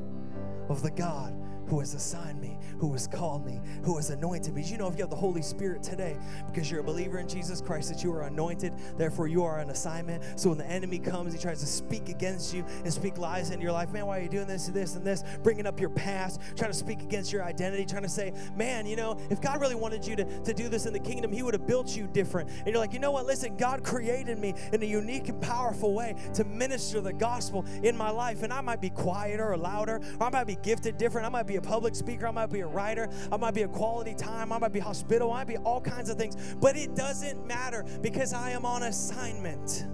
of 0.69 0.83
the 0.83 0.91
God 0.91 1.48
who 1.69 1.79
has 1.79 1.93
assigned 1.93 2.41
me, 2.41 2.57
who 2.79 2.91
has 2.93 3.07
called 3.07 3.45
me, 3.45 3.61
who 3.83 3.95
has 3.97 4.09
anointed 4.09 4.53
me. 4.53 4.63
you 4.63 4.77
know 4.77 4.87
if 4.87 4.95
you 4.95 5.01
have 5.01 5.09
the 5.09 5.15
Holy 5.15 5.41
Spirit 5.41 5.83
today 5.83 6.17
because 6.47 6.69
you're 6.69 6.79
a 6.79 6.83
believer 6.83 7.19
in 7.19 7.27
Jesus 7.27 7.61
Christ 7.61 7.89
that 7.89 8.03
you 8.03 8.11
are 8.11 8.23
anointed, 8.23 8.73
therefore 8.97 9.27
you 9.27 9.43
are 9.43 9.59
an 9.59 9.69
assignment. 9.69 10.23
So 10.39 10.49
when 10.49 10.57
the 10.57 10.65
enemy 10.65 10.97
comes, 10.97 11.31
he 11.31 11.39
tries 11.39 11.59
to 11.59 11.67
speak 11.67 12.09
against 12.09 12.53
you 12.53 12.65
and 12.83 12.91
speak 12.91 13.17
lies 13.17 13.51
into 13.51 13.63
your 13.63 13.71
life. 13.71 13.91
Man, 13.91 14.07
why 14.07 14.17
are 14.19 14.21
you 14.21 14.29
doing 14.29 14.47
this 14.47 14.67
and 14.67 14.75
this 14.75 14.95
and 14.95 15.05
this? 15.05 15.23
Bringing 15.43 15.67
up 15.67 15.79
your 15.79 15.91
past, 15.91 16.41
trying 16.55 16.71
to 16.71 16.77
speak 16.77 17.01
against 17.01 17.31
your 17.31 17.43
identity, 17.43 17.85
trying 17.85 18.03
to 18.03 18.09
say, 18.09 18.33
man, 18.55 18.87
you 18.87 18.95
know, 18.95 19.19
if 19.29 19.39
God 19.39 19.61
really 19.61 19.75
wanted 19.75 20.05
you 20.05 20.15
to, 20.15 20.41
to 20.41 20.53
do 20.53 20.69
this 20.69 20.87
in 20.87 20.93
the 20.93 20.99
kingdom, 20.99 21.31
he 21.31 21.43
would 21.43 21.53
have 21.53 21.67
built 21.67 21.95
you 21.95 22.07
different. 22.07 22.49
And 22.49 22.67
you're 22.67 22.79
like, 22.79 22.93
you 22.93 22.99
know 22.99 23.11
what? 23.11 23.27
Listen, 23.27 23.57
God 23.57 23.83
created 23.83 24.39
me 24.39 24.55
in 24.73 24.81
a 24.81 24.85
unique 24.85 25.29
and 25.29 25.39
powerful 25.39 25.93
way 25.93 26.15
to 26.33 26.43
minister 26.45 26.99
the 26.99 27.13
gospel 27.13 27.63
in 27.83 27.95
my 27.95 28.09
life. 28.09 28.41
And 28.41 28.51
I 28.51 28.61
might 28.61 28.81
be 28.81 28.89
quieter 28.89 29.51
or 29.51 29.57
louder, 29.57 30.01
or 30.19 30.27
I 30.27 30.29
might 30.31 30.47
be 30.47 30.55
gifted 30.55 30.97
different. 30.97 31.27
I 31.27 31.29
might 31.29 31.45
be 31.45 31.58
a 31.59 31.61
public 31.61 31.93
speaker, 31.95 32.27
I 32.27 32.31
might 32.31 32.49
be 32.51 32.61
a 32.61 32.67
writer, 32.67 33.09
I 33.31 33.37
might 33.37 33.53
be 33.53 33.63
a 33.63 33.67
quality 33.67 34.15
time, 34.15 34.51
I 34.51 34.57
might 34.57 34.73
be 34.73 34.79
hospitable, 34.79 35.31
I 35.31 35.39
might 35.39 35.47
be 35.47 35.57
all 35.57 35.81
kinds 35.81 36.09
of 36.09 36.17
things. 36.17 36.55
But 36.59 36.75
it 36.75 36.95
doesn't 36.95 37.45
matter 37.45 37.85
because 38.01 38.33
I 38.33 38.51
am 38.51 38.65
on 38.65 38.83
assignment. 38.83 39.85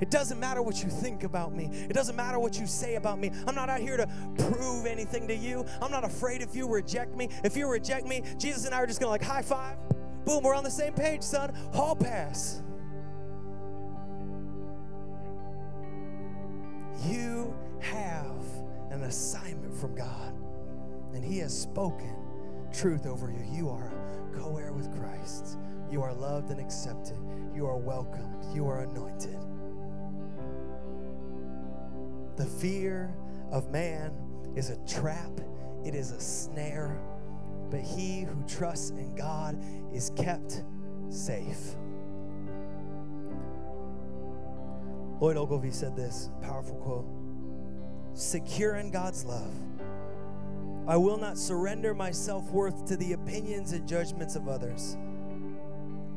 It 0.00 0.10
doesn't 0.10 0.40
matter 0.40 0.62
what 0.62 0.82
you 0.82 0.88
think 0.88 1.24
about 1.24 1.54
me. 1.54 1.68
It 1.72 1.92
doesn't 1.92 2.16
matter 2.16 2.38
what 2.38 2.58
you 2.58 2.66
say 2.66 2.94
about 2.94 3.18
me. 3.18 3.30
I'm 3.46 3.54
not 3.54 3.68
out 3.68 3.80
here 3.80 3.98
to 3.98 4.08
prove 4.38 4.86
anything 4.86 5.28
to 5.28 5.34
you. 5.34 5.66
I'm 5.82 5.90
not 5.90 6.04
afraid 6.04 6.40
if 6.40 6.56
you 6.56 6.66
reject 6.66 7.14
me. 7.14 7.28
If 7.44 7.54
you 7.54 7.68
reject 7.68 8.06
me, 8.06 8.22
Jesus 8.38 8.64
and 8.64 8.74
I 8.74 8.78
are 8.78 8.86
just 8.86 8.98
gonna 8.98 9.10
like 9.10 9.22
high 9.22 9.42
five. 9.42 9.76
Boom, 10.24 10.42
we're 10.42 10.54
on 10.54 10.64
the 10.64 10.70
same 10.70 10.94
page, 10.94 11.22
son. 11.22 11.54
Hall 11.74 11.94
pass. 11.94 12.62
You 17.06 17.54
have 17.80 18.59
an 18.90 19.04
assignment 19.04 19.74
from 19.74 19.94
God, 19.94 20.34
and 21.14 21.24
He 21.24 21.38
has 21.38 21.58
spoken 21.58 22.16
truth 22.72 23.06
over 23.06 23.30
you. 23.30 23.44
You 23.50 23.68
are 23.68 23.92
co 24.34 24.56
heir 24.56 24.72
with 24.72 24.92
Christ. 24.96 25.58
You 25.90 26.02
are 26.02 26.14
loved 26.14 26.50
and 26.50 26.60
accepted. 26.60 27.18
You 27.54 27.66
are 27.66 27.76
welcomed. 27.76 28.44
You 28.54 28.66
are 28.68 28.82
anointed. 28.82 29.38
The 32.36 32.46
fear 32.46 33.14
of 33.50 33.70
man 33.70 34.12
is 34.56 34.70
a 34.70 34.76
trap, 34.86 35.40
it 35.84 35.94
is 35.94 36.12
a 36.12 36.20
snare, 36.20 37.00
but 37.70 37.80
he 37.80 38.22
who 38.22 38.42
trusts 38.46 38.90
in 38.90 39.14
God 39.14 39.62
is 39.92 40.10
kept 40.16 40.64
safe. 41.08 41.76
Lloyd 45.20 45.36
Ogilvie 45.36 45.70
said 45.70 45.94
this 45.94 46.30
powerful 46.40 46.76
quote 46.76 47.19
secure 48.14 48.76
in 48.76 48.90
God's 48.90 49.24
love. 49.24 49.52
I 50.86 50.96
will 50.96 51.18
not 51.18 51.38
surrender 51.38 51.94
my 51.94 52.10
self 52.10 52.50
worth 52.50 52.86
to 52.86 52.96
the 52.96 53.12
opinions 53.12 53.72
and 53.72 53.86
judgments 53.86 54.34
of 54.34 54.48
others. 54.48 54.96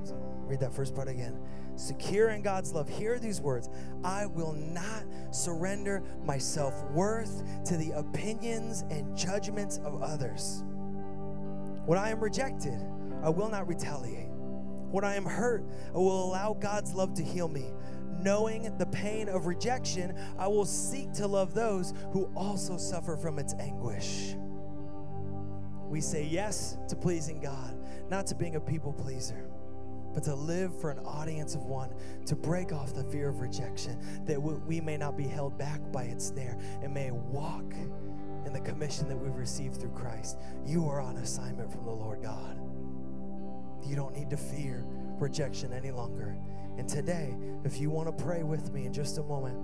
So 0.04 0.16
read 0.48 0.60
that 0.62 0.74
first 0.74 0.96
part 0.96 1.08
again. 1.08 1.40
Secure 1.76 2.30
in 2.30 2.42
God's 2.42 2.74
love. 2.74 2.88
Hear 2.88 3.20
these 3.20 3.42
words 3.42 3.70
I 4.04 4.26
will 4.26 4.54
not 4.54 5.04
surrender 5.32 6.04
my 6.24 6.38
self 6.38 6.84
worth 6.92 7.44
to 7.66 7.78
the 7.78 7.92
opinions 7.92 8.84
and 8.90 9.16
judgments 9.18 9.80
of 9.84 10.02
others. 10.02 10.64
When 11.86 12.00
I 12.00 12.10
am 12.10 12.20
rejected, 12.20 12.80
I 13.22 13.30
will 13.30 13.50
not 13.50 13.68
retaliate. 13.68 14.30
When 14.30 15.04
I 15.04 15.16
am 15.16 15.26
hurt, 15.26 15.66
I 15.94 15.98
will 15.98 16.26
allow 16.26 16.54
God's 16.54 16.94
love 16.94 17.14
to 17.16 17.24
heal 17.24 17.48
me 17.48 17.66
knowing 18.24 18.76
the 18.78 18.86
pain 18.86 19.30
of 19.30 19.46
rejection, 19.46 20.18
I 20.38 20.48
will 20.48 20.66
seek 20.66 21.12
to 21.14 21.28
love 21.28 21.54
those 21.54 21.94
who 22.12 22.32
also 22.36 22.78
suffer 22.78 23.18
from 23.18 23.38
its 23.38 23.54
anguish. 23.60 24.36
We 25.88 26.02
say 26.02 26.24
yes 26.26 26.78
to 26.88 26.96
pleasing 26.96 27.40
God, 27.40 27.78
not 28.10 28.26
to 28.28 28.36
being 28.36 28.56
a 28.56 28.60
people 28.60 28.94
pleaser, 28.94 29.50
but 30.14 30.24
to 30.24 30.34
live 30.34 30.80
for 30.80 30.90
an 30.92 31.00
audience 31.00 31.56
of 31.56 31.64
one, 31.64 31.92
to 32.26 32.36
break 32.36 32.72
off 32.72 32.94
the 32.94 33.04
fear 33.04 33.30
of 33.30 33.42
rejection, 33.42 34.00
that 34.26 34.42
we 34.42 34.80
may 34.80 34.98
not 34.98 35.18
be 35.18 35.28
held 35.28 35.58
back 35.58 35.82
by 35.92 36.04
its 36.04 36.28
snare 36.28 36.58
and 36.82 36.94
may 36.94 37.12
walk 37.12 37.74
in 38.46 38.54
the 38.54 38.60
commission 38.60 39.08
that 39.08 39.18
we've 39.18 39.36
received 39.36 39.80
through 39.80 39.92
Christ. 39.92 40.38
You 40.66 40.88
are 40.88 41.02
on 41.02 41.18
assignment 41.18 41.72
from 41.72 41.86
the 41.86 41.92
Lord 41.92 42.22
God. 42.22 42.60
You 43.86 43.96
don't 43.96 44.16
need 44.16 44.30
to 44.30 44.38
fear 44.38 44.86
rejection 45.20 45.74
any 45.74 45.92
longer. 45.92 46.38
And 46.78 46.88
today, 46.88 47.36
if 47.64 47.80
you 47.80 47.90
want 47.90 48.16
to 48.16 48.24
pray 48.24 48.44
with 48.44 48.74
me 48.74 48.86
in 48.86 48.94
just 48.94 49.18
a 49.18 49.24
moment, 49.24 49.58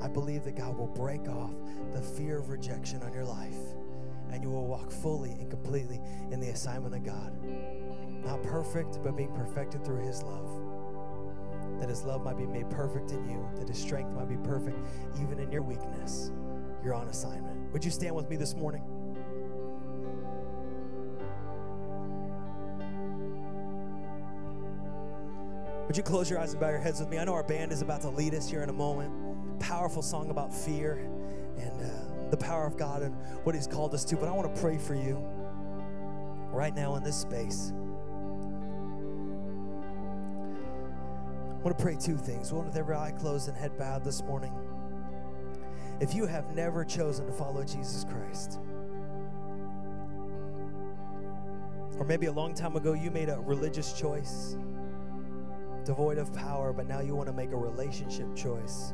I 0.00 0.08
believe 0.08 0.44
that 0.44 0.56
God 0.56 0.76
will 0.76 0.88
break 0.88 1.28
off 1.28 1.54
the 1.92 2.00
fear 2.00 2.38
of 2.38 2.48
rejection 2.48 3.02
on 3.02 3.12
your 3.12 3.24
life 3.24 3.58
and 4.32 4.42
you 4.42 4.50
will 4.50 4.66
walk 4.66 4.90
fully 4.90 5.32
and 5.32 5.50
completely 5.50 6.00
in 6.30 6.40
the 6.40 6.48
assignment 6.48 6.94
of 6.94 7.04
God. 7.04 7.32
Not 8.24 8.42
perfect, 8.42 8.98
but 9.02 9.16
being 9.16 9.32
perfected 9.34 9.84
through 9.84 10.06
His 10.06 10.22
love. 10.22 10.48
That 11.80 11.88
His 11.88 12.02
love 12.04 12.24
might 12.24 12.38
be 12.38 12.46
made 12.46 12.70
perfect 12.70 13.12
in 13.12 13.28
you, 13.28 13.46
that 13.58 13.68
His 13.68 13.78
strength 13.78 14.12
might 14.12 14.28
be 14.28 14.36
perfect 14.36 14.78
even 15.20 15.38
in 15.38 15.52
your 15.52 15.62
weakness. 15.62 16.32
You're 16.82 16.94
on 16.94 17.08
assignment. 17.08 17.72
Would 17.72 17.84
you 17.84 17.90
stand 17.90 18.14
with 18.14 18.30
me 18.30 18.36
this 18.36 18.54
morning? 18.54 18.82
Would 25.86 25.96
you 25.96 26.02
close 26.02 26.30
your 26.30 26.38
eyes 26.38 26.52
and 26.52 26.60
bow 26.60 26.70
your 26.70 26.78
heads 26.78 27.00
with 27.00 27.08
me? 27.08 27.18
I 27.18 27.24
know 27.24 27.34
our 27.34 27.42
band 27.42 27.72
is 27.72 27.82
about 27.82 28.02
to 28.02 28.08
lead 28.08 28.34
us 28.34 28.48
here 28.48 28.62
in 28.62 28.68
a 28.68 28.72
moment. 28.72 29.58
Powerful 29.58 30.02
song 30.02 30.30
about 30.30 30.54
fear 30.54 31.08
and 31.58 31.82
uh, 31.82 32.30
the 32.30 32.36
power 32.36 32.66
of 32.66 32.76
God 32.76 33.02
and 33.02 33.14
what 33.44 33.54
He's 33.54 33.66
called 33.66 33.92
us 33.92 34.04
to. 34.06 34.16
But 34.16 34.28
I 34.28 34.32
want 34.32 34.54
to 34.54 34.60
pray 34.60 34.78
for 34.78 34.94
you 34.94 35.16
right 36.52 36.74
now 36.74 36.94
in 36.94 37.02
this 37.02 37.16
space. 37.16 37.72
I 41.50 41.64
want 41.64 41.76
to 41.76 41.82
pray 41.82 41.96
two 41.96 42.16
things. 42.16 42.52
One 42.52 42.66
with 42.66 42.76
every 42.76 42.94
eye 42.94 43.12
closed 43.12 43.48
and 43.48 43.56
head 43.56 43.76
bowed 43.76 44.04
this 44.04 44.22
morning. 44.22 44.52
If 46.00 46.14
you 46.14 46.26
have 46.26 46.54
never 46.54 46.84
chosen 46.84 47.26
to 47.26 47.32
follow 47.32 47.64
Jesus 47.64 48.04
Christ, 48.04 48.60
or 51.98 52.04
maybe 52.04 52.26
a 52.26 52.32
long 52.32 52.54
time 52.54 52.76
ago 52.76 52.94
you 52.94 53.10
made 53.10 53.28
a 53.28 53.38
religious 53.40 53.92
choice 53.92 54.56
devoid 55.84 56.18
of 56.18 56.32
power, 56.34 56.72
but 56.72 56.86
now 56.86 57.00
you 57.00 57.14
want 57.14 57.28
to 57.28 57.32
make 57.32 57.52
a 57.52 57.56
relationship 57.56 58.34
choice 58.34 58.92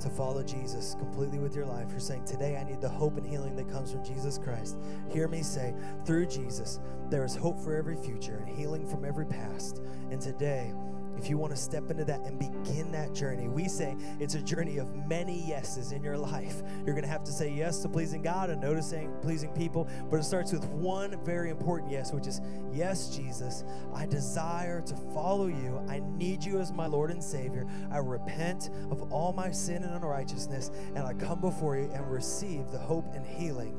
to 0.00 0.10
follow 0.10 0.42
Jesus 0.42 0.94
completely 0.98 1.38
with 1.38 1.54
your 1.54 1.66
life. 1.66 1.88
You're 1.90 2.00
saying, 2.00 2.24
Today 2.24 2.56
I 2.56 2.64
need 2.64 2.80
the 2.80 2.88
hope 2.88 3.16
and 3.16 3.26
healing 3.26 3.56
that 3.56 3.68
comes 3.68 3.92
from 3.92 4.04
Jesus 4.04 4.38
Christ. 4.38 4.76
Hear 5.10 5.28
me 5.28 5.42
say, 5.42 5.74
through 6.04 6.26
Jesus, 6.26 6.80
there 7.08 7.24
is 7.24 7.34
hope 7.34 7.58
for 7.58 7.74
every 7.74 7.96
future 7.96 8.36
and 8.36 8.48
healing 8.48 8.86
from 8.86 9.04
every 9.04 9.26
past. 9.26 9.80
And 10.10 10.20
today, 10.20 10.72
if 11.16 11.28
you 11.30 11.38
want 11.38 11.54
to 11.54 11.58
step 11.58 11.90
into 11.90 12.04
that 12.04 12.20
and 12.20 12.38
begin 12.38 12.90
that 12.92 13.14
journey, 13.14 13.48
we 13.48 13.68
say 13.68 13.96
it's 14.20 14.34
a 14.34 14.42
journey 14.42 14.78
of 14.78 14.94
many 15.06 15.46
yeses 15.46 15.92
in 15.92 16.02
your 16.02 16.16
life. 16.16 16.62
You're 16.84 16.94
going 16.94 17.04
to 17.04 17.10
have 17.10 17.24
to 17.24 17.32
say 17.32 17.50
yes 17.50 17.78
to 17.80 17.88
pleasing 17.88 18.22
God 18.22 18.50
and 18.50 18.60
noticing 18.60 19.12
pleasing 19.22 19.50
people, 19.50 19.88
but 20.10 20.18
it 20.18 20.24
starts 20.24 20.52
with 20.52 20.64
one 20.66 21.18
very 21.24 21.50
important 21.50 21.90
yes, 21.90 22.12
which 22.12 22.26
is 22.26 22.40
yes, 22.72 23.16
Jesus, 23.16 23.64
I 23.94 24.06
desire 24.06 24.80
to 24.82 24.96
follow 25.14 25.46
you. 25.46 25.82
I 25.88 26.00
need 26.16 26.44
you 26.44 26.60
as 26.60 26.72
my 26.72 26.86
Lord 26.86 27.10
and 27.10 27.22
Savior. 27.22 27.66
I 27.90 27.98
repent 27.98 28.70
of 28.90 29.12
all 29.12 29.32
my 29.32 29.50
sin 29.50 29.82
and 29.84 29.94
unrighteousness, 29.94 30.70
and 30.94 30.98
I 30.98 31.14
come 31.14 31.40
before 31.40 31.76
you 31.76 31.90
and 31.92 32.10
receive 32.10 32.70
the 32.70 32.78
hope 32.78 33.06
and 33.14 33.26
healing 33.26 33.76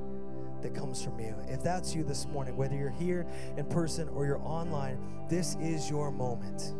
that 0.61 0.73
comes 0.73 1.03
from 1.03 1.19
you. 1.19 1.35
If 1.47 1.63
that's 1.63 1.95
you 1.95 2.03
this 2.03 2.25
morning, 2.25 2.57
whether 2.57 2.75
you're 2.75 2.89
here 2.89 3.27
in 3.57 3.65
person 3.65 4.09
or 4.09 4.25
you're 4.25 4.41
online, 4.41 4.99
this 5.29 5.55
is 5.59 5.89
your 5.89 6.11
moment. 6.11 6.73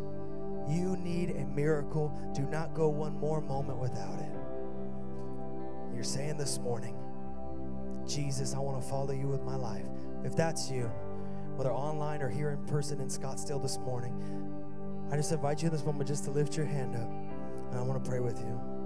You 0.68 0.96
need 0.98 1.30
a 1.30 1.46
miracle. 1.46 2.12
Do 2.34 2.42
not 2.42 2.74
go 2.74 2.88
one 2.88 3.18
more 3.18 3.40
moment 3.40 3.78
without 3.78 4.18
it. 4.18 4.32
You're 5.94 6.04
saying 6.04 6.36
this 6.36 6.58
morning, 6.58 6.96
Jesus, 8.06 8.54
I 8.54 8.58
want 8.58 8.80
to 8.82 8.88
follow 8.88 9.12
you 9.12 9.26
with 9.26 9.42
my 9.42 9.56
life. 9.56 9.86
If 10.24 10.36
that's 10.36 10.70
you, 10.70 10.90
whether 11.56 11.72
online 11.72 12.22
or 12.22 12.28
here 12.28 12.50
in 12.50 12.64
person 12.66 13.00
in 13.00 13.08
Scottsdale 13.08 13.60
this 13.60 13.78
morning, 13.78 14.14
I 15.10 15.16
just 15.16 15.32
invite 15.32 15.62
you 15.62 15.68
in 15.68 15.72
this 15.72 15.84
moment 15.84 16.06
just 16.06 16.24
to 16.24 16.30
lift 16.30 16.56
your 16.56 16.66
hand 16.66 16.94
up, 16.94 17.10
and 17.70 17.78
I 17.78 17.82
want 17.82 18.02
to 18.02 18.08
pray 18.08 18.20
with 18.20 18.38
you. 18.38 18.77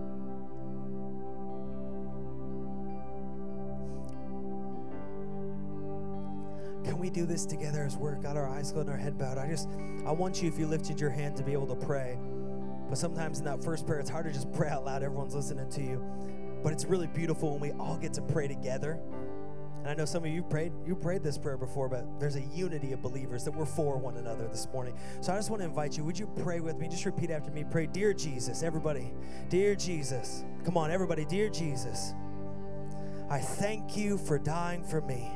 Can 6.84 6.98
we 6.98 7.10
do 7.10 7.26
this 7.26 7.46
together 7.46 7.84
as 7.84 7.96
we're 7.96 8.16
got 8.16 8.36
our 8.36 8.48
eyes 8.48 8.72
closed 8.72 8.88
and 8.88 8.96
our 8.96 9.02
head 9.02 9.18
bowed? 9.18 9.38
I 9.38 9.48
just, 9.48 9.68
I 10.06 10.12
want 10.12 10.42
you, 10.42 10.48
if 10.48 10.58
you 10.58 10.66
lifted 10.66 11.00
your 11.00 11.10
hand, 11.10 11.36
to 11.36 11.42
be 11.42 11.52
able 11.52 11.68
to 11.68 11.86
pray. 11.86 12.18
But 12.88 12.98
sometimes 12.98 13.38
in 13.38 13.44
that 13.44 13.62
first 13.62 13.86
prayer, 13.86 14.00
it's 14.00 14.10
hard 14.10 14.26
to 14.26 14.32
just 14.32 14.52
pray 14.52 14.68
out 14.68 14.84
loud. 14.84 15.02
Everyone's 15.02 15.34
listening 15.34 15.70
to 15.70 15.82
you. 15.82 16.04
But 16.62 16.72
it's 16.72 16.84
really 16.84 17.06
beautiful 17.06 17.52
when 17.52 17.60
we 17.60 17.70
all 17.78 17.96
get 17.96 18.12
to 18.14 18.22
pray 18.22 18.48
together. 18.48 19.00
And 19.82 19.90
I 19.90 19.94
know 19.94 20.04
some 20.04 20.24
of 20.24 20.30
you 20.30 20.42
prayed, 20.42 20.72
you 20.86 20.94
prayed 20.94 21.24
this 21.24 21.36
prayer 21.36 21.56
before, 21.56 21.88
but 21.88 22.06
there's 22.20 22.36
a 22.36 22.42
unity 22.54 22.92
of 22.92 23.02
believers 23.02 23.44
that 23.44 23.50
we're 23.50 23.66
for 23.66 23.96
one 23.96 24.16
another 24.16 24.46
this 24.46 24.68
morning. 24.72 24.94
So 25.20 25.32
I 25.32 25.36
just 25.36 25.50
want 25.50 25.60
to 25.60 25.66
invite 25.66 25.96
you, 25.96 26.04
would 26.04 26.16
you 26.16 26.30
pray 26.42 26.60
with 26.60 26.78
me? 26.78 26.86
Just 26.88 27.04
repeat 27.04 27.30
after 27.30 27.50
me. 27.50 27.64
Pray, 27.68 27.86
Dear 27.86 28.12
Jesus, 28.12 28.62
everybody. 28.62 29.12
Dear 29.48 29.74
Jesus. 29.74 30.44
Come 30.64 30.76
on, 30.76 30.92
everybody. 30.92 31.24
Dear 31.24 31.48
Jesus. 31.48 32.14
I 33.28 33.38
thank 33.38 33.96
you 33.96 34.18
for 34.18 34.38
dying 34.38 34.84
for 34.84 35.00
me. 35.00 35.32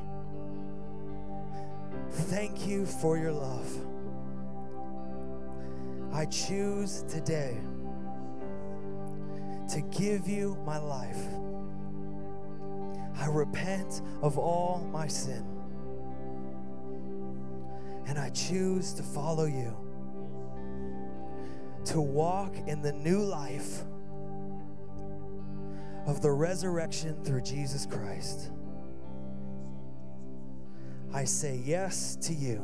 Thank 2.10 2.66
you 2.66 2.86
for 2.86 3.16
your 3.18 3.32
love. 3.32 3.68
I 6.12 6.24
choose 6.26 7.04
today 7.08 7.58
to 9.68 9.80
give 9.82 10.28
you 10.28 10.56
my 10.64 10.78
life. 10.78 11.18
I 13.18 13.26
repent 13.26 14.02
of 14.22 14.38
all 14.38 14.88
my 14.92 15.06
sin. 15.06 15.44
And 18.06 18.18
I 18.18 18.30
choose 18.30 18.92
to 18.94 19.02
follow 19.02 19.46
you, 19.46 19.76
to 21.86 22.00
walk 22.00 22.54
in 22.66 22.80
the 22.80 22.92
new 22.92 23.22
life 23.22 23.82
of 26.06 26.22
the 26.22 26.30
resurrection 26.30 27.22
through 27.24 27.42
Jesus 27.42 27.84
Christ. 27.84 28.52
I 31.12 31.24
say 31.24 31.60
yes 31.64 32.16
to 32.22 32.34
you. 32.34 32.62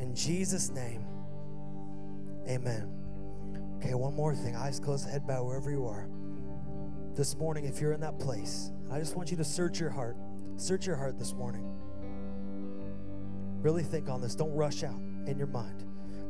In 0.00 0.14
Jesus' 0.14 0.70
name, 0.70 1.04
amen. 2.48 2.90
Okay, 3.76 3.94
one 3.94 4.14
more 4.14 4.34
thing. 4.34 4.56
Eyes 4.56 4.80
closed, 4.80 5.08
head 5.08 5.26
bow 5.26 5.44
wherever 5.44 5.70
you 5.70 5.86
are. 5.86 6.08
This 7.14 7.36
morning, 7.36 7.64
if 7.64 7.80
you're 7.80 7.92
in 7.92 8.00
that 8.00 8.18
place, 8.18 8.72
I 8.90 8.98
just 8.98 9.16
want 9.16 9.30
you 9.30 9.36
to 9.36 9.44
search 9.44 9.78
your 9.78 9.90
heart. 9.90 10.16
Search 10.56 10.86
your 10.86 10.96
heart 10.96 11.18
this 11.18 11.32
morning. 11.32 11.70
Really 13.60 13.82
think 13.82 14.08
on 14.08 14.20
this. 14.20 14.34
Don't 14.34 14.52
rush 14.52 14.82
out 14.82 15.00
in 15.26 15.38
your 15.38 15.46
mind. 15.46 15.84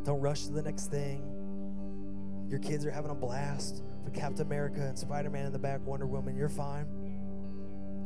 Don't 0.04 0.20
rush 0.20 0.44
to 0.46 0.52
the 0.52 0.62
next 0.62 0.90
thing. 0.90 1.24
Your 2.48 2.58
kids 2.58 2.84
are 2.84 2.90
having 2.90 3.10
a 3.10 3.14
blast 3.14 3.82
with 4.04 4.12
Captain 4.12 4.42
America 4.42 4.80
and 4.82 4.98
Spider 4.98 5.30
Man 5.30 5.46
in 5.46 5.52
the 5.52 5.58
back, 5.58 5.84
Wonder 5.86 6.06
Woman. 6.06 6.36
You're 6.36 6.48
fine. 6.48 6.86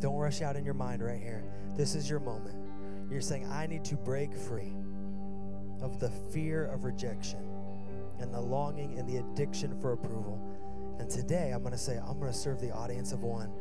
Don't 0.01 0.16
rush 0.16 0.42
out 0.42 0.57
in 0.57 0.64
your 0.64 0.74
mind 0.74 1.03
right 1.03 1.20
here. 1.20 1.44
This 1.76 1.94
is 1.94 2.09
your 2.09 2.20
moment. 2.20 2.57
You're 3.11 3.20
saying, 3.20 3.46
I 3.51 3.66
need 3.66 3.84
to 3.86 3.96
break 3.96 4.34
free 4.34 4.74
of 5.82 5.99
the 5.99 6.11
fear 6.32 6.66
of 6.66 6.84
rejection 6.84 7.40
and 8.20 8.32
the 8.32 8.40
longing 8.40 8.99
and 8.99 9.09
the 9.09 9.18
addiction 9.18 9.80
for 9.80 9.92
approval. 9.92 10.40
And 10.99 11.09
today 11.09 11.53
I'm 11.53 11.61
going 11.61 11.72
to 11.72 11.78
say, 11.78 11.99
I'm 11.99 12.18
going 12.18 12.32
to 12.32 12.38
serve 12.38 12.61
the 12.61 12.72
audience 12.72 13.12
of 13.12 13.22
one. 13.22 13.53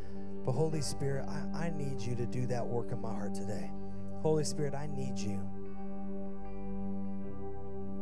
But 0.45 0.53
Holy 0.53 0.81
Spirit, 0.81 1.25
I, 1.27 1.65
I 1.65 1.69
need 1.69 2.01
you 2.01 2.15
to 2.15 2.25
do 2.25 2.45
that 2.47 2.65
work 2.65 2.91
in 2.91 2.99
my 2.99 3.11
heart 3.11 3.33
today. 3.33 3.69
Holy 4.21 4.43
Spirit, 4.43 4.73
I 4.73 4.87
need 4.87 5.17
you 5.17 5.39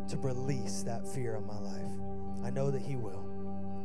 to 0.07 0.17
release 0.17 0.83
that 0.83 1.07
fear 1.07 1.35
in 1.35 1.45
my 1.45 1.57
life. 1.57 1.91
I 2.43 2.49
know 2.49 2.69
that 2.71 2.81
He 2.81 2.95
will. 2.95 3.25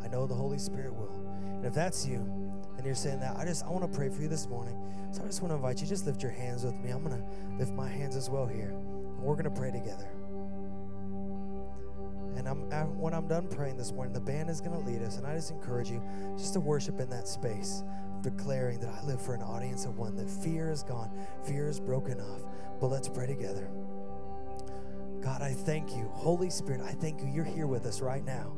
I 0.05 0.09
know 0.09 0.26
the 0.26 0.34
Holy 0.34 0.59
Spirit 0.59 0.94
will. 0.94 1.26
And 1.44 1.64
if 1.64 1.74
that's 1.74 2.07
you, 2.07 2.49
and 2.80 2.86
you're 2.86 2.94
saying 2.94 3.20
that, 3.20 3.36
I 3.36 3.44
just 3.44 3.66
I 3.66 3.68
want 3.68 3.82
to 3.82 3.94
pray 3.94 4.08
for 4.08 4.22
you 4.22 4.28
this 4.28 4.48
morning. 4.48 4.74
So 5.12 5.22
I 5.22 5.26
just 5.26 5.42
want 5.42 5.50
to 5.50 5.56
invite 5.56 5.82
you, 5.82 5.86
just 5.86 6.06
lift 6.06 6.22
your 6.22 6.32
hands 6.32 6.64
with 6.64 6.74
me. 6.76 6.88
I'm 6.88 7.02
gonna 7.02 7.22
lift 7.58 7.74
my 7.74 7.86
hands 7.86 8.16
as 8.16 8.30
well 8.30 8.46
here. 8.46 8.70
And 8.70 9.18
we're 9.18 9.36
gonna 9.36 9.50
pray 9.50 9.70
together. 9.70 10.08
And 12.36 12.48
I'm 12.48 12.98
when 12.98 13.12
I'm 13.12 13.28
done 13.28 13.48
praying 13.48 13.76
this 13.76 13.92
morning, 13.92 14.14
the 14.14 14.20
band 14.20 14.48
is 14.48 14.62
gonna 14.62 14.80
lead 14.80 15.02
us, 15.02 15.18
and 15.18 15.26
I 15.26 15.34
just 15.34 15.50
encourage 15.50 15.90
you 15.90 16.02
just 16.38 16.54
to 16.54 16.60
worship 16.60 17.00
in 17.00 17.10
that 17.10 17.28
space, 17.28 17.82
declaring 18.22 18.80
that 18.80 18.88
I 18.88 19.04
live 19.04 19.20
for 19.20 19.34
an 19.34 19.42
audience 19.42 19.84
of 19.84 19.98
one, 19.98 20.16
that 20.16 20.30
fear 20.30 20.70
is 20.70 20.82
gone, 20.82 21.10
fear 21.44 21.68
is 21.68 21.78
broken 21.78 22.18
off. 22.18 22.40
But 22.80 22.86
let's 22.86 23.10
pray 23.10 23.26
together. 23.26 23.68
God, 25.20 25.42
I 25.42 25.52
thank 25.52 25.94
you. 25.94 26.08
Holy 26.14 26.48
Spirit, 26.48 26.80
I 26.80 26.92
thank 26.92 27.20
you. 27.20 27.28
You're 27.28 27.44
here 27.44 27.66
with 27.66 27.84
us 27.84 28.00
right 28.00 28.24
now. 28.24 28.54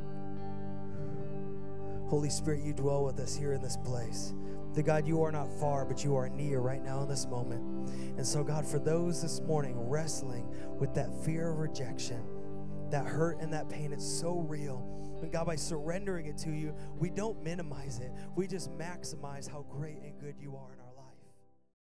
Holy 2.13 2.29
Spirit, 2.29 2.63
you 2.63 2.75
dwell 2.75 3.05
with 3.05 3.19
us 3.21 3.35
here 3.35 3.55
in 3.55 3.63
this 3.63 3.79
place. 3.79 4.35
The 4.75 4.83
God, 4.83 5.07
you 5.07 5.23
are 5.23 5.33
not 5.33 5.51
far, 5.59 5.87
but 5.87 6.05
you 6.05 6.15
are 6.15 6.29
near 6.29 6.61
right 6.61 6.85
now 6.85 7.01
in 7.01 7.09
this 7.09 7.25
moment. 7.25 7.89
And 8.19 8.27
so, 8.27 8.45
God, 8.45 8.67
for 8.67 8.79
those 8.79 9.23
this 9.23 9.41
morning 9.41 9.89
wrestling 9.89 10.47
with 10.79 10.93
that 10.93 11.09
fear 11.25 11.49
of 11.49 11.59
rejection, 11.61 12.23
that 12.91 13.07
hurt 13.07 13.41
and 13.41 13.51
that 13.55 13.71
pain, 13.71 13.95
it's 13.95 14.07
so 14.07 14.41
real. 14.41 14.87
And 15.23 15.33
God, 15.33 15.47
by 15.47 15.57
surrendering 15.57 16.27
it 16.27 16.37
to 16.41 16.51
you, 16.51 16.75
we 16.99 17.09
don't 17.09 17.43
minimize 17.43 17.99
it, 17.99 18.13
we 18.37 18.47
just 18.47 18.71
maximize 18.73 19.51
how 19.51 19.65
great 19.71 19.97
and 20.03 20.21
good 20.21 20.35
you 20.39 20.55
are 20.55 20.82